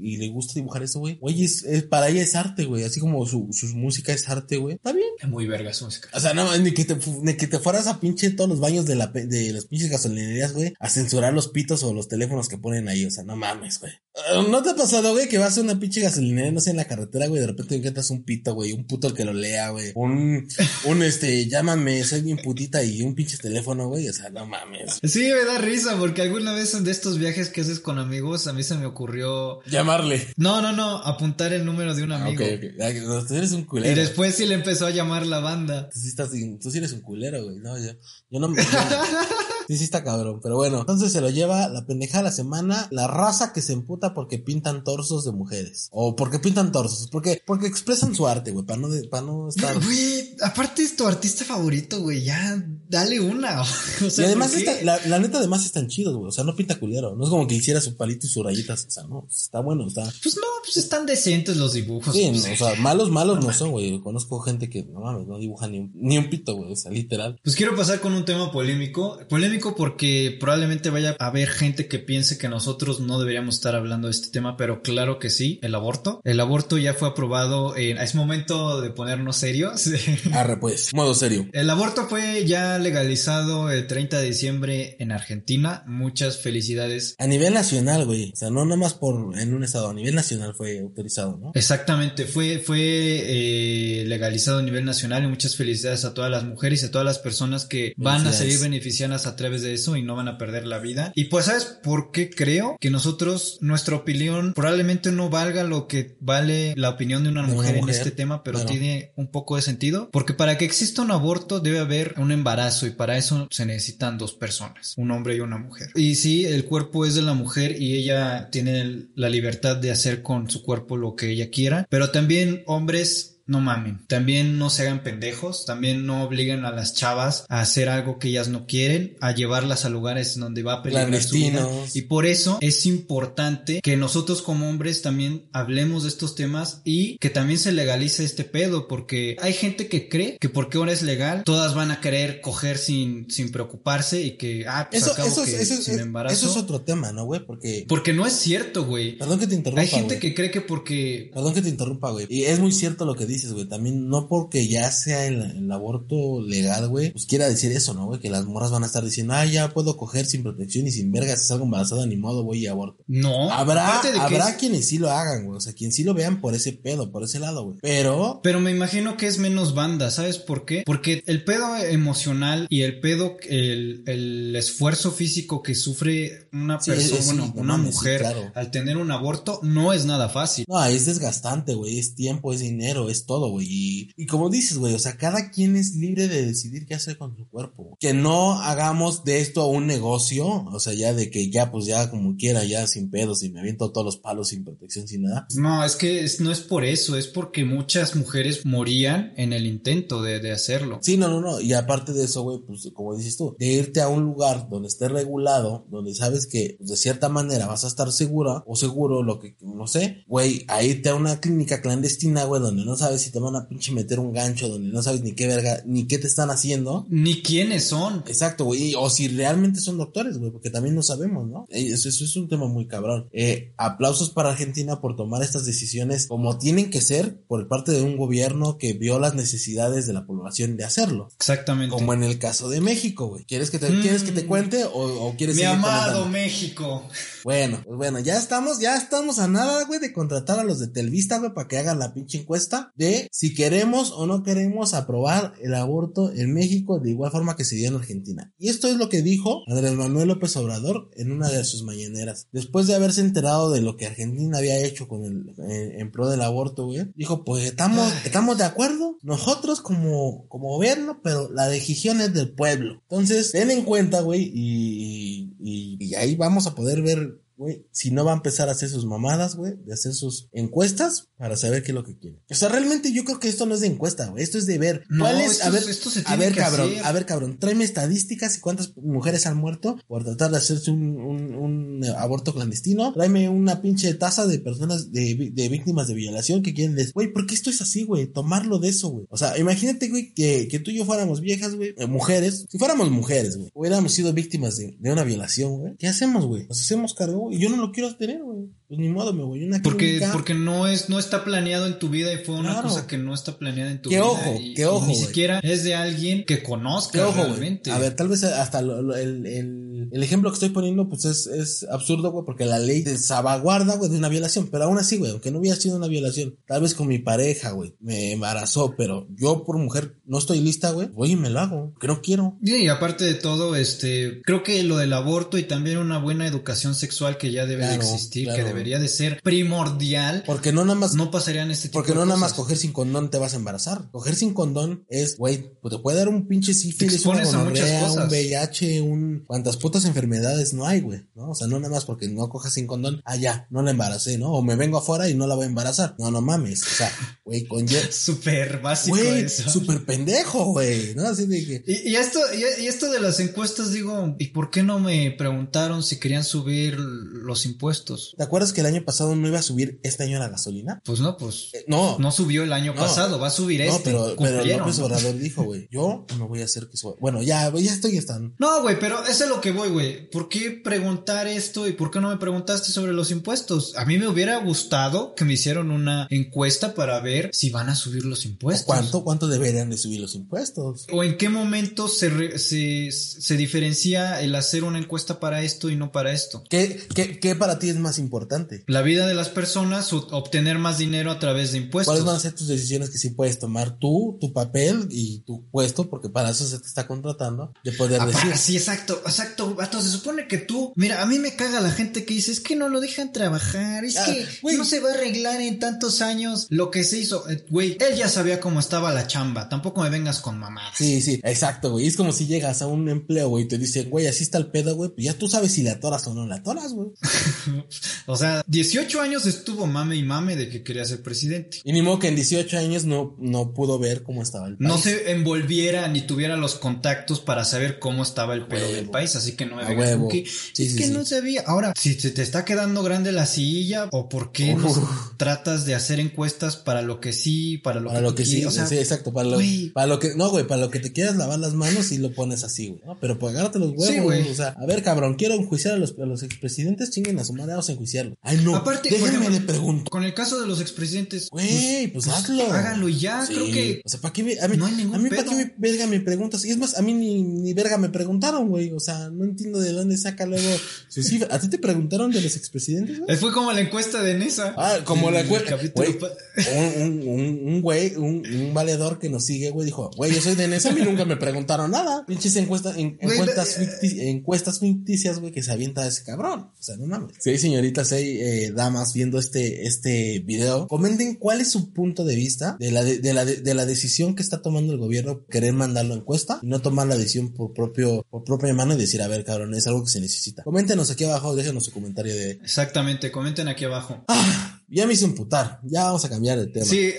y 0.02 0.16
le 0.16 0.28
gusta 0.28 0.54
dibujar 0.54 0.82
eso, 0.82 1.00
güey. 1.00 1.18
Oye, 1.20 1.44
es, 1.44 1.64
para 1.88 2.08
ella 2.08 2.22
es 2.22 2.34
arte, 2.34 2.64
güey. 2.64 2.84
Así 2.84 3.00
como 3.00 3.24
su, 3.26 3.48
su 3.52 3.66
música 3.76 4.12
es 4.12 4.28
arte, 4.28 4.56
güey. 4.56 4.76
Está 4.76 4.92
bien. 4.92 5.08
Es 5.18 5.28
muy 5.28 5.46
verga 5.46 5.72
su 5.72 5.84
música. 5.84 6.08
O 6.12 6.20
sea, 6.20 6.34
no, 6.34 6.56
ni 6.58 6.72
que 6.72 6.84
te, 6.84 6.96
ni 7.22 7.36
que 7.36 7.46
te 7.46 7.58
fueras 7.58 7.86
a 7.86 8.00
pinche 8.00 8.30
todos 8.30 8.50
los 8.50 8.60
baños 8.60 8.86
de 8.86 8.96
la, 8.96 9.08
de 9.08 9.52
las 9.52 9.66
pinches 9.66 9.90
gasolinerías, 9.90 10.52
güey. 10.52 10.74
A 10.78 10.88
censurar 10.88 11.32
los 11.32 11.48
pitos 11.48 11.82
o 11.82 11.92
los 11.92 12.08
teléfonos 12.08 12.48
que 12.48 12.58
ponen 12.58 12.88
ahí. 12.88 13.04
O 13.04 13.10
sea, 13.10 13.24
no 13.24 13.36
mames, 13.36 13.80
güey. 13.80 13.92
Ah, 14.16 14.44
¿No 14.48 14.62
te 14.62 14.70
ha 14.70 14.74
pasado, 14.74 15.12
güey, 15.12 15.28
que 15.28 15.38
vas 15.38 15.56
a 15.56 15.60
una 15.60 15.78
pinche 15.78 16.00
gasolinería, 16.00 16.50
no 16.50 16.60
sé, 16.60 16.70
en 16.70 16.78
la 16.78 16.86
carretera, 16.86 17.28
güey, 17.28 17.40
de 17.40 17.46
repente 17.46 17.76
encuentras 17.76 18.10
un 18.10 18.24
pito, 18.24 18.54
güey, 18.54 18.72
un 18.72 18.84
puto 18.84 19.14
que 19.14 19.24
lo 19.24 19.32
lea, 19.32 19.70
güey, 19.70 19.92
un, 19.94 20.48
un, 20.84 21.02
este, 21.02 21.48
llámame, 21.48 22.02
soy 22.02 22.22
bien 22.22 22.38
putita 22.38 22.82
y 22.82 23.02
un 23.02 23.14
pinche 23.14 23.38
teléfono, 23.38 23.88
güey, 23.88 24.08
o 24.08 24.12
sea, 24.12 24.30
no 24.30 24.46
mames. 24.46 24.98
Sí, 25.04 25.20
me 25.20 25.44
da 25.44 25.58
risa, 25.58 25.96
porque 25.96 26.22
alguna 26.22 26.52
vez 26.52 26.82
de 26.82 26.90
estos 26.90 27.18
viajes 27.18 27.50
que 27.50 27.60
haces 27.60 27.78
con 27.78 27.98
amigos, 27.98 28.48
a 28.48 28.52
mí 28.52 28.64
se 28.64 28.74
me 28.74 28.86
ocurrió... 28.86 29.60
Llamarle. 29.90 30.26
No, 30.36 30.62
no, 30.62 30.72
no, 30.72 30.98
apuntar 30.98 31.52
el 31.52 31.64
número 31.64 31.94
de 31.94 32.02
un 32.04 32.12
ah, 32.12 32.22
amigo. 32.22 32.44
Ok, 32.44 32.50
ok. 32.78 33.26
Tú 33.26 33.34
eres 33.34 33.52
un 33.52 33.64
culero. 33.64 33.92
Y 33.92 33.94
después 33.94 34.34
sí 34.34 34.46
le 34.46 34.54
empezó 34.54 34.86
a 34.86 34.90
llamar 34.90 35.26
la 35.26 35.40
banda. 35.40 35.88
Tú 35.90 35.98
sí, 35.98 36.08
estás, 36.08 36.30
tú 36.30 36.70
sí 36.70 36.78
eres 36.78 36.92
un 36.92 37.00
culero, 37.00 37.42
güey, 37.42 37.58
no, 37.58 37.76
yo, 37.78 37.92
yo 38.30 38.40
no 38.40 38.48
me... 38.48 38.62
Sí, 39.70 39.78
sí 39.78 39.84
está 39.84 40.02
cabrón. 40.02 40.40
Pero 40.42 40.56
bueno, 40.56 40.80
entonces 40.80 41.12
se 41.12 41.20
lo 41.20 41.30
lleva 41.30 41.68
la 41.68 41.86
pendeja 41.86 42.18
de 42.18 42.24
la 42.24 42.32
semana, 42.32 42.88
la 42.90 43.06
raza 43.06 43.52
que 43.52 43.62
se 43.62 43.72
emputa 43.72 44.14
porque 44.14 44.36
pintan 44.36 44.82
torsos 44.82 45.24
de 45.24 45.30
mujeres. 45.30 45.86
O 45.92 46.16
porque 46.16 46.40
pintan 46.40 46.72
torsos. 46.72 47.08
Porque, 47.08 47.40
porque 47.46 47.68
expresan 47.68 48.12
su 48.12 48.26
arte, 48.26 48.50
güey, 48.50 48.66
para 48.66 48.80
no, 48.80 48.88
para 49.08 49.22
no 49.22 49.48
estar. 49.48 49.78
Güey, 49.84 50.34
aparte 50.42 50.82
es 50.82 50.96
tu 50.96 51.06
artista 51.06 51.44
favorito, 51.44 52.00
güey. 52.00 52.24
Ya, 52.24 52.60
dale 52.88 53.20
una. 53.20 53.62
O 54.04 54.10
sea, 54.10 54.24
y 54.24 54.26
además, 54.26 54.52
la, 54.82 54.98
la, 55.06 55.18
neta, 55.20 55.38
además 55.38 55.64
están 55.64 55.86
chidos, 55.86 56.16
güey. 56.16 56.28
O 56.28 56.32
sea, 56.32 56.42
no 56.42 56.56
pinta 56.56 56.80
culero. 56.80 57.14
No 57.14 57.22
es 57.22 57.30
como 57.30 57.46
que 57.46 57.54
hiciera 57.54 57.80
su 57.80 57.96
palito 57.96 58.26
y 58.26 58.28
sus 58.28 58.44
rayitas. 58.44 58.86
O 58.86 58.90
sea, 58.90 59.04
no, 59.04 59.28
está 59.30 59.60
bueno, 59.60 59.79
Pues 59.84 60.36
no, 60.36 60.46
pues 60.64 60.76
están 60.76 61.06
decentes 61.06 61.56
los 61.56 61.72
dibujos. 61.72 62.14
Sí, 62.14 62.28
pues, 62.30 62.60
o 62.60 62.64
sea, 62.64 62.80
malos, 62.80 63.10
malos 63.10 63.44
no 63.44 63.52
son, 63.52 63.70
güey. 63.70 64.00
Conozco 64.00 64.40
gente 64.40 64.68
que, 64.68 64.84
no 64.84 65.00
mames, 65.00 65.26
no 65.26 65.38
dibuja 65.38 65.68
ni 65.68 65.78
un, 65.78 65.92
ni 65.94 66.18
un 66.18 66.28
pito, 66.28 66.54
güey. 66.54 66.72
O 66.72 66.76
sea, 66.76 66.90
literal. 66.90 67.38
Pues 67.42 67.56
quiero 67.56 67.76
pasar 67.76 68.00
con 68.00 68.12
un 68.12 68.24
tema 68.24 68.50
polémico. 68.52 69.18
Polémico 69.28 69.74
porque 69.74 70.36
probablemente 70.38 70.90
vaya 70.90 71.16
a 71.18 71.26
haber 71.26 71.48
gente 71.48 71.88
que 71.88 71.98
piense 71.98 72.38
que 72.38 72.48
nosotros 72.48 73.00
no 73.00 73.18
deberíamos 73.18 73.56
estar 73.56 73.74
hablando 73.74 74.08
de 74.08 74.12
este 74.12 74.28
tema, 74.28 74.56
pero 74.56 74.82
claro 74.82 75.18
que 75.18 75.30
sí, 75.30 75.58
el 75.62 75.74
aborto. 75.74 76.20
El 76.24 76.40
aborto 76.40 76.78
ya 76.78 76.94
fue 76.94 77.08
aprobado 77.08 77.76
en... 77.76 77.98
Es 77.98 78.14
momento 78.14 78.80
de 78.80 78.90
ponernos 78.90 79.36
serios. 79.36 79.88
Arre, 80.32 80.58
pues, 80.58 80.94
modo 80.94 81.14
serio. 81.14 81.48
El 81.52 81.70
aborto 81.70 82.06
fue 82.08 82.44
ya 82.46 82.78
legalizado 82.78 83.70
el 83.70 83.86
30 83.86 84.20
de 84.20 84.26
diciembre 84.26 84.96
en 84.98 85.12
Argentina. 85.12 85.84
Muchas 85.86 86.38
felicidades. 86.38 87.14
A 87.18 87.26
nivel 87.26 87.54
nacional, 87.54 88.06
güey. 88.06 88.32
O 88.32 88.36
sea, 88.36 88.50
no 88.50 88.64
nomás 88.64 88.94
por 88.94 89.38
en 89.38 89.54
un 89.54 89.64
a 89.74 89.92
nivel 89.94 90.14
nacional 90.14 90.54
fue 90.54 90.78
autorizado, 90.78 91.38
¿no? 91.40 91.52
Exactamente, 91.54 92.26
fue, 92.26 92.58
fue 92.58 92.80
eh, 92.80 94.04
legalizado 94.06 94.58
a 94.58 94.62
nivel 94.62 94.84
nacional 94.84 95.24
y 95.24 95.28
muchas 95.28 95.56
felicidades 95.56 96.04
a 96.04 96.14
todas 96.14 96.30
las 96.30 96.44
mujeres 96.44 96.82
y 96.82 96.86
a 96.86 96.90
todas 96.90 97.04
las 97.04 97.18
personas 97.18 97.66
que 97.66 97.92
van 97.96 98.26
a 98.26 98.32
seguir 98.32 98.60
beneficiadas 98.60 99.26
a 99.26 99.36
través 99.36 99.62
de 99.62 99.74
eso 99.74 99.96
y 99.96 100.02
no 100.02 100.16
van 100.16 100.28
a 100.28 100.38
perder 100.38 100.66
la 100.66 100.78
vida. 100.78 101.12
Y 101.14 101.24
pues, 101.24 101.46
¿sabes 101.46 101.64
por 101.64 102.10
qué 102.10 102.30
creo 102.30 102.76
que 102.80 102.90
nosotros, 102.90 103.58
nuestra 103.60 103.96
opinión 103.96 104.52
probablemente 104.54 105.12
no 105.12 105.30
valga 105.30 105.64
lo 105.64 105.86
que 105.86 106.16
vale 106.20 106.74
la 106.76 106.90
opinión 106.90 107.24
de 107.24 107.30
una, 107.30 107.42
mujer, 107.42 107.76
en 107.76 107.88
este 107.88 108.10
tema, 108.10 108.42
pero 108.42 108.64
tiene 108.64 109.12
un 109.16 109.30
poco 109.30 109.56
de 109.56 109.62
sentido? 109.62 110.08
Porque 110.10 110.34
para 110.34 110.58
que 110.58 110.64
exista 110.64 111.02
un 111.02 111.10
aborto 111.10 111.60
debe 111.60 111.78
haber 111.78 112.14
un 112.18 112.32
embarazo 112.32 112.86
y 112.86 112.90
para 112.90 113.16
eso 113.16 113.48
se 113.50 113.66
necesitan 113.66 114.18
dos 114.18 114.34
personas, 114.34 114.94
un 114.96 115.10
hombre 115.10 115.36
y 115.36 115.40
una 115.40 115.58
mujer. 115.58 115.90
Y 115.94 116.14
sí, 116.14 116.44
el 116.44 116.64
cuerpo 116.64 117.04
es 117.04 117.14
de 117.14 117.22
la 117.22 117.34
mujer 117.34 117.80
y 117.80 117.96
ella 117.96 118.48
tiene 118.50 119.08
la 119.14 119.28
libertad 119.28 119.59
de 119.60 119.90
hacer 119.90 120.22
con 120.22 120.50
su 120.50 120.62
cuerpo 120.62 120.96
lo 120.96 121.14
que 121.14 121.30
ella 121.30 121.50
quiera, 121.50 121.86
pero 121.88 122.10
también 122.10 122.62
hombres 122.66 123.29
no 123.50 123.60
mamen. 123.60 124.00
También 124.06 124.58
no 124.58 124.70
se 124.70 124.82
hagan 124.82 125.02
pendejos, 125.02 125.66
también 125.66 126.06
no 126.06 126.22
obliguen 126.22 126.64
a 126.64 126.70
las 126.70 126.94
chavas 126.94 127.44
a 127.48 127.60
hacer 127.60 127.88
algo 127.88 128.18
que 128.18 128.28
ellas 128.28 128.48
no 128.48 128.66
quieren, 128.66 129.16
a 129.20 129.32
llevarlas 129.32 129.84
a 129.84 129.90
lugares 129.90 130.38
donde 130.38 130.62
va 130.62 130.74
a 130.74 130.82
peligrar 130.82 131.22
su 131.22 131.34
vida. 131.34 131.68
Y 131.92 132.02
por 132.02 132.26
eso 132.26 132.58
es 132.60 132.86
importante 132.86 133.80
que 133.82 133.96
nosotros 133.96 134.40
como 134.42 134.68
hombres 134.68 135.02
también 135.02 135.46
hablemos 135.52 136.04
de 136.04 136.10
estos 136.10 136.36
temas 136.36 136.80
y 136.84 137.18
que 137.18 137.28
también 137.28 137.58
se 137.58 137.72
legalice 137.72 138.24
este 138.24 138.44
pedo, 138.44 138.86
porque 138.86 139.36
hay 139.40 139.52
gente 139.52 139.88
que 139.88 140.08
cree 140.08 140.38
que 140.38 140.48
porque 140.48 140.78
ahora 140.78 140.92
es 140.92 141.02
legal, 141.02 141.42
todas 141.44 141.74
van 141.74 141.90
a 141.90 142.00
querer 142.00 142.40
coger 142.40 142.78
sin, 142.78 143.28
sin 143.30 143.50
preocuparse 143.50 144.22
y 144.22 144.36
que, 144.36 144.64
ah, 144.68 144.88
pues 144.90 145.02
eso, 145.02 145.10
eso, 145.26 145.44
que 145.44 145.60
eso, 145.60 145.82
sin 145.82 145.98
embarazo. 145.98 146.34
Eso 146.34 146.50
es 146.50 146.56
otro 146.56 146.82
tema, 146.82 147.10
¿no, 147.12 147.24
güey? 147.24 147.44
Porque... 147.44 147.84
Porque 147.88 148.12
no 148.12 148.26
es 148.26 148.34
cierto, 148.34 148.84
güey. 148.86 149.18
Perdón 149.18 149.40
que 149.40 149.48
te 149.48 149.56
interrumpa, 149.56 149.82
Hay 149.82 149.88
gente 149.88 150.20
que 150.20 150.34
cree 150.34 150.52
que 150.52 150.60
porque... 150.60 151.30
Perdón 151.34 151.54
que 151.54 151.62
te 151.62 151.68
interrumpa, 151.68 152.10
güey. 152.10 152.26
Y 152.28 152.44
es 152.44 152.60
muy 152.60 152.70
cierto 152.70 153.04
lo 153.04 153.16
que 153.16 153.26
dices 153.42 153.68
también 153.68 154.08
no 154.08 154.28
porque 154.28 154.68
ya 154.68 154.90
sea 154.90 155.26
el, 155.26 155.70
aborto 155.70 156.40
legal, 156.42 156.88
güey, 156.88 157.12
pues 157.12 157.26
quiera 157.26 157.48
decir 157.48 157.70
eso, 157.72 157.94
¿no, 157.94 158.06
güey? 158.06 158.20
Que 158.20 158.30
las 158.30 158.44
morras 158.44 158.70
van 158.70 158.82
a 158.82 158.86
estar 158.86 159.04
diciendo, 159.04 159.34
ah, 159.34 159.44
ya 159.44 159.72
puedo 159.72 159.96
coger 159.96 160.26
sin 160.26 160.42
protección 160.42 160.86
y 160.86 160.90
sin 160.90 161.12
vergas, 161.12 161.40
si 161.40 161.48
salgo 161.48 161.64
embarazada, 161.64 162.06
ni 162.06 162.16
modo, 162.16 162.42
voy 162.42 162.58
y 162.58 162.66
aborto. 162.66 163.04
No. 163.06 163.50
Habrá, 163.52 164.00
habrá 164.20 164.56
quienes 164.56 164.88
sí 164.88 164.98
lo 164.98 165.10
hagan, 165.10 165.46
güey. 165.46 165.56
O 165.56 165.60
sea, 165.60 165.72
quienes 165.72 165.94
sí 165.94 166.04
lo 166.04 166.14
vean 166.14 166.40
por 166.40 166.54
ese 166.54 166.72
pedo, 166.72 167.12
por 167.12 167.22
ese 167.22 167.38
lado, 167.38 167.64
güey. 167.64 167.78
Pero. 167.82 168.40
Pero 168.42 168.60
me 168.60 168.70
imagino 168.70 169.16
que 169.16 169.26
es 169.26 169.38
menos 169.38 169.74
banda, 169.74 170.10
¿sabes 170.10 170.38
por 170.38 170.64
qué? 170.64 170.82
Porque 170.84 171.22
el 171.26 171.44
pedo 171.44 171.76
emocional 171.76 172.66
y 172.68 172.82
el 172.82 173.00
pedo, 173.00 173.36
el, 173.48 174.02
el 174.06 174.56
esfuerzo 174.56 175.12
físico 175.12 175.62
que 175.62 175.74
sufre 175.74 176.48
una 176.52 176.78
persona, 176.78 177.52
una 177.54 177.76
mujer 177.76 178.24
al 178.54 178.70
tener 178.70 178.96
un 178.96 179.10
aborto 179.10 179.60
no 179.62 179.92
es 179.92 180.04
nada 180.04 180.28
fácil. 180.28 180.64
No, 180.68 180.84
es 180.84 181.06
desgastante, 181.06 181.74
güey. 181.74 181.98
Es 181.98 182.14
tiempo, 182.14 182.52
es 182.52 182.60
dinero, 182.60 183.08
es 183.10 183.26
todo, 183.30 183.48
güey. 183.48 184.10
Y, 184.16 184.26
como 184.26 184.50
dices, 184.50 184.78
güey, 184.78 184.92
o 184.92 184.98
sea, 184.98 185.16
cada 185.16 185.50
quien 185.52 185.76
es 185.76 185.94
libre 185.94 186.26
de 186.26 186.46
decidir 186.46 186.84
qué 186.84 186.94
hacer 186.96 187.16
con 187.16 187.36
su 187.36 187.46
cuerpo. 187.48 187.96
Que 188.00 188.12
no 188.12 188.54
hagamos 188.60 189.22
de 189.22 189.38
esto 189.38 189.68
un 189.68 189.86
negocio, 189.86 190.48
o 190.48 190.80
sea, 190.80 190.94
ya 190.94 191.14
de 191.14 191.30
que 191.30 191.48
ya, 191.48 191.70
pues 191.70 191.86
ya 191.86 192.10
como 192.10 192.34
quiera, 192.34 192.64
ya 192.64 192.88
sin 192.88 193.08
pedos 193.08 193.44
y 193.44 193.50
me 193.50 193.60
aviento 193.60 193.92
todos 193.92 194.04
los 194.04 194.16
palos 194.16 194.48
sin 194.48 194.64
protección, 194.64 195.06
sin 195.06 195.22
nada. 195.22 195.46
No, 195.54 195.84
es 195.84 195.94
que 195.94 196.26
no 196.40 196.50
es 196.50 196.58
por 196.58 196.84
eso, 196.84 197.16
es 197.16 197.28
porque 197.28 197.64
muchas 197.64 198.16
mujeres 198.16 198.66
morían 198.66 199.32
en 199.36 199.52
el 199.52 199.64
intento 199.64 200.22
de, 200.22 200.40
de 200.40 200.50
hacerlo. 200.50 200.98
Sí, 201.00 201.16
no, 201.16 201.28
no, 201.28 201.40
no. 201.40 201.60
Y 201.60 201.72
aparte 201.74 202.12
de 202.12 202.24
eso, 202.24 202.42
güey, 202.42 202.58
pues 202.66 202.90
como 202.92 203.14
dices 203.14 203.36
tú, 203.36 203.54
de 203.60 203.66
irte 203.66 204.00
a 204.00 204.08
un 204.08 204.24
lugar 204.24 204.68
donde 204.68 204.88
esté 204.88 205.08
regulado, 205.08 205.86
donde 205.88 206.16
sabes 206.16 206.48
que 206.48 206.74
pues, 206.78 206.90
de 206.90 206.96
cierta 206.96 207.28
manera 207.28 207.68
vas 207.68 207.84
a 207.84 207.88
estar 207.88 208.10
segura 208.10 208.64
o 208.66 208.74
seguro, 208.74 209.22
lo 209.22 209.38
que, 209.38 209.54
no 209.60 209.86
sé, 209.86 210.24
güey, 210.26 210.64
a 210.66 210.82
irte 210.82 211.10
a 211.10 211.14
una 211.14 211.38
clínica 211.38 211.80
clandestina, 211.80 212.42
güey, 212.42 212.60
donde 212.60 212.84
no 212.84 212.96
sabes 212.96 213.09
si 213.18 213.30
te 213.30 213.38
van 213.38 213.56
a 213.56 213.68
pinche 213.68 213.92
meter 213.92 214.20
un 214.20 214.32
gancho 214.32 214.68
donde 214.68 214.90
no 214.90 215.02
sabes 215.02 215.22
ni 215.22 215.32
qué 215.32 215.46
verga, 215.46 215.82
ni 215.86 216.06
qué 216.06 216.18
te 216.18 216.26
están 216.26 216.50
haciendo. 216.50 217.06
Ni 217.08 217.42
quiénes 217.42 217.84
son. 217.84 218.24
Exacto, 218.26 218.64
güey. 218.64 218.94
O 218.96 219.10
si 219.10 219.28
realmente 219.28 219.80
son 219.80 219.98
doctores, 219.98 220.38
güey, 220.38 220.50
porque 220.50 220.70
también 220.70 220.94
no 220.94 221.02
sabemos, 221.02 221.48
¿no? 221.48 221.66
Eso, 221.70 222.08
eso 222.08 222.24
es 222.24 222.36
un 222.36 222.48
tema 222.48 222.66
muy 222.66 222.86
cabrón. 222.86 223.28
Eh, 223.32 223.72
aplausos 223.76 224.30
para 224.30 224.50
Argentina 224.50 225.00
por 225.00 225.16
tomar 225.16 225.42
estas 225.42 225.64
decisiones 225.64 226.26
como 226.26 226.58
tienen 226.58 226.90
que 226.90 227.00
ser 227.00 227.40
por 227.46 227.66
parte 227.68 227.92
de 227.92 228.02
un 228.02 228.16
gobierno 228.16 228.78
que 228.78 228.92
vio 228.92 229.18
las 229.18 229.34
necesidades 229.34 230.06
de 230.06 230.12
la 230.12 230.26
población 230.26 230.76
de 230.76 230.84
hacerlo. 230.84 231.28
Exactamente. 231.36 231.94
Como 231.94 232.14
en 232.14 232.22
el 232.22 232.38
caso 232.38 232.68
de 232.68 232.80
México, 232.80 233.28
güey. 233.28 233.44
¿Quieres 233.44 233.70
que 233.70 233.78
te, 233.78 233.88
¿quieres 234.00 234.22
que 234.22 234.32
te 234.32 234.44
mm. 234.44 234.46
cuente 234.46 234.84
o, 234.84 235.28
o 235.28 235.36
quieres 235.36 235.56
Mi 235.56 235.62
amado 235.62 236.26
México. 236.26 237.08
Bueno, 237.44 237.82
pues 237.84 237.96
bueno, 237.96 238.18
ya 238.18 238.36
estamos, 238.36 238.80
ya 238.80 238.96
estamos 238.96 239.38
a 239.38 239.48
nada, 239.48 239.84
güey, 239.84 240.00
de 240.00 240.12
contratar 240.12 240.58
a 240.58 240.64
los 240.64 240.78
de 240.78 240.88
Telvista, 240.88 241.38
güey, 241.38 241.52
para 241.52 241.68
que 241.68 241.78
hagan 241.78 241.98
la 241.98 242.12
pinche 242.12 242.38
encuesta 242.38 242.92
de 243.00 243.28
si 243.32 243.54
queremos 243.54 244.12
o 244.12 244.26
no 244.26 244.42
queremos 244.42 244.92
aprobar 244.92 245.54
el 245.62 245.74
aborto 245.74 246.30
en 246.32 246.52
México 246.52 247.00
de 247.00 247.10
igual 247.10 247.32
forma 247.32 247.56
que 247.56 247.64
se 247.64 247.76
dio 247.76 247.88
en 247.88 247.94
Argentina. 247.94 248.52
Y 248.58 248.68
esto 248.68 248.88
es 248.88 248.98
lo 248.98 249.08
que 249.08 249.22
dijo 249.22 249.62
Andrés 249.66 249.94
Manuel 249.94 250.28
López 250.28 250.54
Obrador 250.58 251.10
en 251.16 251.32
una 251.32 251.48
de 251.48 251.64
sus 251.64 251.82
mañaneras. 251.82 252.48
Después 252.52 252.86
de 252.86 252.94
haberse 252.94 253.22
enterado 253.22 253.70
de 253.70 253.80
lo 253.80 253.96
que 253.96 254.04
Argentina 254.04 254.58
había 254.58 254.78
hecho 254.84 255.08
con 255.08 255.24
el, 255.24 255.54
en, 255.66 256.12
pro 256.12 256.28
del 256.28 256.42
aborto, 256.42 256.84
güey, 256.84 257.10
dijo, 257.14 257.42
pues 257.42 257.64
estamos, 257.64 258.12
estamos 258.26 258.58
de 258.58 258.64
acuerdo, 258.64 259.16
nosotros 259.22 259.80
como, 259.80 260.46
como 260.48 260.68
gobierno, 260.68 261.20
pero 261.24 261.50
la 261.50 261.68
decisión 261.68 262.20
es 262.20 262.34
del 262.34 262.52
pueblo. 262.52 263.02
Entonces, 263.08 263.52
ten 263.52 263.70
en 263.70 263.84
cuenta, 263.84 264.20
güey, 264.20 264.50
y, 264.54 265.54
y 265.58 266.14
ahí 266.16 266.36
vamos 266.36 266.66
a 266.66 266.74
poder 266.74 267.00
ver 267.00 267.40
güey, 267.60 267.86
si 267.92 268.10
no 268.10 268.24
va 268.24 268.32
a 268.32 268.36
empezar 268.36 268.70
a 268.70 268.72
hacer 268.72 268.88
sus 268.88 269.04
mamadas, 269.04 269.54
güey, 269.54 269.74
de 269.84 269.92
hacer 269.92 270.14
sus 270.14 270.48
encuestas 270.52 271.28
para 271.36 271.58
saber 271.58 271.82
qué 271.82 271.90
es 271.90 271.94
lo 271.94 272.04
que 272.04 272.16
quiere. 272.16 272.42
O 272.50 272.54
sea, 272.54 272.70
realmente 272.70 273.12
yo 273.12 273.22
creo 273.24 273.38
que 273.38 273.48
esto 273.48 273.66
no 273.66 273.74
es 273.74 273.82
de 273.82 273.88
encuesta, 273.88 274.28
güey, 274.28 274.42
esto 274.42 274.56
es 274.56 274.64
de 274.64 274.78
ver 274.78 275.04
cuál 275.18 275.38
es, 275.42 275.62
a 275.62 275.68
ver, 275.68 275.84
a 276.24 276.36
ver, 276.36 276.54
cabrón, 276.54 276.90
a 277.04 277.12
ver, 277.12 277.26
cabrón, 277.26 277.58
tráeme 277.58 277.84
estadísticas 277.84 278.56
y 278.56 278.60
cuántas 278.60 278.96
mujeres 278.96 279.46
han 279.46 279.58
muerto 279.58 279.98
por 280.08 280.24
tratar 280.24 280.50
de 280.52 280.56
hacerse 280.56 280.90
un, 280.90 281.20
un, 281.20 282.02
aborto 282.16 282.54
clandestino, 282.54 283.12
tráeme 283.12 283.50
una 283.50 283.82
pinche 283.82 284.14
tasa 284.14 284.46
de 284.46 284.58
personas, 284.58 285.12
de, 285.12 285.50
de 285.52 285.68
víctimas 285.68 286.08
de 286.08 286.14
violación 286.14 286.62
que 286.62 286.72
quieren 286.72 286.96
decir, 286.96 287.12
güey, 287.12 287.30
¿por 287.30 287.46
qué 287.46 287.54
esto 287.54 287.68
es 287.68 287.82
así, 287.82 288.04
güey? 288.04 288.26
Tomarlo 288.26 288.78
de 288.78 288.88
eso, 288.88 289.10
güey. 289.10 289.26
O 289.28 289.36
sea, 289.36 289.58
imagínate, 289.58 290.08
güey, 290.08 290.32
que, 290.32 290.66
que 290.66 290.78
tú 290.78 290.90
y 290.90 290.96
yo 290.96 291.04
fuéramos 291.04 291.42
viejas, 291.42 291.74
güey, 291.74 291.94
eh, 291.98 292.06
mujeres, 292.06 292.64
si 292.70 292.78
fuéramos 292.78 293.10
mujeres, 293.10 293.58
güey, 293.58 293.70
hubiéramos 293.74 294.12
sido 294.12 294.32
víctimas 294.32 294.78
de, 294.78 294.96
de 294.98 295.12
una 295.12 295.24
violación, 295.24 295.78
güey, 295.78 295.96
¿qué 295.98 296.08
hacemos, 296.08 296.46
güey? 296.46 296.66
Nos 296.66 296.80
hacemos 296.80 297.12
cargo, 297.12 297.49
y 297.50 297.58
yo 297.58 297.68
no 297.70 297.76
lo 297.76 297.92
quiero 297.92 298.14
tener, 298.16 298.42
güey. 298.42 298.68
Pues 298.88 298.98
ni 298.98 299.08
modo, 299.08 299.32
me 299.32 299.44
voy 299.44 299.64
una 299.64 299.80
porque, 299.82 300.20
Porque 300.32 300.54
no 300.54 300.86
es, 300.86 301.08
no 301.08 301.18
está 301.18 301.44
planeado 301.44 301.86
en 301.86 301.98
tu 301.98 302.08
vida 302.08 302.32
y 302.32 302.38
fue 302.38 302.56
una 302.56 302.82
cosa 302.82 303.06
que 303.06 303.18
no 303.18 303.34
está 303.34 303.56
planeada 303.56 303.90
en 303.90 304.02
tu 304.02 304.10
vida. 304.10 304.24
Ojo, 304.24 304.58
que 304.74 304.86
ojo, 304.86 305.06
Ni 305.06 305.14
siquiera 305.14 305.60
es 305.62 305.84
de 305.84 305.94
alguien 305.94 306.44
que 306.44 306.62
conozca 306.62 307.26
ojo, 307.26 307.42
realmente. 307.42 307.90
A 307.90 307.98
ver, 307.98 308.16
tal 308.16 308.28
vez 308.28 308.42
hasta 308.42 308.80
el, 308.80 309.46
El 309.46 309.89
ejemplo 310.12 310.50
que 310.50 310.54
estoy 310.54 310.70
poniendo, 310.70 311.08
pues 311.08 311.24
es, 311.24 311.46
es 311.46 311.86
absurdo, 311.90 312.30
güey, 312.30 312.44
porque 312.44 312.64
la 312.64 312.78
ley 312.78 313.02
te 313.02 313.16
salvaguarda, 313.18 313.96
güey, 313.96 314.10
de 314.10 314.18
una 314.18 314.28
violación. 314.28 314.68
Pero 314.70 314.84
aún 314.84 314.98
así, 314.98 315.18
güey, 315.18 315.32
aunque 315.32 315.50
no 315.50 315.58
hubiera 315.58 315.76
sido 315.76 315.96
una 315.96 316.08
violación, 316.08 316.56
tal 316.66 316.82
vez 316.82 316.94
con 316.94 317.08
mi 317.08 317.18
pareja, 317.18 317.70
güey, 317.70 317.94
me 318.00 318.32
embarazó, 318.32 318.94
pero 318.96 319.26
yo 319.36 319.64
por 319.64 319.78
mujer 319.78 320.16
no 320.24 320.38
estoy 320.38 320.60
lista, 320.60 320.90
güey, 320.90 321.08
voy 321.08 321.32
y 321.32 321.36
me 321.36 321.50
lo 321.50 321.60
hago, 321.60 321.94
que 322.00 322.06
no 322.06 322.22
quiero. 322.22 322.58
Y 322.62 322.88
aparte 322.88 323.24
de 323.24 323.34
todo, 323.34 323.76
este, 323.76 324.42
creo 324.44 324.62
que 324.62 324.82
lo 324.82 324.96
del 324.96 325.12
aborto 325.12 325.58
y 325.58 325.64
también 325.64 325.98
una 325.98 326.18
buena 326.18 326.46
educación 326.46 326.94
sexual 326.94 327.38
que 327.38 327.52
ya 327.52 327.66
debe 327.66 327.86
de 327.86 327.94
existir, 327.94 328.48
que 328.54 328.64
debería 328.64 328.98
de 328.98 329.08
ser 329.08 329.40
primordial. 329.42 330.42
Porque 330.46 330.72
no 330.72 330.84
nada 330.84 330.98
más. 330.98 331.14
No 331.14 331.30
pasarían 331.30 331.70
este 331.70 331.88
tipo 331.88 331.98
Porque 331.98 332.14
no 332.14 332.24
nada 332.24 332.38
más 332.38 332.54
coger 332.54 332.76
sin 332.76 332.92
condón 332.92 333.30
te 333.30 333.38
vas 333.38 333.54
a 333.54 333.56
embarazar. 333.56 334.10
Coger 334.10 334.34
sin 334.34 334.54
condón 334.54 335.04
es, 335.08 335.36
güey, 335.36 335.72
pues 335.80 335.94
te 335.94 336.00
puede 336.00 336.18
dar 336.18 336.28
un 336.28 336.46
pinche 336.46 336.74
sífilis, 336.74 337.24
una 337.26 337.44
gonorrea, 337.44 338.10
un 338.12 338.28
VIH, 338.28 339.00
un. 339.02 339.44
Cuantas 339.46 339.76
putas 339.76 339.99
enfermedades 340.04 340.74
no 340.74 340.86
hay, 340.86 341.00
güey, 341.00 341.26
¿no? 341.34 341.50
O 341.50 341.54
sea, 341.54 341.66
no 341.66 341.78
nada 341.78 341.94
más 341.94 342.04
porque 342.04 342.28
no 342.28 342.48
cojas 342.48 342.72
sin 342.72 342.86
condón, 342.86 343.22
ah, 343.24 343.36
ya, 343.36 343.66
no 343.70 343.82
la 343.82 343.90
embaracé, 343.90 344.38
¿no? 344.38 344.52
O 344.52 344.62
me 344.62 344.76
vengo 344.76 344.98
afuera 344.98 345.28
y 345.28 345.34
no 345.34 345.46
la 345.46 345.54
voy 345.54 345.64
a 345.64 345.68
embarazar. 345.68 346.14
No, 346.18 346.30
no 346.30 346.40
mames. 346.40 346.82
O 346.82 346.90
sea, 346.90 347.12
güey, 347.44 347.66
con. 347.66 347.86
Súper 348.10 348.80
básico 348.80 349.16
güey, 349.16 349.48
Súper 349.48 350.04
pendejo, 350.04 350.66
güey, 350.72 351.14
¿no? 351.14 351.26
Así 351.26 351.46
de 351.46 351.64
que. 351.64 351.84
Y, 351.86 352.14
esto, 352.14 352.40
y, 352.54 352.86
esto 352.86 353.10
de 353.10 353.20
las 353.20 353.40
encuestas, 353.40 353.92
digo, 353.92 354.36
¿y 354.38 354.48
por 354.48 354.70
qué 354.70 354.82
no 354.82 354.98
me 354.98 355.30
preguntaron 355.32 356.02
si 356.02 356.18
querían 356.18 356.44
subir 356.44 356.98
los 356.98 357.66
impuestos? 357.66 358.34
¿Te 358.36 358.44
acuerdas 358.44 358.72
que 358.72 358.80
el 358.80 358.86
año 358.86 359.04
pasado 359.04 359.34
no 359.36 359.48
iba 359.48 359.58
a 359.58 359.62
subir 359.62 360.00
este 360.02 360.24
año 360.24 360.38
la 360.38 360.48
gasolina? 360.48 361.00
Pues 361.04 361.20
no, 361.20 361.36
pues. 361.36 361.70
Eh, 361.72 361.84
no. 361.88 362.18
No 362.18 362.32
subió 362.32 362.64
el 362.64 362.72
año 362.72 362.94
pasado, 362.94 363.38
va 363.38 363.48
a 363.48 363.50
subir 363.50 363.80
este. 363.80 364.12
No, 364.12 364.34
pero, 364.36 364.36
pero 364.38 364.64
López 364.78 364.98
Obrador 364.98 365.38
dijo, 365.38 365.62
güey, 365.62 365.88
yo 365.90 366.26
no 366.38 366.48
voy 366.48 366.62
a 366.62 366.64
hacer 366.64 366.88
que 366.88 366.96
suba. 366.96 367.14
Bueno, 367.20 367.42
ya, 367.42 367.72
ya 367.74 367.92
estoy 367.92 368.16
estando. 368.16 368.54
No, 368.58 368.82
güey, 368.82 368.98
pero 368.98 369.24
eso 369.24 369.44
es 369.44 369.50
lo 369.50 369.60
que 369.60 369.72
voy, 369.72 369.79
güey. 369.88 370.28
¿Por 370.30 370.48
qué 370.48 370.70
preguntar 370.70 371.46
esto 371.48 371.88
y 371.88 371.92
por 371.92 372.10
qué 372.10 372.20
no 372.20 372.28
me 372.28 372.36
preguntaste 372.36 372.92
sobre 372.92 373.12
los 373.12 373.30
impuestos? 373.30 373.96
A 373.96 374.04
mí 374.04 374.18
me 374.18 374.28
hubiera 374.28 374.56
gustado 374.58 375.34
que 375.34 375.44
me 375.44 375.54
hicieran 375.54 375.90
una 375.90 376.26
encuesta 376.30 376.94
para 376.94 377.18
ver 377.20 377.50
si 377.52 377.70
van 377.70 377.88
a 377.88 377.94
subir 377.94 378.24
los 378.24 378.44
impuestos. 378.44 378.86
¿Cuánto, 378.86 379.24
cuánto 379.24 379.48
deberían 379.48 379.90
de 379.90 379.96
subir 379.96 380.20
los 380.20 380.34
impuestos? 380.34 381.06
¿O 381.12 381.24
en 381.24 381.36
qué 381.36 381.48
momento 381.48 382.08
se, 382.08 382.58
se, 382.58 383.10
se 383.12 383.56
diferencia 383.56 384.40
el 384.40 384.54
hacer 384.54 384.84
una 384.84 384.98
encuesta 384.98 385.40
para 385.40 385.62
esto 385.62 385.90
y 385.90 385.96
no 385.96 386.12
para 386.12 386.32
esto? 386.32 386.64
¿Qué, 386.68 387.06
qué, 387.14 387.38
qué 387.38 387.56
para 387.56 387.78
ti 387.78 387.88
es 387.88 387.96
más 387.96 388.18
importante? 388.18 388.84
La 388.86 389.02
vida 389.02 389.26
de 389.26 389.34
las 389.34 389.48
personas, 389.48 390.12
o 390.12 390.26
obtener 390.32 390.78
más 390.78 390.98
dinero 390.98 391.30
a 391.30 391.38
través 391.38 391.72
de 391.72 391.78
impuestos. 391.78 392.12
¿Cuáles 392.12 392.24
van 392.24 392.36
a 392.36 392.40
ser 392.40 392.54
tus 392.54 392.68
decisiones 392.68 393.10
que 393.10 393.18
sí 393.18 393.30
puedes 393.30 393.58
tomar 393.58 393.98
tú, 393.98 394.38
tu 394.40 394.52
papel 394.52 395.08
y 395.10 395.40
tu 395.40 395.68
puesto? 395.70 396.08
Porque 396.08 396.28
para 396.28 396.50
eso 396.50 396.66
se 396.66 396.78
te 396.78 396.86
está 396.86 397.06
contratando, 397.06 397.72
de 397.84 397.92
poder 397.92 398.22
decir. 398.24 398.56
Sí, 398.56 398.76
exacto, 398.76 399.20
exacto. 399.24 399.69
Hasta 399.78 400.00
se 400.00 400.08
supone 400.08 400.46
que 400.46 400.58
tú, 400.58 400.92
mira, 400.96 401.22
a 401.22 401.26
mí 401.26 401.38
me 401.38 401.54
caga 401.54 401.80
la 401.80 401.90
gente 401.90 402.24
que 402.24 402.34
dice, 402.34 402.52
es 402.52 402.60
que 402.60 402.76
no 402.76 402.88
lo 402.88 403.00
dejan 403.00 403.32
trabajar, 403.32 404.04
es 404.04 404.16
ah, 404.16 404.26
que 404.26 404.76
no 404.76 404.84
se 404.84 405.00
va 405.00 405.10
a 405.10 405.14
arreglar 405.14 405.60
en 405.60 405.78
tantos 405.78 406.22
años 406.22 406.66
lo 406.70 406.90
que 406.90 407.04
se 407.04 407.18
hizo. 407.18 407.48
Eh, 407.48 407.64
güey, 407.68 407.96
él 408.00 408.16
ya 408.16 408.28
sabía 408.28 408.60
cómo 408.60 408.80
estaba 408.80 409.12
la 409.12 409.26
chamba, 409.26 409.68
tampoco 409.68 410.02
me 410.02 410.10
vengas 410.10 410.40
con 410.40 410.58
mamadas. 410.58 410.94
Sí, 410.96 411.20
sí, 411.20 411.40
exacto, 411.42 411.92
güey. 411.92 412.06
Es 412.06 412.16
como 412.16 412.32
si 412.32 412.46
llegas 412.46 412.82
a 412.82 412.86
un 412.86 413.08
empleo, 413.08 413.48
güey, 413.48 413.64
y 413.64 413.68
te 413.68 413.78
dicen, 413.78 414.10
güey, 414.10 414.26
así 414.26 414.42
está 414.42 414.58
el 414.58 414.66
pedo, 414.66 414.94
güey, 414.94 415.10
pues 415.10 415.24
ya 415.24 415.34
tú 415.34 415.48
sabes 415.48 415.72
si 415.72 415.82
le 415.82 415.90
atoras 415.90 416.26
o 416.26 416.34
no 416.34 416.46
le 416.46 416.54
atoras, 416.54 416.92
güey. 416.92 417.10
o 418.26 418.36
sea, 418.36 418.62
18 418.66 419.20
años 419.20 419.46
estuvo 419.46 419.86
mame 419.86 420.16
y 420.16 420.22
mame 420.22 420.56
de 420.56 420.68
que 420.68 420.82
quería 420.82 421.04
ser 421.04 421.22
presidente. 421.22 421.78
Y 421.84 421.92
ni 421.92 422.02
modo 422.02 422.18
que 422.18 422.28
en 422.28 422.36
18 422.36 422.78
años 422.78 423.04
no, 423.04 423.36
no 423.38 423.72
pudo 423.74 423.98
ver 423.98 424.22
cómo 424.22 424.42
estaba 424.42 424.68
el 424.68 424.76
país. 424.76 424.88
No 424.88 424.98
se 424.98 425.30
envolviera 425.32 426.08
ni 426.08 426.22
tuviera 426.22 426.56
los 426.56 426.74
contactos 426.74 427.40
para 427.40 427.64
saber 427.64 427.98
cómo 427.98 428.22
estaba 428.22 428.54
el 428.54 428.66
pedo 428.66 428.92
del 428.92 429.08
país, 429.10 429.36
así 429.36 429.52
que 429.52 429.59
no 429.66 429.76
me 429.76 429.84
con 429.84 430.28
que, 430.28 430.44
es 430.78 430.94
que 430.94 431.08
no 431.08 431.24
sabía. 431.24 431.64
Ahora, 431.66 431.92
si 431.98 432.14
se 432.14 432.30
te 432.30 432.42
está 432.42 432.64
quedando 432.64 433.02
grande 433.02 433.32
la 433.32 433.46
silla, 433.46 434.08
o 434.12 434.28
por 434.28 434.52
qué 434.52 434.74
no 434.74 434.90
tratas 435.36 435.84
de 435.84 435.94
hacer 435.94 436.20
encuestas 436.20 436.76
para 436.76 437.02
lo 437.02 437.20
que 437.20 437.32
sí, 437.32 437.78
para 437.78 438.00
lo 438.00 438.08
para 438.08 438.20
que, 438.20 438.24
lo 438.24 438.34
que 438.34 438.46
sí, 438.46 438.64
o 438.64 438.70
sea, 438.70 438.86
sí, 438.86 438.96
exacto, 438.96 439.32
para 439.32 439.48
lo, 439.48 439.58
para 439.92 440.06
lo 440.06 440.18
que, 440.18 440.34
no, 440.36 440.50
güey, 440.50 440.66
para 440.66 440.80
lo 440.80 440.90
que 440.90 441.00
te 441.00 441.12
quieras 441.12 441.36
lavar 441.36 441.58
las 441.58 441.74
manos 441.74 442.12
y 442.12 442.18
lo 442.18 442.32
pones 442.32 442.64
así, 442.64 442.88
güey, 442.88 443.02
¿no? 443.04 443.18
Pero 443.20 443.38
pues 443.38 443.54
agárrate 443.54 443.78
los 443.78 443.92
huevos, 443.96 444.24
güey. 444.24 444.48
O 444.48 444.54
sea, 444.54 444.68
a 444.78 444.86
ver, 444.86 445.02
cabrón, 445.02 445.34
quiero 445.34 445.54
enjuiciar 445.54 445.94
a 445.94 445.98
los, 445.98 446.14
a 446.18 446.26
los 446.26 446.42
expresidentes, 446.42 447.10
chinguen 447.10 447.38
a 447.38 447.44
su 447.44 447.52
madre, 447.52 447.72
vamos 447.72 447.88
a 447.88 447.92
enjuiciarlos. 447.92 448.36
Ay, 448.42 448.60
no, 448.64 448.76
Aparte, 448.76 449.10
déjenme 449.10 449.50
le 449.50 449.60
pregunto. 449.60 450.10
Con 450.10 450.24
el 450.24 450.34
caso 450.34 450.60
de 450.60 450.66
los 450.66 450.80
expresidentes, 450.80 451.48
güey, 451.50 452.08
pues, 452.08 452.20
pues, 452.24 452.36
hazlo. 452.36 452.72
Háganlo 452.72 453.08
y 453.08 453.18
ya, 453.18 453.44
creo 453.46 453.66
que. 453.66 454.02
O 454.04 454.08
sea, 454.08 454.20
¿para 454.20 454.32
qué 454.32 454.58
a 454.60 454.68
mí, 454.68 454.76
no 454.76 454.86
hay 454.86 454.94
ningún 454.94 455.14
a 455.14 455.18
mí, 455.18 455.28
¿para 455.28 455.44
qué 455.44 455.54
me, 455.54 455.74
verga 455.76 456.06
me 456.06 456.20
preguntas? 456.20 456.64
Y 456.64 456.70
es 456.70 456.78
más, 456.78 456.96
a 456.96 457.02
mí 457.02 457.12
ni, 457.12 457.42
ni 457.42 457.72
verga 457.72 457.98
me 457.98 458.08
preguntaron, 458.08 458.68
güey. 458.68 458.92
O 458.92 459.00
sea, 459.00 459.28
no 459.30 459.44
entiendo 459.50 459.80
de 459.80 459.92
dónde 459.92 460.16
saca 460.16 460.46
luego 460.46 460.68
sí, 461.08 461.40
¿A 461.50 461.58
ti 461.58 461.68
te 461.68 461.78
preguntaron 461.78 462.30
de 462.30 462.40
los 462.40 462.56
expresidentes, 462.56 463.18
güey? 463.20 463.36
Fue 463.36 463.52
como 463.52 463.72
la 463.72 463.80
encuesta 463.80 464.22
de 464.22 464.34
Nesa. 464.34 464.74
Ah, 464.76 464.98
como 465.04 465.30
la 465.30 465.40
encuesta. 465.40 465.76
Un, 465.76 467.28
un, 467.28 467.60
un, 467.64 467.82
güey, 467.82 468.16
un, 468.16 468.46
un, 468.46 468.74
valedor 468.74 469.18
que 469.18 469.28
nos 469.28 469.44
sigue, 469.44 469.70
güey, 469.70 469.86
dijo, 469.86 470.10
güey, 470.16 470.32
yo 470.32 470.40
soy 470.40 470.54
de 470.54 470.68
Nesa, 470.68 470.90
a 470.90 470.92
mí 470.92 471.02
nunca 471.02 471.24
me 471.24 471.36
preguntaron 471.36 471.90
nada. 471.90 472.24
Pinches 472.26 472.56
encuestas, 472.56 472.96
encuestas, 472.96 473.78
encuestas 474.02 474.80
ficticias, 474.80 475.38
güey, 475.38 475.52
que 475.52 475.62
se 475.62 475.72
avienta 475.72 476.06
ese 476.06 476.24
cabrón. 476.24 476.70
O 476.78 476.82
sea, 476.82 476.96
no 476.96 477.06
mames. 477.06 477.36
Si 477.38 477.50
hay 477.50 477.58
señoritas, 477.58 478.12
hay 478.12 478.40
eh, 478.40 478.72
damas 478.72 479.12
viendo 479.12 479.38
este, 479.38 479.86
este 479.86 480.40
video, 480.40 480.86
comenten 480.86 481.34
cuál 481.34 481.60
es 481.60 481.70
su 481.70 481.92
punto 481.92 482.24
de 482.24 482.36
vista 482.36 482.76
de 482.78 482.90
la, 482.90 483.04
de, 483.04 483.32
la, 483.34 483.44
de, 483.44 483.74
la 483.74 483.86
decisión 483.86 484.34
que 484.34 484.42
está 484.42 484.62
tomando 484.62 484.92
el 484.92 484.98
gobierno, 484.98 485.44
querer 485.46 485.72
mandarlo 485.72 486.14
a 486.14 486.18
encuesta 486.18 486.58
y 486.62 486.66
no 486.66 486.80
tomar 486.80 487.06
la 487.06 487.16
decisión 487.16 487.52
por 487.52 487.72
propio, 487.72 488.24
por 488.30 488.44
propia 488.44 488.74
mano 488.74 488.94
y 488.94 488.98
decir, 488.98 489.22
a 489.22 489.28
ver, 489.28 489.39
cabrón, 489.44 489.74
es 489.74 489.86
algo 489.86 490.04
que 490.04 490.10
se 490.10 490.20
necesita. 490.20 490.62
Coméntenos 490.62 491.10
aquí 491.10 491.24
abajo, 491.24 491.54
déjenos 491.54 491.84
su 491.84 491.92
comentario 491.92 492.34
de... 492.34 492.52
Exactamente, 492.52 493.30
comenten 493.30 493.68
aquí 493.68 493.84
abajo. 493.84 494.24
Ah, 494.28 494.69
ya 494.90 495.06
me 495.06 495.12
hice 495.12 495.24
imputar. 495.24 495.80
Ya 495.84 496.04
vamos 496.04 496.24
a 496.24 496.28
cambiar 496.28 496.58
de 496.58 496.66
tema. 496.66 496.84
Sí, 496.84 497.14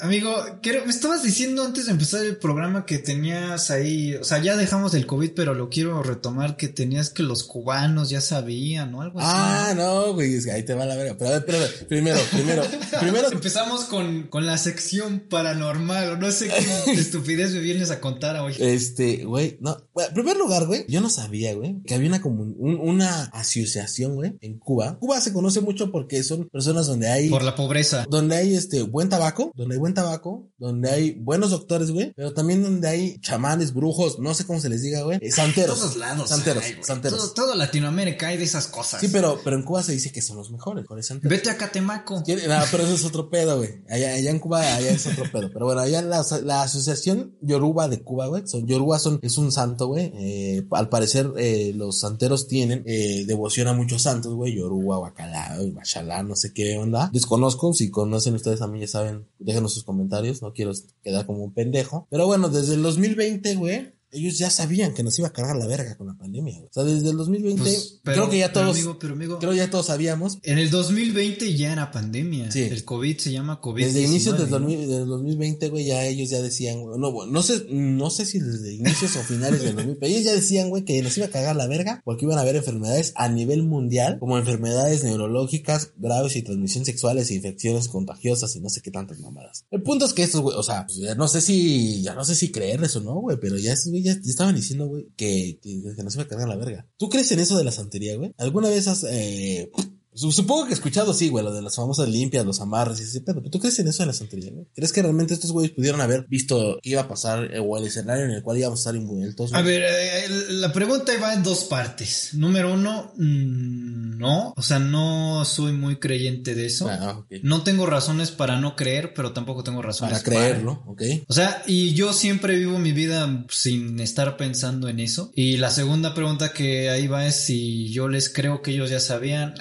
amigo, 0.00 0.34
quiero, 0.62 0.84
me 0.84 0.90
estabas 0.90 1.22
diciendo 1.22 1.64
antes 1.64 1.86
de 1.86 1.92
empezar 1.92 2.24
el 2.24 2.36
programa 2.36 2.84
que 2.84 2.98
tenías 2.98 3.70
ahí, 3.70 4.14
o 4.14 4.24
sea, 4.24 4.38
ya 4.42 4.56
dejamos 4.56 4.92
el 4.94 5.06
COVID, 5.06 5.32
pero 5.34 5.54
lo 5.54 5.70
quiero 5.70 6.02
retomar, 6.02 6.56
que 6.56 6.68
tenías 6.68 7.08
que 7.08 7.22
los 7.22 7.44
cubanos 7.44 8.10
ya 8.10 8.20
sabían, 8.20 8.92
¿no? 8.92 9.00
Algo 9.00 9.20
así. 9.20 9.28
Ah, 9.32 9.72
no, 9.74 10.12
güey, 10.12 10.36
ahí 10.50 10.62
te 10.62 10.74
va 10.74 10.84
la 10.84 10.94
verga. 10.94 11.16
Pero 11.18 11.30
a 11.30 11.32
ver, 11.34 11.46
pero, 11.46 11.58
primero, 11.88 12.20
primero, 12.30 12.62
primero. 13.00 13.32
Empezamos 13.32 13.84
con, 13.84 14.24
con 14.24 14.44
la 14.44 14.58
sección 14.58 15.20
paranormal, 15.30 16.10
o 16.10 16.16
no 16.18 16.30
sé 16.30 16.48
qué 16.84 16.92
estupidez 17.00 17.52
me 17.52 17.60
vienes 17.60 17.90
a 17.90 18.00
contar 18.00 18.38
hoy. 18.40 18.54
Este, 18.58 19.24
güey, 19.24 19.56
no. 19.60 19.76
en 19.96 20.12
primer 20.12 20.36
lugar, 20.36 20.66
güey, 20.66 20.84
yo 20.88 21.00
no 21.00 21.08
sabía, 21.08 21.54
güey, 21.54 21.80
que 21.86 21.94
había 21.94 22.08
una, 22.08 22.20
como 22.20 22.42
una 22.42 23.24
asociación, 23.24 24.16
güey, 24.16 24.36
en 24.42 24.58
Cuba. 24.58 24.98
Cuba 24.98 25.18
se 25.22 25.32
conoce 25.32 25.62
mucho 25.62 25.90
porque 25.90 26.22
son 26.22 26.48
personas 26.50 26.86
donde 26.86 27.05
por 27.30 27.42
la 27.42 27.54
pobreza. 27.54 28.06
Donde 28.08 28.36
hay 28.36 28.54
este 28.54 28.82
buen 28.82 29.08
tabaco, 29.08 29.52
donde 29.54 29.74
hay 29.74 29.78
buen 29.78 29.94
tabaco, 29.94 30.50
donde 30.58 30.90
hay 30.90 31.12
buenos 31.12 31.50
doctores, 31.50 31.90
güey, 31.90 32.12
pero 32.16 32.32
también 32.32 32.62
donde 32.62 32.88
hay 32.88 33.20
chamanes, 33.20 33.72
brujos, 33.74 34.18
no 34.18 34.34
sé 34.34 34.46
cómo 34.46 34.60
se 34.60 34.68
les 34.68 34.82
diga, 34.82 35.02
güey, 35.02 35.18
eh, 35.20 35.30
santeros. 35.30 35.78
Todos 35.78 35.96
lados. 35.96 36.28
Santeros, 36.28 36.64
santeros. 36.82 37.34
Todo, 37.34 37.54
Latinoamérica 37.54 38.28
hay 38.28 38.36
de 38.36 38.44
esas 38.44 38.66
cosas. 38.66 39.00
Sí, 39.00 39.08
pero, 39.12 39.40
pero 39.44 39.56
en 39.56 39.62
Cuba 39.62 39.82
se 39.82 39.92
dice 39.92 40.12
que 40.12 40.22
son 40.22 40.36
los 40.36 40.50
mejores. 40.50 40.86
Vete 41.22 41.50
a 41.50 41.56
Catemaco. 41.56 42.16
No, 42.16 42.24
pero 42.70 42.84
eso 42.84 42.94
es 42.94 43.04
otro 43.04 43.30
pedo, 43.30 43.58
güey. 43.58 43.82
Allá, 43.88 44.14
allá 44.14 44.30
en 44.30 44.38
Cuba, 44.38 44.60
allá 44.60 44.90
es 44.90 45.06
otro 45.06 45.24
pedo. 45.30 45.50
Pero 45.52 45.66
bueno, 45.66 45.80
allá 45.80 46.02
la, 46.02 46.24
la 46.42 46.62
asociación 46.62 47.36
Yoruba 47.40 47.88
de 47.88 48.02
Cuba, 48.02 48.26
güey, 48.26 48.46
son, 48.46 48.66
Yoruba 48.66 48.98
son, 48.98 49.18
es 49.22 49.38
un 49.38 49.52
santo, 49.52 49.88
güey. 49.88 50.12
Eh, 50.14 50.66
al 50.70 50.88
parecer, 50.88 51.32
eh, 51.36 51.72
los 51.74 52.00
santeros 52.00 52.48
tienen, 52.48 52.82
eh, 52.86 53.24
devoción 53.26 53.68
a 53.68 53.72
muchos 53.72 54.02
santos, 54.02 54.34
güey. 54.34 54.54
Yoruba, 54.54 54.98
Bacalao, 54.98 55.70
Bachalá, 55.72 56.22
no 56.22 56.34
sé 56.36 56.52
qué 56.52 56.76
onda 56.78 56.95
desconozco, 57.12 57.72
si 57.72 57.90
conocen 57.90 58.34
ustedes 58.34 58.62
a 58.62 58.66
mí 58.66 58.80
ya 58.80 58.88
saben, 58.88 59.26
déjenos 59.38 59.74
sus 59.74 59.84
comentarios, 59.84 60.42
no 60.42 60.52
quiero 60.52 60.72
quedar 61.02 61.26
como 61.26 61.44
un 61.44 61.52
pendejo. 61.52 62.06
Pero 62.10 62.26
bueno, 62.26 62.48
desde 62.48 62.74
el 62.74 62.82
2020, 62.82 63.56
güey, 63.56 63.95
ellos 64.12 64.38
ya 64.38 64.50
sabían 64.50 64.94
que 64.94 65.02
nos 65.02 65.18
iba 65.18 65.28
a 65.28 65.32
cargar 65.32 65.56
la 65.56 65.66
verga 65.66 65.96
con 65.96 66.06
la 66.06 66.14
pandemia. 66.14 66.60
O 66.62 66.68
sea, 66.72 66.84
desde 66.84 67.10
el 67.10 67.16
2020, 67.16 67.62
pues, 67.62 68.00
creo 68.02 68.30
que 68.30 68.38
ya 68.38 68.52
todos, 68.52 68.78
creo 68.98 69.52
ya 69.52 69.70
todos 69.70 69.86
sabíamos. 69.86 70.38
En 70.42 70.58
el 70.58 70.70
2020 70.70 71.56
ya 71.56 71.72
era 71.72 71.90
pandemia. 71.90 72.50
Sí. 72.50 72.62
El 72.62 72.84
COVID 72.84 73.18
se 73.18 73.32
llama 73.32 73.60
COVID. 73.60 73.84
Desde 73.84 74.02
inicios 74.02 74.38
del, 74.38 74.48
2020, 74.48 75.68
güey, 75.68 75.84
ya 75.84 76.04
ellos 76.04 76.30
ya 76.30 76.40
decían, 76.40 76.84
no, 76.84 77.26
no 77.26 77.42
sé, 77.42 77.66
no 77.70 78.10
sé 78.10 78.26
si 78.26 78.38
desde 78.38 78.74
inicios 78.74 79.16
o 79.16 79.22
finales 79.22 79.62
del 79.62 79.74
2020, 79.76 80.06
ellos 80.06 80.24
ya 80.24 80.32
decían, 80.32 80.70
güey, 80.70 80.84
que 80.84 81.02
nos 81.02 81.16
iba 81.16 81.26
a 81.26 81.30
cagar 81.30 81.56
la 81.56 81.66
verga 81.66 82.00
porque 82.04 82.24
iban 82.24 82.38
a 82.38 82.42
haber 82.42 82.56
enfermedades 82.56 83.12
a 83.16 83.28
nivel 83.28 83.62
mundial, 83.64 84.18
como 84.18 84.38
enfermedades 84.38 85.04
neurológicas 85.04 85.92
graves 85.96 86.36
y 86.36 86.42
transmisión 86.42 86.84
sexuales 86.84 87.30
e 87.30 87.34
infecciones 87.34 87.88
contagiosas 87.88 88.54
y 88.56 88.60
no 88.60 88.68
sé 88.68 88.80
qué 88.80 88.90
tantas 88.90 89.18
mamadas. 89.20 89.64
El 89.70 89.82
punto 89.82 90.06
es 90.06 90.12
que 90.12 90.22
estos, 90.22 90.40
güey, 90.40 90.56
o 90.56 90.62
sea, 90.62 90.86
pues, 90.86 90.98
ya 90.98 91.14
no 91.14 91.28
sé 91.28 91.40
si, 91.40 92.02
ya 92.02 92.14
no 92.14 92.24
sé 92.24 92.34
si 92.34 92.50
creerles 92.50 92.94
o 92.96 93.00
no, 93.00 93.20
güey, 93.20 93.38
pero 93.40 93.56
ya 93.56 93.72
estos, 93.72 93.92
ya, 94.02 94.12
estaban 94.12 94.54
diciendo, 94.54 94.86
güey, 94.86 95.08
que, 95.16 95.58
que, 95.62 95.82
que, 95.96 96.02
nos 96.02 96.14
iba 96.14 96.24
a 96.24 96.28
cargar 96.28 96.48
la 96.48 96.56
verga. 96.56 96.88
¿Tú 96.96 97.08
crees 97.08 97.30
en 97.32 97.40
eso 97.40 97.56
de 97.56 97.64
la 97.64 97.72
santería, 97.72 98.16
güey? 98.16 98.34
¿Alguna 98.38 98.68
vez 98.68 98.88
has, 98.88 99.04
eh, 99.04 99.70
Supongo 100.16 100.64
que 100.64 100.70
he 100.70 100.74
escuchado, 100.74 101.12
sí, 101.12 101.28
güey, 101.28 101.44
lo 101.44 101.52
de 101.52 101.62
las 101.62 101.76
famosas 101.76 102.08
limpias, 102.08 102.44
los 102.44 102.60
amarres 102.60 103.00
y 103.00 103.04
ese 103.04 103.20
pedo. 103.20 103.36
¿Pero 103.36 103.50
tú 103.50 103.60
crees 103.60 103.78
en 103.78 103.88
eso 103.88 104.02
de 104.02 104.06
la 104.06 104.12
santería, 104.12 104.50
güey? 104.50 104.66
¿Crees 104.74 104.92
que 104.92 105.02
realmente 105.02 105.34
estos 105.34 105.52
güeyes 105.52 105.72
pudieron 105.72 106.00
haber 106.00 106.26
visto 106.28 106.78
qué 106.82 106.90
iba 106.90 107.02
a 107.02 107.08
pasar 107.08 107.54
eh, 107.54 107.60
o 107.60 107.76
el 107.76 107.84
escenario 107.84 108.24
en 108.24 108.30
el 108.30 108.42
cual 108.42 108.58
íbamos 108.58 108.80
a 108.80 108.80
estar 108.80 108.96
envueltos? 108.96 109.52
A 109.52 109.62
ver, 109.62 109.82
eh, 109.82 110.28
la 110.50 110.72
pregunta 110.72 111.12
va 111.22 111.34
en 111.34 111.42
dos 111.42 111.64
partes. 111.64 112.30
Número 112.34 112.72
uno, 112.72 113.12
mm, 113.16 114.18
no. 114.18 114.54
O 114.56 114.62
sea, 114.62 114.78
no 114.78 115.44
soy 115.44 115.72
muy 115.72 115.96
creyente 115.96 116.54
de 116.54 116.66
eso. 116.66 116.88
Ah, 116.88 117.24
no 117.42 117.62
tengo 117.62 117.86
razones 117.86 118.30
para 118.30 118.58
no 118.58 118.76
creer, 118.76 119.12
pero 119.14 119.32
tampoco 119.32 119.62
tengo 119.62 119.82
razones 119.82 120.22
para 120.22 120.24
creerlo, 120.24 120.82
ok. 120.86 121.02
O 121.28 121.34
sea, 121.34 121.62
y 121.66 121.94
yo 121.94 122.12
siempre 122.12 122.56
vivo 122.56 122.78
mi 122.78 122.92
vida 122.92 123.44
sin 123.50 124.00
estar 124.00 124.36
pensando 124.36 124.88
en 124.88 125.00
eso. 125.00 125.30
Y 125.34 125.58
la 125.58 125.70
segunda 125.70 126.14
pregunta 126.14 126.52
que 126.52 126.90
ahí 126.90 127.06
va 127.06 127.26
es 127.26 127.36
si 127.36 127.90
yo 127.90 128.08
les 128.08 128.28
creo 128.28 128.62
que 128.62 128.72
ellos 128.72 128.90
ya 128.90 129.00
sabían. 129.00 129.54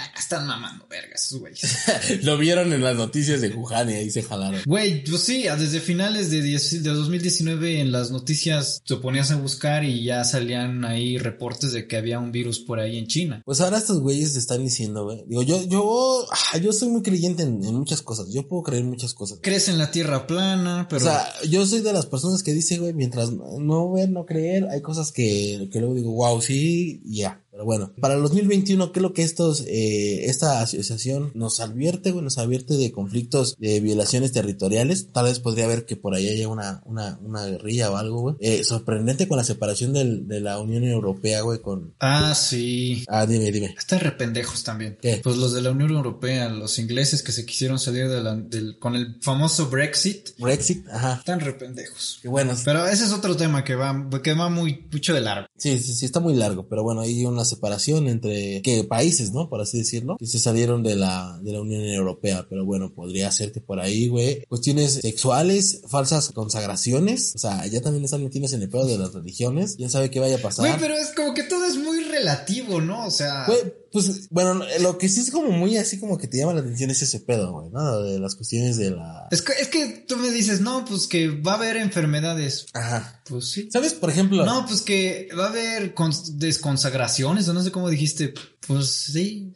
Están 0.45 0.61
mamando 0.61 0.85
vergas, 0.87 1.33
güey. 1.33 1.53
Lo 2.23 2.37
vieron 2.37 2.71
en 2.71 2.83
las 2.83 2.95
noticias 2.95 3.41
de 3.41 3.49
Wuhan 3.49 3.89
y 3.89 3.93
ahí 3.93 4.11
se 4.11 4.21
jalaron. 4.21 4.61
Güey, 4.65 5.03
pues 5.03 5.23
sí, 5.23 5.43
desde 5.43 5.79
finales 5.79 6.29
de, 6.29 6.41
de 6.41 6.89
2019 6.89 7.81
en 7.81 7.91
las 7.91 8.11
noticias 8.11 8.83
te 8.85 8.95
ponías 8.97 9.31
a 9.31 9.37
buscar 9.37 9.83
y 9.83 10.03
ya 10.03 10.23
salían 10.23 10.85
ahí 10.85 11.17
reportes 11.17 11.73
de 11.73 11.87
que 11.87 11.97
había 11.97 12.19
un 12.19 12.31
virus 12.31 12.59
por 12.59 12.79
ahí 12.79 12.97
en 12.97 13.07
China. 13.07 13.41
Pues 13.43 13.59
ahora 13.61 13.79
estos 13.79 13.99
güeyes 14.01 14.35
están 14.35 14.63
diciendo, 14.63 15.05
güey. 15.05 15.23
Digo, 15.27 15.41
yo, 15.41 15.63
yo, 15.63 16.25
ah, 16.31 16.57
yo 16.57 16.71
soy 16.71 16.89
muy 16.89 17.01
creyente 17.01 17.43
en, 17.43 17.59
muchas 17.59 18.01
cosas. 18.01 18.31
Yo 18.31 18.47
puedo 18.47 18.63
creer 18.63 18.83
en 18.83 18.89
muchas 18.89 19.13
cosas. 19.13 19.39
Crees 19.41 19.67
en 19.67 19.77
la 19.77 19.91
tierra 19.91 20.27
plana, 20.27 20.87
pero. 20.89 21.01
O 21.01 21.07
sea, 21.07 21.27
yo 21.49 21.65
soy 21.65 21.81
de 21.81 21.93
las 21.93 22.05
personas 22.05 22.43
que 22.43 22.53
dice, 22.53 22.77
güey, 22.77 22.93
mientras 22.93 23.31
no 23.31 23.91
ver, 23.91 24.09
no 24.09 24.25
creer, 24.25 24.67
hay 24.69 24.81
cosas 24.81 25.11
que, 25.11 25.69
que 25.71 25.79
luego 25.79 25.95
digo, 25.95 26.11
wow, 26.11 26.41
sí, 26.41 27.01
ya. 27.05 27.41
Pero 27.55 27.63
bueno, 27.63 27.93
para 28.01 28.15
el 28.15 28.21
2021, 28.21 28.91
¿qué 28.91 28.99
es 28.99 29.01
lo 29.01 29.13
que 29.13 29.21
estos, 29.21 29.61
eh, 29.61 30.25
esta 30.25 30.59
asociación 30.59 31.31
nos 31.35 31.61
advierte, 31.61 32.11
güey? 32.11 32.21
Nos 32.21 32.37
advierte 32.37 32.73
de 32.73 32.91
conflictos, 32.91 33.55
de 33.57 33.79
violaciones 33.79 34.33
territoriales. 34.33 35.13
Tal 35.13 35.23
vez 35.23 35.39
podría 35.39 35.63
haber 35.63 35.85
que 35.85 35.95
por 35.95 36.13
ahí 36.15 36.27
haya 36.27 36.49
una, 36.49 36.81
una, 36.83 37.17
una 37.23 37.45
guerrilla 37.45 37.91
o 37.91 37.95
algo, 37.95 38.19
güey. 38.19 38.35
Eh, 38.41 38.65
sorprendente 38.65 39.29
con 39.29 39.37
la 39.37 39.45
separación 39.45 39.93
del, 39.93 40.27
de 40.27 40.41
la 40.41 40.59
Unión 40.59 40.83
Europea, 40.83 41.43
güey, 41.43 41.59
con... 41.59 41.95
Ah, 42.01 42.35
sí. 42.35 43.05
Ah, 43.07 43.25
dime, 43.25 43.49
dime. 43.53 43.73
Están 43.77 44.01
rependejos 44.01 44.65
también. 44.65 44.97
¿Qué? 45.01 45.21
Pues 45.23 45.37
los 45.37 45.53
de 45.53 45.61
la 45.61 45.71
Unión 45.71 45.91
Europea, 45.91 46.49
los 46.49 46.77
ingleses 46.77 47.23
que 47.23 47.31
se 47.31 47.45
quisieron 47.45 47.79
salir 47.79 48.09
de 48.09 48.21
la, 48.21 48.35
del, 48.35 48.79
con 48.79 48.97
el 48.97 49.15
famoso 49.21 49.69
Brexit. 49.69 50.31
Brexit, 50.39 50.85
ajá. 50.89 51.13
Están 51.19 51.39
rependejos. 51.39 52.19
Qué 52.21 52.27
bueno. 52.27 52.53
Pero 52.65 52.85
ese 52.85 53.05
es 53.05 53.13
otro 53.13 53.37
tema 53.37 53.63
que 53.63 53.75
va, 53.75 54.09
que 54.21 54.33
va 54.33 54.49
muy, 54.49 54.85
mucho 54.91 55.13
de 55.13 55.21
largo. 55.21 55.47
Sí, 55.55 55.79
sí, 55.79 55.93
sí, 55.93 56.03
está 56.03 56.19
muy 56.19 56.35
largo. 56.35 56.67
Pero 56.67 56.83
bueno, 56.83 56.99
hay 56.99 57.23
una 57.45 57.55
separación 57.55 58.07
entre 58.07 58.61
que 58.61 58.83
países, 58.83 59.31
¿no? 59.31 59.49
Por 59.49 59.61
así 59.61 59.77
decirlo, 59.77 60.17
que 60.17 60.25
se 60.25 60.39
salieron 60.39 60.83
de 60.83 60.95
la, 60.95 61.39
de 61.41 61.51
la 61.51 61.61
Unión 61.61 61.83
Europea. 61.83 62.45
Pero 62.49 62.65
bueno, 62.65 62.93
podría 62.93 63.31
ser 63.31 63.51
que 63.51 63.61
por 63.61 63.79
ahí, 63.79 64.07
güey, 64.07 64.43
cuestiones 64.47 64.93
sexuales, 64.95 65.81
falsas 65.87 66.31
consagraciones. 66.31 67.33
O 67.35 67.39
sea, 67.39 67.65
ya 67.67 67.81
también 67.81 68.05
están 68.05 68.23
metidos 68.23 68.53
en 68.53 68.61
el 68.61 68.69
pedo 68.69 68.85
de 68.85 68.97
las 68.97 69.13
religiones. 69.13 69.75
¿Quién 69.75 69.89
sabe 69.89 70.09
qué 70.09 70.19
vaya 70.19 70.37
a 70.37 70.41
pasar? 70.41 70.67
Güey, 70.67 70.79
pero 70.79 70.95
es 70.95 71.11
como 71.15 71.33
que 71.33 71.43
todo 71.43 71.65
es 71.65 71.77
muy 71.77 72.03
relativo, 72.03 72.81
¿no? 72.81 73.05
O 73.05 73.11
sea. 73.11 73.45
Güey, 73.45 73.59
pues, 73.95 74.27
bueno, 74.29 74.61
lo 74.81 74.97
que 74.97 75.07
sí 75.07 75.21
es 75.21 75.31
como 75.31 75.51
muy 75.51 75.77
así 75.77 76.01
como 76.01 76.17
que 76.17 76.27
te 76.27 76.37
llama 76.37 76.53
la 76.53 76.59
atención 76.59 76.91
es 76.91 77.01
ese 77.01 77.21
pedo, 77.21 77.53
güey, 77.53 77.69
¿no? 77.69 78.01
De 78.01 78.19
las 78.19 78.35
cuestiones 78.35 78.75
de 78.75 78.91
la... 78.91 79.29
Es 79.31 79.41
que, 79.41 79.53
es 79.53 79.69
que 79.69 80.03
tú 80.05 80.17
me 80.17 80.31
dices, 80.31 80.59
no, 80.59 80.83
pues 80.83 81.07
que 81.07 81.29
va 81.29 81.53
a 81.53 81.55
haber 81.55 81.77
enfermedades. 81.77 82.65
Ajá. 82.73 83.21
Pues 83.25 83.51
sí. 83.51 83.69
¿Sabes? 83.71 83.93
Por 83.93 84.09
ejemplo... 84.09 84.45
No, 84.45 84.65
pues 84.65 84.81
que 84.81 85.29
va 85.39 85.45
a 85.45 85.49
haber 85.49 85.95
desconsagraciones 86.33 87.47
o 87.47 87.53
no 87.53 87.63
sé 87.63 87.71
cómo 87.71 87.89
dijiste. 87.89 88.33
Pues 88.67 88.89
sí. 88.89 89.53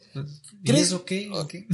¿Crees? 0.62 0.88
eso 0.88 1.04
qué? 1.04 1.30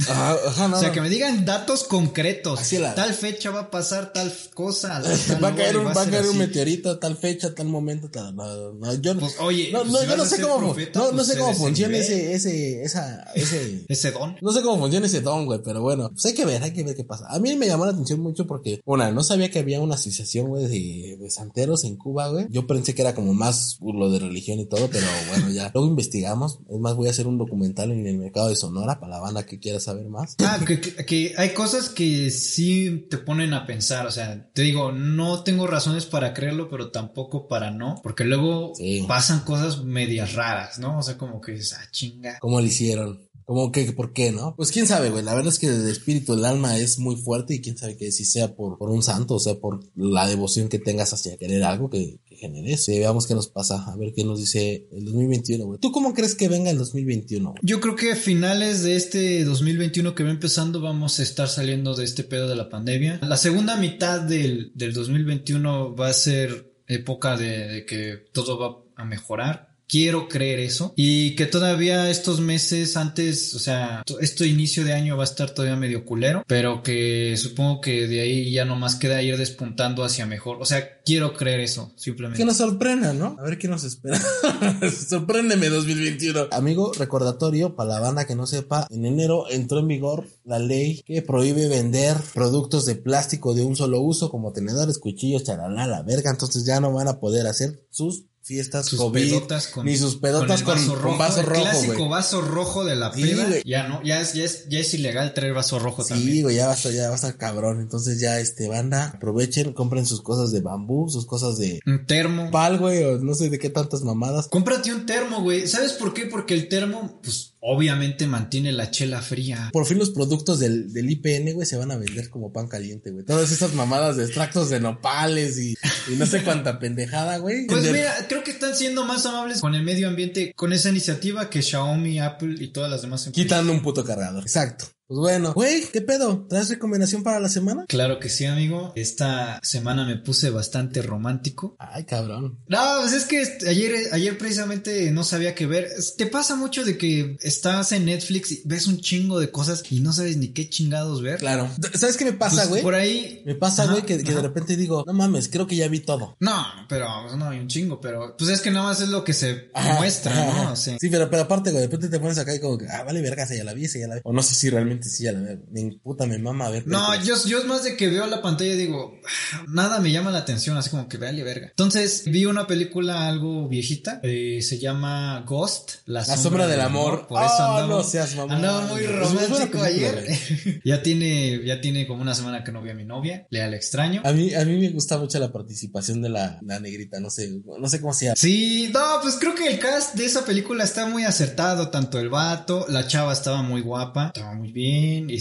Ajá, 0.07 0.67
no, 0.67 0.75
o 0.77 0.79
sea, 0.79 0.91
que 0.91 1.01
me 1.01 1.09
digan 1.09 1.45
datos 1.45 1.83
concretos. 1.83 2.59
Tal 2.95 3.13
fecha 3.13 3.51
va 3.51 3.61
a 3.61 3.71
pasar 3.71 4.13
tal 4.13 4.33
cosa. 4.53 5.01
va 5.43 5.49
a 5.49 5.55
caer 5.55 5.77
un, 5.77 5.87
va 5.87 6.01
a 6.01 6.09
caer 6.09 6.27
un 6.27 6.37
meteorito, 6.37 6.97
tal 6.97 7.17
fecha, 7.17 7.53
tal 7.53 7.67
momento, 7.67 8.09
tal. 8.09 8.35
No, 8.35 8.73
no, 8.73 8.93
yo, 8.95 9.17
pues, 9.19 9.35
oye, 9.39 9.71
no, 9.71 9.83
yo 9.83 10.15
no 10.15 10.25
sé 10.25 10.41
cómo, 10.41 10.61
no, 10.61 11.11
no 11.11 11.23
sé 11.23 11.35
pues, 11.35 11.37
cómo 11.37 11.53
funciona 11.53 11.97
ese, 11.97 12.33
ese, 12.33 12.83
esa, 12.83 13.23
ese. 13.35 13.83
ese 13.89 14.11
don. 14.11 14.37
No 14.41 14.51
sé 14.51 14.61
cómo 14.61 14.79
funciona 14.79 15.05
ese 15.05 15.21
don, 15.21 15.45
güey, 15.45 15.61
pero 15.63 15.81
bueno, 15.81 16.09
pues 16.09 16.25
hay 16.25 16.33
que 16.33 16.45
ver, 16.45 16.63
hay 16.63 16.71
que 16.71 16.83
ver 16.83 16.95
qué 16.95 17.03
pasa. 17.03 17.25
A 17.29 17.39
mí 17.39 17.55
me 17.55 17.67
llamó 17.67 17.85
la 17.85 17.91
atención 17.91 18.21
mucho 18.21 18.47
porque, 18.47 18.81
una, 18.85 19.11
no 19.11 19.23
sabía 19.23 19.51
que 19.51 19.59
había 19.59 19.81
una 19.81 19.95
asociación, 19.95 20.47
güey, 20.47 20.67
de, 20.67 21.17
de 21.17 21.29
santeros 21.29 21.83
en 21.83 21.97
Cuba, 21.97 22.29
güey. 22.29 22.47
Yo 22.49 22.67
pensé 22.67 22.95
que 22.95 23.01
era 23.01 23.13
como 23.13 23.33
más 23.33 23.79
lo 23.81 24.09
de 24.09 24.19
religión 24.19 24.59
y 24.59 24.65
todo, 24.65 24.89
pero 24.89 25.07
bueno, 25.29 25.49
ya. 25.49 25.71
Luego 25.73 25.89
investigamos. 25.89 26.59
Es 26.69 26.79
más, 26.79 26.95
voy 26.95 27.07
a 27.07 27.11
hacer 27.11 27.27
un 27.27 27.37
documental 27.37 27.91
en 27.91 28.07
el 28.07 28.17
mercado 28.17 28.47
de 28.49 28.55
Sonora 28.55 28.76
para 28.85 29.07
la 29.07 29.19
banda 29.19 29.45
que 29.45 29.59
quiera 29.59 29.79
saber 29.79 30.07
más. 30.07 30.35
Ah, 30.39 30.59
que, 30.65 31.33
hay 31.37 31.53
cosas 31.53 31.89
que 31.89 32.29
sí 32.31 33.07
te 33.09 33.17
ponen 33.17 33.53
a 33.53 33.65
pensar. 33.65 34.05
O 34.05 34.11
sea, 34.11 34.49
te 34.53 34.61
digo, 34.61 34.91
no 34.91 35.43
tengo 35.43 35.67
razones 35.67 36.05
para 36.05 36.33
creerlo, 36.33 36.69
pero 36.69 36.91
tampoco 36.91 37.47
para 37.47 37.71
no. 37.71 37.99
Porque 38.03 38.23
luego 38.23 38.73
pasan 39.07 39.41
cosas 39.41 39.83
medias 39.83 40.33
raras, 40.33 40.79
¿no? 40.79 40.99
O 40.99 41.01
sea, 41.01 41.17
como 41.17 41.41
que 41.41 41.55
esa 41.55 41.79
ah, 41.81 41.87
chinga. 41.91 42.39
¿Cómo 42.39 42.59
lo 42.59 42.65
hicieron? 42.65 43.27
Como 43.47 43.71
que, 43.71 43.89
¿por 43.93 44.11
qué, 44.11 44.33
no? 44.33 44.55
Pues 44.57 44.71
quién 44.71 44.87
sabe, 44.87 45.09
güey. 45.09 45.23
La 45.23 45.33
verdad 45.33 45.53
es 45.53 45.57
que 45.57 45.67
el 45.67 45.87
espíritu, 45.87 46.33
el 46.33 46.43
alma 46.43 46.77
es 46.77 46.99
muy 46.99 47.15
fuerte 47.15 47.53
y 47.55 47.61
quién 47.61 47.77
sabe 47.77 47.95
que 47.95 48.11
si 48.11 48.25
sea 48.25 48.53
por, 48.53 48.77
por 48.77 48.89
un 48.89 49.01
santo, 49.01 49.35
o 49.35 49.39
sea, 49.39 49.55
por 49.55 49.79
la 49.95 50.27
devoción 50.27 50.67
que 50.67 50.79
tengas 50.79 51.13
hacia 51.13 51.37
querer 51.37 51.63
algo 51.63 51.89
que, 51.89 52.19
que 52.37 52.47
genere 52.47 52.77
veamos 52.87 53.27
qué 53.27 53.33
nos 53.33 53.47
pasa, 53.47 53.83
a 53.83 53.95
ver 53.95 54.13
qué 54.13 54.23
nos 54.23 54.39
dice 54.39 54.87
el 54.91 55.05
2021, 55.05 55.65
güey. 55.65 55.79
¿Tú 55.79 55.91
cómo 55.91 56.13
crees 56.13 56.35
que 56.35 56.47
venga 56.47 56.69
el 56.69 56.77
2021? 56.77 57.55
Yo 57.61 57.79
creo 57.79 57.95
que 57.95 58.11
a 58.11 58.15
finales 58.15 58.83
de 58.83 58.95
este 58.95 59.43
2021 59.43 60.15
que 60.15 60.23
va 60.23 60.29
empezando 60.29 60.81
vamos 60.81 61.19
a 61.19 61.23
estar 61.23 61.49
saliendo 61.49 61.95
de 61.95 62.05
este 62.05 62.23
pedo 62.23 62.47
de 62.47 62.55
la 62.55 62.69
pandemia. 62.69 63.19
La 63.23 63.37
segunda 63.37 63.75
mitad 63.77 64.21
del, 64.21 64.71
del 64.75 64.93
2021 64.93 65.95
va 65.95 66.09
a 66.09 66.13
ser 66.13 66.73
época 66.87 67.37
de 67.37 67.85
que 67.85 68.25
todo 68.31 68.57
va 68.59 68.83
a 68.95 69.05
mejorar 69.05 69.76
Quiero 69.87 70.27
creer 70.27 70.59
eso. 70.59 70.93
Y 70.95 71.35
que 71.35 71.45
todavía 71.45 72.09
estos 72.09 72.41
meses 72.41 72.97
antes, 72.97 73.55
o 73.55 73.59
sea, 73.59 74.03
este 74.19 74.47
inicio 74.47 74.83
de 74.83 74.93
año 74.93 75.15
va 75.15 75.23
a 75.23 75.25
estar 75.25 75.51
todavía 75.51 75.77
medio 75.77 76.05
culero, 76.05 76.43
pero 76.47 76.83
que 76.83 77.35
supongo 77.37 77.81
que 77.81 78.07
de 78.07 78.21
ahí 78.21 78.51
ya 78.51 78.65
nomás 78.65 78.95
queda 78.95 79.21
ir 79.21 79.37
despuntando 79.37 80.03
hacia 80.03 80.25
mejor. 80.25 80.57
O 80.59 80.65
sea, 80.65 81.01
quiero 81.05 81.33
creer 81.33 81.61
eso, 81.61 81.93
simplemente. 81.95 82.39
Que 82.39 82.45
nos 82.45 82.57
sorprenda, 82.57 83.13
¿no? 83.13 83.37
A 83.39 83.43
ver 83.43 83.57
qué 83.57 83.67
nos 83.67 83.83
espera. 83.83 84.19
Sorpréndeme 85.09 85.69
2021. 85.69 86.47
Amigo, 86.51 86.91
recordatorio 86.93 87.75
para 87.75 87.91
la 87.91 87.99
banda 87.99 88.25
que 88.25 88.35
no 88.35 88.45
sepa, 88.45 88.87
en 88.89 89.05
enero 89.05 89.45
entró 89.49 89.79
en 89.79 89.87
vigor 89.87 90.27
la 90.43 90.59
ley 90.59 91.01
que 91.05 91.21
prohíbe 91.21 91.67
vender 91.67 92.17
productos 92.33 92.85
de 92.85 92.95
plástico 92.95 93.53
de 93.53 93.63
un 93.63 93.75
solo 93.75 94.01
uso 94.01 94.29
como 94.29 94.51
tenedores, 94.51 94.97
cuchillos, 94.97 95.43
charalá, 95.43 95.87
la 95.87 96.03
verga. 96.03 96.29
Entonces 96.29 96.65
ya 96.65 96.79
no 96.79 96.91
van 96.91 97.07
a 97.07 97.19
poder 97.19 97.47
hacer 97.47 97.85
sus 97.89 98.25
fiestas 98.47 98.85
sus 98.85 99.11
pedotas 99.11 99.67
con, 99.67 99.85
ni 99.85 99.97
sus 99.97 100.15
pedotas 100.15 100.63
con, 100.63 100.75
vaso 100.75 100.95
rojo, 100.95 101.17
vaso 101.17 101.41
rojo, 101.41 101.61
el 101.61 101.61
clásico 101.61 102.09
vaso 102.09 102.41
rojo 102.41 102.85
de 102.85 102.95
la 102.95 103.11
peda. 103.11 103.45
ya 103.65 103.87
no, 103.87 104.01
ya 104.03 104.21
es, 104.21 104.33
ya 104.33 104.45
es, 104.45 104.69
ya 104.69 104.79
es 104.79 104.93
ilegal 104.93 105.33
traer 105.33 105.53
vaso 105.53 105.79
rojo 105.79 106.05
también. 106.05 106.31
Sí, 106.31 106.41
güey, 106.43 106.55
ya 106.55 106.67
va 106.67 106.71
a 106.71 106.75
estar, 106.75 106.93
ya 106.93 107.07
va 107.07 107.13
a 107.13 107.15
estar 107.15 107.37
cabrón. 107.37 107.81
Entonces 107.81 108.21
ya 108.21 108.39
este 108.39 108.69
banda, 108.69 109.11
aprovechen, 109.15 109.73
compren 109.73 110.05
sus 110.05 110.21
cosas 110.21 110.51
de 110.51 110.61
bambú, 110.61 111.09
sus 111.09 111.25
cosas 111.25 111.57
de 111.57 111.81
un 111.85 112.05
termo. 112.05 112.49
Pal, 112.49 112.77
güey, 112.77 113.03
o 113.03 113.17
no 113.19 113.35
sé 113.35 113.49
de 113.49 113.59
qué 113.59 113.69
tantas 113.69 114.03
mamadas. 114.03 114.47
Cómprate 114.47 114.93
un 114.93 115.05
termo, 115.05 115.41
güey. 115.41 115.67
¿Sabes 115.67 115.91
por 115.93 116.13
qué? 116.13 116.25
Porque 116.25 116.53
el 116.53 116.69
termo, 116.69 117.19
pues 117.21 117.56
obviamente 117.59 118.27
mantiene 118.27 118.71
la 118.71 118.91
chela 118.91 119.21
fría. 119.21 119.69
Por 119.73 119.85
fin 119.85 119.97
los 119.97 120.11
productos 120.11 120.59
del, 120.59 120.93
del 120.93 121.09
IPN, 121.09 121.53
güey, 121.53 121.65
se 121.65 121.77
van 121.77 121.91
a 121.91 121.97
vender 121.97 122.29
como 122.29 122.51
pan 122.51 122.67
caliente, 122.67 123.11
güey. 123.11 123.25
Todas 123.25 123.51
esas 123.51 123.73
mamadas 123.73 124.17
de 124.17 124.25
extractos 124.25 124.69
de 124.69 124.79
nopales 124.79 125.59
y, 125.59 125.75
y 126.07 126.15
no 126.15 126.25
sé 126.25 126.43
cuánta 126.43 126.79
pendejada, 126.79 127.37
güey. 127.37 127.67
Pues 127.67 127.91
mira, 127.91 128.13
creo 128.27 128.43
que 128.43 128.51
están 128.51 128.75
siendo 128.75 129.05
más 129.05 129.25
amables 129.25 129.61
con 129.61 129.75
el 129.75 129.83
medio 129.83 130.07
ambiente 130.07 130.53
con 130.55 130.73
esa 130.73 130.89
iniciativa 130.89 131.49
que 131.49 131.61
Xiaomi, 131.61 132.19
Apple 132.19 132.55
y 132.59 132.67
todas 132.69 132.89
las 132.89 133.01
demás 133.01 133.25
empresas. 133.25 133.45
Quitando 133.45 133.71
un 133.73 133.81
puto 133.81 134.03
cargador. 134.03 134.43
Exacto. 134.43 134.85
Pues 135.07 135.19
bueno, 135.19 135.53
güey, 135.53 135.83
¿qué 135.93 136.01
pedo? 136.01 136.45
¿Traes 136.49 136.67
recomendación 136.67 137.23
para 137.23 137.39
la 137.39 137.47
semana? 137.47 137.85
Claro 137.87 138.19
que 138.19 138.27
sí, 138.27 138.43
amigo. 138.43 138.91
Esta 138.97 139.57
semana 139.63 140.05
me 140.05 140.17
puse 140.17 140.49
bastante 140.49 141.01
romántico. 141.01 141.77
Ay, 141.79 142.03
cabrón. 142.03 142.59
No, 142.67 142.79
pues 142.99 143.13
es 143.13 143.23
que 143.23 143.41
ayer, 143.69 144.09
ayer 144.11 144.37
precisamente 144.37 145.09
no 145.11 145.23
sabía 145.23 145.55
qué 145.55 145.65
ver. 145.65 145.89
Te 146.17 146.25
pasa 146.25 146.57
mucho 146.57 146.83
de 146.83 146.97
que 146.97 147.37
estás 147.39 147.93
en 147.93 148.03
Netflix 148.03 148.51
y 148.51 148.61
ves 148.65 148.87
un 148.87 148.99
chingo 148.99 149.39
de 149.39 149.49
cosas 149.49 149.81
y 149.89 150.01
no 150.01 150.11
sabes 150.11 150.35
ni 150.35 150.49
qué 150.49 150.69
chingados 150.69 151.21
ver. 151.21 151.39
Claro. 151.39 151.69
¿Sabes 151.93 152.17
qué 152.17 152.25
me 152.25 152.33
pasa, 152.33 152.63
pues 152.63 152.69
güey? 152.69 152.83
por 152.83 152.95
ahí. 152.95 153.43
Me 153.45 153.55
pasa, 153.55 153.85
güey, 153.85 154.01
que, 154.05 154.17
de 154.17 154.41
repente 154.41 154.75
digo, 154.75 155.05
no 155.07 155.13
mames, 155.13 155.47
creo 155.47 155.67
que 155.67 155.77
ya 155.77 155.87
vi 155.87 156.01
todo. 156.01 156.35
No, 156.41 156.65
pero 156.89 157.07
pues, 157.23 157.37
no 157.37 157.47
hay 157.47 157.59
un 157.59 157.69
chingo, 157.69 158.01
pero 158.01 158.35
pues 158.37 158.49
es 158.49 158.59
que 158.59 158.71
nada 158.71 158.87
más 158.87 158.99
es 158.99 159.07
lo 159.07 159.23
que 159.23 159.31
se 159.31 159.69
muestra, 159.97 160.35
¿no? 160.65 160.75
Sí. 160.75 160.97
pero, 161.09 161.29
pero 161.29 161.43
aparte, 161.43 161.71
güey, 161.71 161.83
de 161.83 161.87
repente 161.87 162.09
te 162.09 162.19
pones 162.19 162.37
acá 162.37 162.53
y 162.53 162.59
como 162.59 162.77
que, 162.77 162.89
ah, 162.89 163.03
vale, 163.03 163.21
verga, 163.21 163.47
ya 163.47 163.63
la 163.63 163.73
vi, 163.73 163.87
ya 163.87 164.07
la 164.07 164.15
vi. 164.15 164.21
O 164.25 164.33
no 164.33 164.43
sé 164.43 164.53
si 164.53 164.69
realmente 164.69 164.96
sí 165.03 165.23
ya 165.23 165.31
la. 165.31 165.57
Me 165.71 165.91
puta, 166.03 166.25
me 166.25 166.37
mama 166.37 166.67
a 166.67 166.69
ver. 166.69 166.87
No, 166.87 167.15
yo, 167.23 167.35
yo 167.45 167.59
es 167.59 167.65
más 167.65 167.83
de 167.83 167.95
que 167.95 168.07
veo 168.07 168.27
la 168.27 168.41
pantalla 168.41 168.73
y 168.73 168.77
digo, 168.77 169.19
ah, 169.53 169.65
nada 169.67 169.99
me 169.99 170.11
llama 170.11 170.31
la 170.31 170.39
atención, 170.39 170.77
así 170.77 170.89
como 170.89 171.07
que 171.07 171.17
vale 171.17 171.43
verga. 171.43 171.67
Entonces 171.69 172.23
vi 172.25 172.45
una 172.45 172.67
película 172.67 173.27
algo 173.27 173.67
viejita, 173.67 174.19
eh, 174.23 174.61
se 174.61 174.79
llama 174.79 175.43
Ghost, 175.47 175.95
La, 176.05 176.23
sombra, 176.23 176.67
del, 176.67 176.81
amor. 176.81 177.27
Por 177.27 177.43
eso 177.43 177.53
oh, 177.59 177.63
andaba, 177.63 177.87
no 177.87 178.03
seas 178.03 178.35
andaba 178.37 178.81
muy 178.87 179.05
romántico 179.05 179.81
ayer. 179.81 180.27
ya 180.83 181.01
tiene, 181.01 181.63
ya 181.65 181.81
tiene 181.81 182.07
como 182.07 182.21
una 182.21 182.33
semana 182.33 182.63
que 182.63 182.71
no 182.71 182.81
vi 182.81 182.89
a 182.89 182.93
mi 182.93 183.05
novia, 183.05 183.47
le 183.49 183.61
al 183.63 183.73
extraño. 183.73 184.21
A 184.23 184.31
mí, 184.31 184.53
a 184.53 184.65
mí 184.65 184.77
me 184.77 184.89
gusta 184.89 185.17
mucho 185.17 185.39
la 185.39 185.51
participación 185.51 186.21
de 186.21 186.29
la, 186.29 186.59
la 186.63 186.79
negrita, 186.79 187.19
no 187.19 187.29
sé, 187.29 187.61
no 187.65 187.87
sé 187.89 188.01
cómo 188.01 188.13
se 188.13 188.25
llama. 188.25 188.35
Sí, 188.35 188.89
no, 188.93 189.21
pues 189.21 189.37
creo 189.39 189.55
que 189.55 189.67
el 189.67 189.79
cast 189.79 190.15
de 190.15 190.25
esa 190.25 190.45
película 190.45 190.83
está 190.83 191.05
muy 191.05 191.23
acertado, 191.23 191.89
tanto 191.89 192.19
el 192.19 192.29
vato, 192.29 192.85
la 192.89 193.07
chava 193.07 193.33
estaba 193.33 193.61
muy 193.61 193.81
guapa, 193.81 194.27
estaba 194.27 194.53
muy 194.53 194.71
bien. 194.71 194.86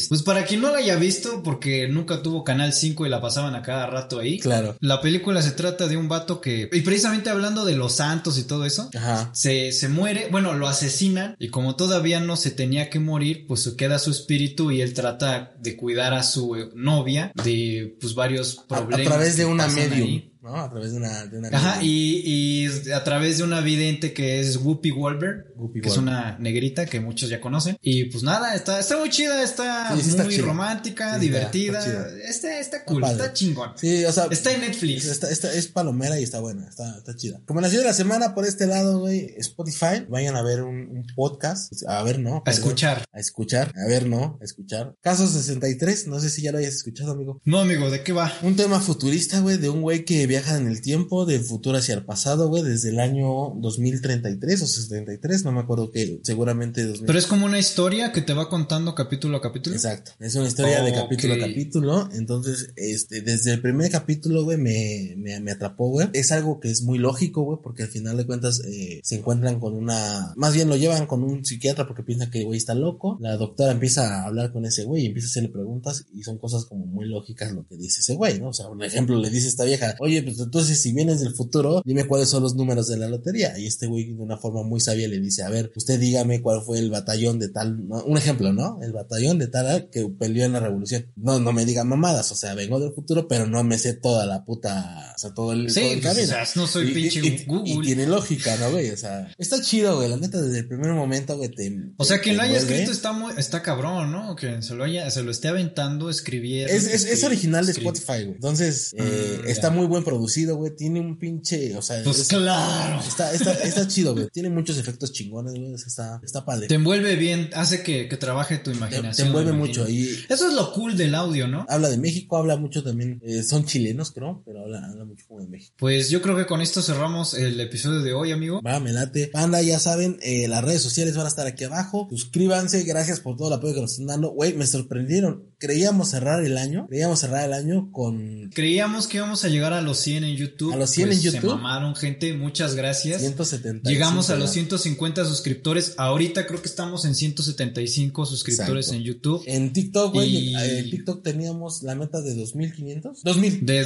Pues 0.09 0.23
para 0.23 0.45
quien 0.45 0.61
no 0.61 0.71
la 0.71 0.79
haya 0.79 0.97
visto, 0.97 1.43
porque 1.43 1.89
nunca 1.89 2.23
tuvo 2.23 2.45
Canal 2.45 2.73
5 2.73 3.07
y 3.07 3.09
la 3.09 3.21
pasaban 3.21 3.55
a 3.55 3.63
cada 3.63 3.87
rato 3.87 4.19
ahí. 4.19 4.39
Claro. 4.39 4.77
La 4.81 5.01
película 5.01 5.43
se 5.43 5.53
trata 5.53 5.89
de 5.89 5.97
un 5.97 6.09
vato 6.09 6.41
que, 6.41 6.69
y 6.73 6.81
precisamente 6.81 7.31
hablando 7.31 7.65
de 7.65 7.77
los 7.77 7.97
santos 7.97 8.39
y 8.39 8.45
todo 8.45 8.65
eso, 8.65 8.91
Se, 9.33 9.73
se 9.73 9.89
muere, 9.89 10.29
bueno, 10.31 10.55
lo 10.55 10.69
asesinan 10.69 11.37
y 11.39 11.49
como 11.49 11.77
todavía 11.77 12.21
no 12.21 12.37
se 12.37 12.51
tenía 12.51 12.91
que 12.91 13.01
morir, 13.01 13.47
pues 13.47 13.63
se 13.63 13.77
queda 13.77 13.99
su 13.99 14.11
espíritu 14.11 14.71
y 14.71 14.81
él 14.81 14.95
trata 14.95 15.55
de 15.59 15.77
cuidar 15.77 16.15
a 16.15 16.23
su 16.23 16.71
novia 16.75 17.33
de 17.35 17.97
pues 18.01 18.15
varios 18.15 18.65
problemas. 18.69 19.07
A, 19.07 19.11
través 19.11 19.37
de 19.37 19.45
una 19.45 19.69
medium. 19.69 20.23
¿No? 20.47 20.57
A 20.57 20.71
través 20.71 20.93
de 20.93 20.97
una... 20.99 21.27
De 21.27 21.39
una 21.39 21.49
Ajá, 21.49 21.83
y, 21.83 22.23
y, 22.25 22.91
a 22.93 23.05
través 23.05 23.39
de 23.39 23.45
una 23.45 23.61
vidente 23.61 24.13
que 24.13 24.41
es 24.41 24.57
Whoopi 24.57 24.91
Goldberg, 24.91 25.47
que 25.83 25.89
es 25.89 25.97
una 25.97 26.39
negrita 26.39 26.87
que 26.87 27.01
muchos 27.01 27.29
ya 27.29 27.41
conocen. 27.41 27.77
Y 27.83 28.05
pues 28.05 28.23
nada, 28.23 28.55
está, 28.55 28.79
está 28.79 28.97
muy 28.97 29.11
chida, 29.11 29.43
está 29.43 29.95
muy 29.95 30.39
romántica, 30.39 31.19
divertida. 31.19 31.81
Está, 32.25 32.61
está, 32.61 32.85
cool, 32.85 33.05
está, 33.05 33.33
chingón. 33.33 33.73
Sí, 33.77 34.05
o 34.05 34.13
sea... 34.13 34.27
Está 34.31 34.53
en 34.53 34.61
Netflix. 34.61 35.07
Está, 35.07 35.31
está, 35.31 35.53
es 35.53 35.67
palomera 35.67 36.19
y 36.19 36.23
está 36.23 36.41
buena, 36.41 36.69
está, 36.69 36.97
está 36.97 37.15
chida. 37.17 37.41
Como 37.47 37.61
nació 37.61 37.81
de 37.81 37.87
la 37.87 37.95
semana 37.95 38.35
por 38.35 38.47
este 38.47 38.67
lado, 38.67 39.01
güey, 39.01 39.35
Spotify, 39.39 40.07
vayan 40.09 40.37
a 40.37 40.43
ver 40.43 40.63
un, 40.63 40.77
un 40.77 41.07
podcast, 41.15 41.73
a 41.89 42.03
ver, 42.03 42.19
¿no? 42.19 42.43
A 42.47 42.51
escuchar. 42.51 43.05
A 43.13 43.19
escuchar, 43.19 43.73
a 43.77 43.89
ver, 43.89 44.07
¿no? 44.07 44.39
A 44.41 44.45
escuchar. 44.45 44.95
Caso 45.01 45.27
63, 45.27 46.07
no 46.07 46.21
sé 46.21 46.31
si 46.31 46.43
ya 46.43 46.53
lo 46.53 46.59
hayas 46.59 46.75
escuchado, 46.75 47.13
amigo. 47.13 47.41
No, 47.45 47.61
amigo, 47.61 47.91
¿de 47.91 48.03
qué 48.03 48.13
va? 48.13 48.33
Un 48.43 48.57
tema 48.57 48.81
futurista, 48.81 49.41
güey, 49.41 49.57
de 49.57 49.69
un 49.69 49.83
güey 49.83 50.05
que 50.05 50.27
viaja 50.37 50.59
en 50.59 50.67
el 50.67 50.83
tiempo, 50.83 51.25
del 51.25 51.41
futuro 51.41 51.79
hacia 51.79 51.95
el 51.95 52.05
pasado, 52.05 52.49
güey, 52.49 52.63
desde 52.63 52.91
el 52.91 53.01
año 53.01 53.55
2033 53.57 54.63
o 54.63 54.67
73, 54.67 55.45
no 55.45 55.53
me 55.53 55.61
acuerdo 55.61 55.91
que, 55.91 56.21
seguramente 56.23 56.93
Pero 57.07 57.19
es 57.19 57.27
como 57.27 57.47
una 57.47 57.59
historia 57.59 58.13
que 58.13 58.21
te 58.21 58.35
va 58.35 58.51
contando 58.51 58.95
capítulo 58.95 59.39
a 59.39 59.41
capítulo. 59.41 59.77
Exacto, 59.77 60.13
es 60.21 60.35
una 60.35 60.47
historia 60.47 60.83
de 60.83 60.93
capítulo 60.93 61.35
a 61.35 61.39
capítulo, 61.39 62.09
entonces, 62.13 62.71
este, 62.77 63.23
desde 63.23 63.55
el 63.55 63.63
primer 63.63 63.91
capítulo, 63.91 64.45
güey, 64.45 64.59
me, 64.59 65.15
me, 65.17 65.51
atrapó, 65.51 65.89
güey. 65.89 66.09
Es 66.13 66.33
algo 66.33 66.61
que 66.61 66.71
es 66.71 66.83
muy 66.83 66.99
lógico, 66.99 67.43
güey, 67.43 67.59
porque 67.63 67.85
al 67.85 67.89
final 67.89 68.19
de 68.19 68.27
cuentas 68.27 68.61
eh, 68.67 69.01
se 69.03 69.17
encuentran 69.17 69.59
con 69.59 69.75
una, 69.75 70.35
más 70.37 70.53
bien 70.53 70.69
lo 70.69 70.77
llevan 70.77 71.07
con 71.07 71.23
un 71.23 71.47
psiquiatra 71.47 71.87
porque 71.87 72.03
piensa 72.03 72.31
que 72.31 72.41
el 72.41 72.45
güey 72.45 72.59
está 72.59 72.75
loco, 72.75 73.17
la 73.23 73.39
doctora 73.39 73.73
empieza 73.73 74.21
a 74.21 74.27
hablar 74.27 74.53
con 74.53 74.67
ese 74.67 74.85
güey 74.85 75.05
y 75.05 75.07
empieza 75.07 75.29
a 75.29 75.31
hacerle 75.31 75.49
preguntas 75.49 76.05
y 76.13 76.23
son 76.25 76.37
cosas 76.37 76.67
como 76.67 76.85
muy 76.85 77.07
lógicas 77.09 77.53
lo 77.53 77.67
que 77.67 77.79
dice 77.79 78.01
ese 78.01 78.17
güey, 78.17 78.39
¿no? 78.39 78.49
O 78.49 78.53
sea, 78.53 78.69
un 78.69 78.83
ejemplo, 78.83 79.19
le 79.19 79.31
dice 79.31 79.49
esta 79.49 79.65
vieja, 79.65 79.97
oye, 80.01 80.26
pues 80.33 80.41
entonces 80.41 80.81
si 80.81 80.93
vienes 80.93 81.21
del 81.21 81.35
futuro, 81.35 81.83
dime 81.85 82.07
cuáles 82.07 82.29
son 82.29 82.43
los 82.43 82.55
números 82.55 82.89
de 82.89 82.97
la 82.97 83.09
lotería. 83.09 83.59
Y 83.59 83.67
este 83.67 83.87
güey 83.87 84.15
de 84.15 84.23
una 84.23 84.37
forma 84.37 84.63
muy 84.63 84.81
sabia 84.81 85.09
le 85.09 85.21
dice, 85.21 85.43
a 85.43 85.49
ver, 85.49 85.73
usted 85.77 85.99
dígame 85.99 86.43
cuál 86.43 86.63
fue 86.63 86.79
el 86.79 86.91
batallón 86.91 87.39
de 87.39 87.49
tal, 87.49 87.87
un 87.89 88.17
ejemplo, 88.17 88.53
¿no? 88.53 88.79
El 88.83 88.93
batallón 88.93 89.39
de 89.39 89.49
tal 89.49 89.89
que 89.91 90.09
peleó 90.09 90.45
en 90.45 90.53
la 90.53 90.61
revolución. 90.61 91.07
No, 91.17 91.39
no 91.39 91.53
me 91.53 91.65
diga 91.65 91.85
mamadas, 91.85 92.31
o 92.33 92.35
sea, 92.35 92.55
vengo 92.55 92.81
del 92.81 92.93
futuro, 92.93 93.29
pero 93.29 93.47
no 93.47 93.63
me 93.65 93.79
sé 93.79 93.95
toda 93.95 94.27
la 94.27 94.45
puta, 94.45 95.13
o 95.15 95.19
sea, 95.19 95.35
todo 95.35 95.53
el, 95.53 95.71
sí, 95.71 95.81
pues, 95.81 96.03
camino. 96.03 96.25
O 96.25 96.27
sea, 96.27 96.47
no 96.55 96.67
soy 96.67 96.93
pinche 96.93 97.45
Google. 97.47 97.71
Y 97.71 97.81
tiene 97.81 98.07
lógica, 98.07 98.57
¿no, 98.57 98.71
güey? 98.71 98.91
O 98.91 98.97
sea, 98.97 99.33
está 99.39 99.61
chido, 99.61 99.97
güey, 99.97 100.09
la 100.09 100.17
neta, 100.17 100.41
desde 100.41 100.61
el 100.61 100.69
primer 100.69 100.93
momento, 100.93 101.37
güey, 101.37 101.51
te... 101.51 101.77
O 101.97 102.05
sea, 102.05 102.21
quien 102.21 102.37
lo 102.37 102.43
haya 102.43 102.59
escrito 102.59 102.91
está 102.91 103.13
muy, 103.13 103.33
está 103.37 103.63
cabrón, 103.63 104.13
¿no? 104.13 104.37
Que 104.37 104.63
se 104.63 104.75
lo 104.75 104.85
haya, 104.85 105.11
se 105.11 105.23
lo 105.23 105.31
esté 105.31 105.49
aventando, 105.49 106.11
escribiendo. 106.11 106.73
Es, 106.73 106.87
es, 106.87 107.05
es 107.05 107.25
original 107.25 107.67
de 107.67 107.73
Spotify, 107.73 108.25
güey. 108.25 108.35
Entonces, 108.35 108.95
eh, 108.97 109.41
mm, 109.43 109.49
está 109.49 109.71
muy 109.71 109.87
buen 109.87 110.05
producido, 110.17 110.57
güey, 110.57 110.75
tiene 110.75 111.01
un 111.01 111.19
pinche 111.19 111.77
o 111.77 111.83
sea. 111.83 112.03
Pues 112.03 112.29
claro. 112.29 113.01
Está, 113.07 113.33
está, 113.33 113.53
está 113.53 113.87
chido, 113.89 114.15
güey. 114.15 114.29
Tiene 114.33 114.51
muchos 114.51 114.79
efectos 114.79 115.13
chingones, 115.13 115.55
güey. 115.55 115.75
Está, 115.75 116.21
está 116.23 116.45
padre. 116.45 116.69
Te 116.69 116.75
envuelve 116.75 117.17
bien, 117.17 117.51
hace 117.55 117.83
que, 117.83 118.09
que 118.09 118.17
trabaje 118.17 118.59
tu 118.59 118.71
imaginación. 118.71 119.15
Te, 119.15 119.23
envuelve 119.23 119.53
mucho. 119.53 119.89
Y 119.89 120.09
Eso 120.29 120.49
es 120.49 120.55
lo 120.55 120.73
cool 120.73 120.97
del 120.97 121.15
audio, 121.15 121.49
¿no? 121.49 121.67
Habla 121.69 121.89
de 121.89 121.99
México, 121.99 122.37
habla 122.37 122.57
mucho 122.57 122.83
también. 122.83 123.21
Eh, 123.25 123.43
son 123.43 123.65
chilenos, 123.65 124.13
creo, 124.13 124.43
pero 124.45 124.61
habla, 124.61 124.85
habla 124.87 125.05
mucho 125.05 125.25
como 125.29 125.41
de 125.41 125.49
México. 125.49 125.75
Pues 125.79 126.11
yo 126.11 126.23
creo 126.23 126.37
que 126.37 126.47
con 126.47 126.61
esto 126.61 126.83
cerramos 126.83 127.35
el 127.35 127.61
episodio 127.61 128.01
de 128.03 128.13
hoy, 128.13 128.33
amigo. 128.33 128.61
Va, 128.63 128.81
me 128.81 128.93
late. 128.93 129.29
Panda, 129.29 129.63
ya 129.63 129.79
saben, 129.79 130.19
eh, 130.23 130.49
las 130.49 130.65
redes 130.65 130.83
sociales 130.83 131.17
van 131.17 131.27
a 131.27 131.29
estar 131.29 131.47
aquí 131.47 131.65
abajo. 131.65 132.09
Suscríbanse, 132.11 132.83
gracias 132.85 133.21
por 133.21 133.37
todo 133.37 133.49
el 133.49 133.55
apoyo 133.55 133.75
que 133.75 133.81
nos 133.81 133.93
están 133.93 134.07
dando. 134.07 134.31
Güey, 134.31 134.55
me 134.55 134.67
sorprendieron. 134.67 135.45
Creíamos 135.59 136.11
cerrar 136.11 136.45
el 136.45 136.59
año. 136.59 136.87
Creíamos 136.89 137.21
cerrar 137.21 137.45
el 137.45 137.53
año 137.53 137.91
con. 137.93 138.51
Creíamos 138.55 139.07
que 139.07 139.19
íbamos 139.19 139.45
a 139.45 139.49
llegar 139.49 139.73
a 139.73 139.83
los 139.83 139.96
100 139.99 140.25
en 140.25 140.37
YouTube. 140.37 140.73
A 140.73 140.77
los 140.77 140.91
100 140.91 141.13
en 141.13 141.15
pues 141.15 141.23
YouTube. 141.23 141.51
Se 141.51 141.57
mamaron, 141.57 141.95
gente. 141.97 142.33
Muchas 142.35 142.75
gracias. 142.75 143.21
170. 143.21 143.89
Llegamos 143.89 144.31
a 144.31 144.37
los 144.37 144.51
150 144.51 145.25
suscriptores. 145.25 145.95
Ahorita 145.97 146.47
creo 146.47 146.61
que 146.61 146.69
estamos 146.69 147.05
en 147.05 147.15
175 147.15 148.27
suscriptores 148.27 148.93
en 148.93 149.03
YouTube. 149.03 149.43
En 149.47 149.73
TikTok, 149.73 150.13
güey. 150.13 150.55
En 150.55 150.91
TikTok 150.91 151.23
teníamos 151.23 151.83
la 151.83 151.95
meta 151.95 152.21
de 152.21 152.35
2500. 152.35 153.23
2000. 153.23 153.67
De 153.67 153.85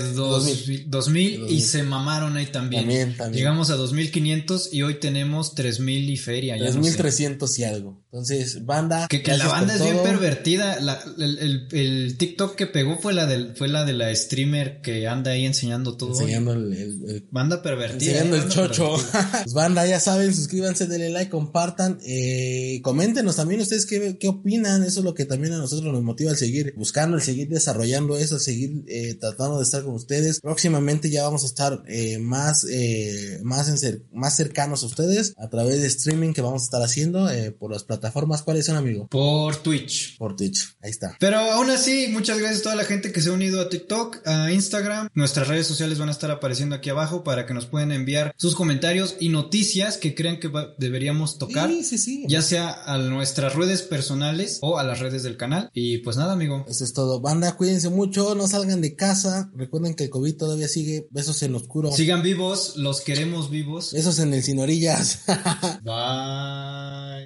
2000. 0.86 1.46
y 1.50 1.60
se 1.60 1.82
mamaron 1.82 2.36
ahí 2.36 2.46
también. 2.46 2.82
También, 2.82 3.16
también. 3.16 3.38
Llegamos 3.38 3.70
a 3.70 3.76
2500 3.76 4.72
y 4.72 4.82
hoy 4.82 4.94
tenemos 5.00 5.54
3000 5.54 6.10
y 6.10 6.16
feria. 6.16 6.56
3300 6.56 7.58
y 7.58 7.64
algo. 7.64 8.02
Entonces, 8.12 8.64
banda. 8.64 9.06
Que, 9.08 9.22
la 9.36 9.46
banda 9.46 9.74
es 9.74 9.82
bien 9.82 10.02
pervertida. 10.02 10.78
el, 11.18 11.68
el, 11.70 12.16
TikTok 12.18 12.56
que 12.56 12.66
pegó 12.66 12.98
fue 12.98 13.12
la, 13.12 13.26
del, 13.26 13.54
fue 13.54 13.68
la 13.68 13.84
de 13.84 13.92
la 13.92 14.14
streamer 14.14 14.80
que 14.80 15.06
anda 15.06 15.32
ahí 15.32 15.46
enseñando 15.46 15.96
todo. 16.00 16.10
Enseñando 16.10 16.52
el, 16.52 17.26
Banda 17.30 17.62
pervertida. 17.62 18.12
Enseñando 18.12 18.36
el 18.36 18.48
chocho. 18.48 18.96
pues 19.42 19.52
banda, 19.52 19.86
ya 19.86 20.00
saben, 20.00 20.34
suscríbanse, 20.34 20.86
denle 20.86 21.10
like, 21.10 21.30
compartan. 21.30 21.98
Eh, 22.04 22.80
coméntenos 22.82 23.36
también 23.36 23.60
ustedes 23.60 23.86
qué, 23.86 24.18
qué 24.18 24.28
opinan. 24.28 24.82
Eso 24.82 25.00
es 25.00 25.04
lo 25.04 25.14
que 25.14 25.24
también 25.24 25.52
a 25.54 25.58
nosotros 25.58 25.92
nos 25.92 26.02
motiva 26.02 26.30
al 26.30 26.36
seguir 26.36 26.74
buscando, 26.76 27.16
el 27.16 27.22
seguir 27.22 27.48
desarrollando 27.48 28.16
eso, 28.16 28.36
al 28.36 28.40
seguir 28.40 28.84
eh, 28.88 29.14
tratando 29.14 29.58
de 29.58 29.64
estar 29.64 29.84
con 29.84 29.94
ustedes. 29.94 30.40
Próximamente 30.40 31.10
ya 31.10 31.24
vamos 31.24 31.44
a 31.44 31.46
estar 31.46 31.82
eh, 31.86 32.18
más, 32.18 32.66
eh, 32.70 33.40
más, 33.42 33.68
en 33.68 34.04
más 34.12 34.36
cercanos 34.36 34.82
a 34.82 34.86
ustedes 34.86 35.34
a 35.38 35.48
través 35.48 35.80
de 35.80 35.86
streaming 35.86 36.32
que 36.32 36.42
vamos 36.42 36.62
a 36.62 36.64
estar 36.64 36.82
haciendo 36.82 37.30
eh, 37.30 37.50
por 37.50 37.70
las 37.70 37.84
plataformas. 37.84 38.42
¿Cuáles 38.42 38.66
son, 38.66 38.76
amigo? 38.76 39.08
Por 39.08 39.56
Twitch. 39.56 40.16
Por 40.18 40.36
Twitch, 40.36 40.76
ahí 40.82 40.90
está. 40.90 41.16
Pero 41.20 41.38
aún 41.38 41.70
así, 41.70 42.08
muchas 42.08 42.38
gracias 42.38 42.60
a 42.60 42.64
toda 42.64 42.76
la 42.76 42.84
gente 42.84 43.12
que 43.12 43.20
se 43.20 43.30
ha 43.30 43.32
unido 43.32 43.60
a 43.60 43.68
TikTok, 43.68 44.26
a 44.26 44.52
Instagram. 44.52 45.08
Nuestras 45.14 45.48
redes 45.48 45.66
sociales 45.66 45.89
van 45.98 46.08
a 46.08 46.12
estar 46.12 46.30
apareciendo 46.30 46.74
aquí 46.74 46.90
abajo 46.90 47.24
para 47.24 47.46
que 47.46 47.54
nos 47.54 47.66
puedan 47.66 47.92
enviar 47.92 48.34
sus 48.36 48.54
comentarios 48.54 49.16
y 49.20 49.28
noticias 49.28 49.96
que 49.96 50.14
crean 50.14 50.38
que 50.38 50.50
deberíamos 50.78 51.38
tocar. 51.38 51.68
Sí, 51.68 51.84
sí, 51.84 51.98
sí. 51.98 52.24
Ya 52.28 52.42
sea 52.42 52.82
a 52.84 52.98
nuestras 52.98 53.54
redes 53.54 53.82
personales 53.82 54.58
o 54.62 54.78
a 54.78 54.84
las 54.84 55.00
redes 55.00 55.22
del 55.22 55.36
canal. 55.36 55.70
Y 55.74 55.98
pues 55.98 56.16
nada, 56.16 56.32
amigo. 56.32 56.64
Eso 56.68 56.84
es 56.84 56.92
todo. 56.92 57.20
Banda, 57.20 57.56
cuídense 57.56 57.88
mucho, 57.88 58.34
no 58.34 58.46
salgan 58.46 58.80
de 58.80 58.94
casa. 58.94 59.50
Recuerden 59.54 59.94
que 59.94 60.04
el 60.04 60.10
COVID 60.10 60.36
todavía 60.36 60.68
sigue. 60.68 61.08
Besos 61.10 61.42
en 61.42 61.52
lo 61.52 61.58
oscuro. 61.58 61.92
Sigan 61.92 62.22
vivos, 62.22 62.76
los 62.76 63.00
queremos 63.00 63.50
vivos. 63.50 63.92
Besos 63.92 64.18
en 64.18 64.34
el 64.34 64.42
sin 64.42 64.58
orillas. 64.60 65.20
Bye. 65.82 67.10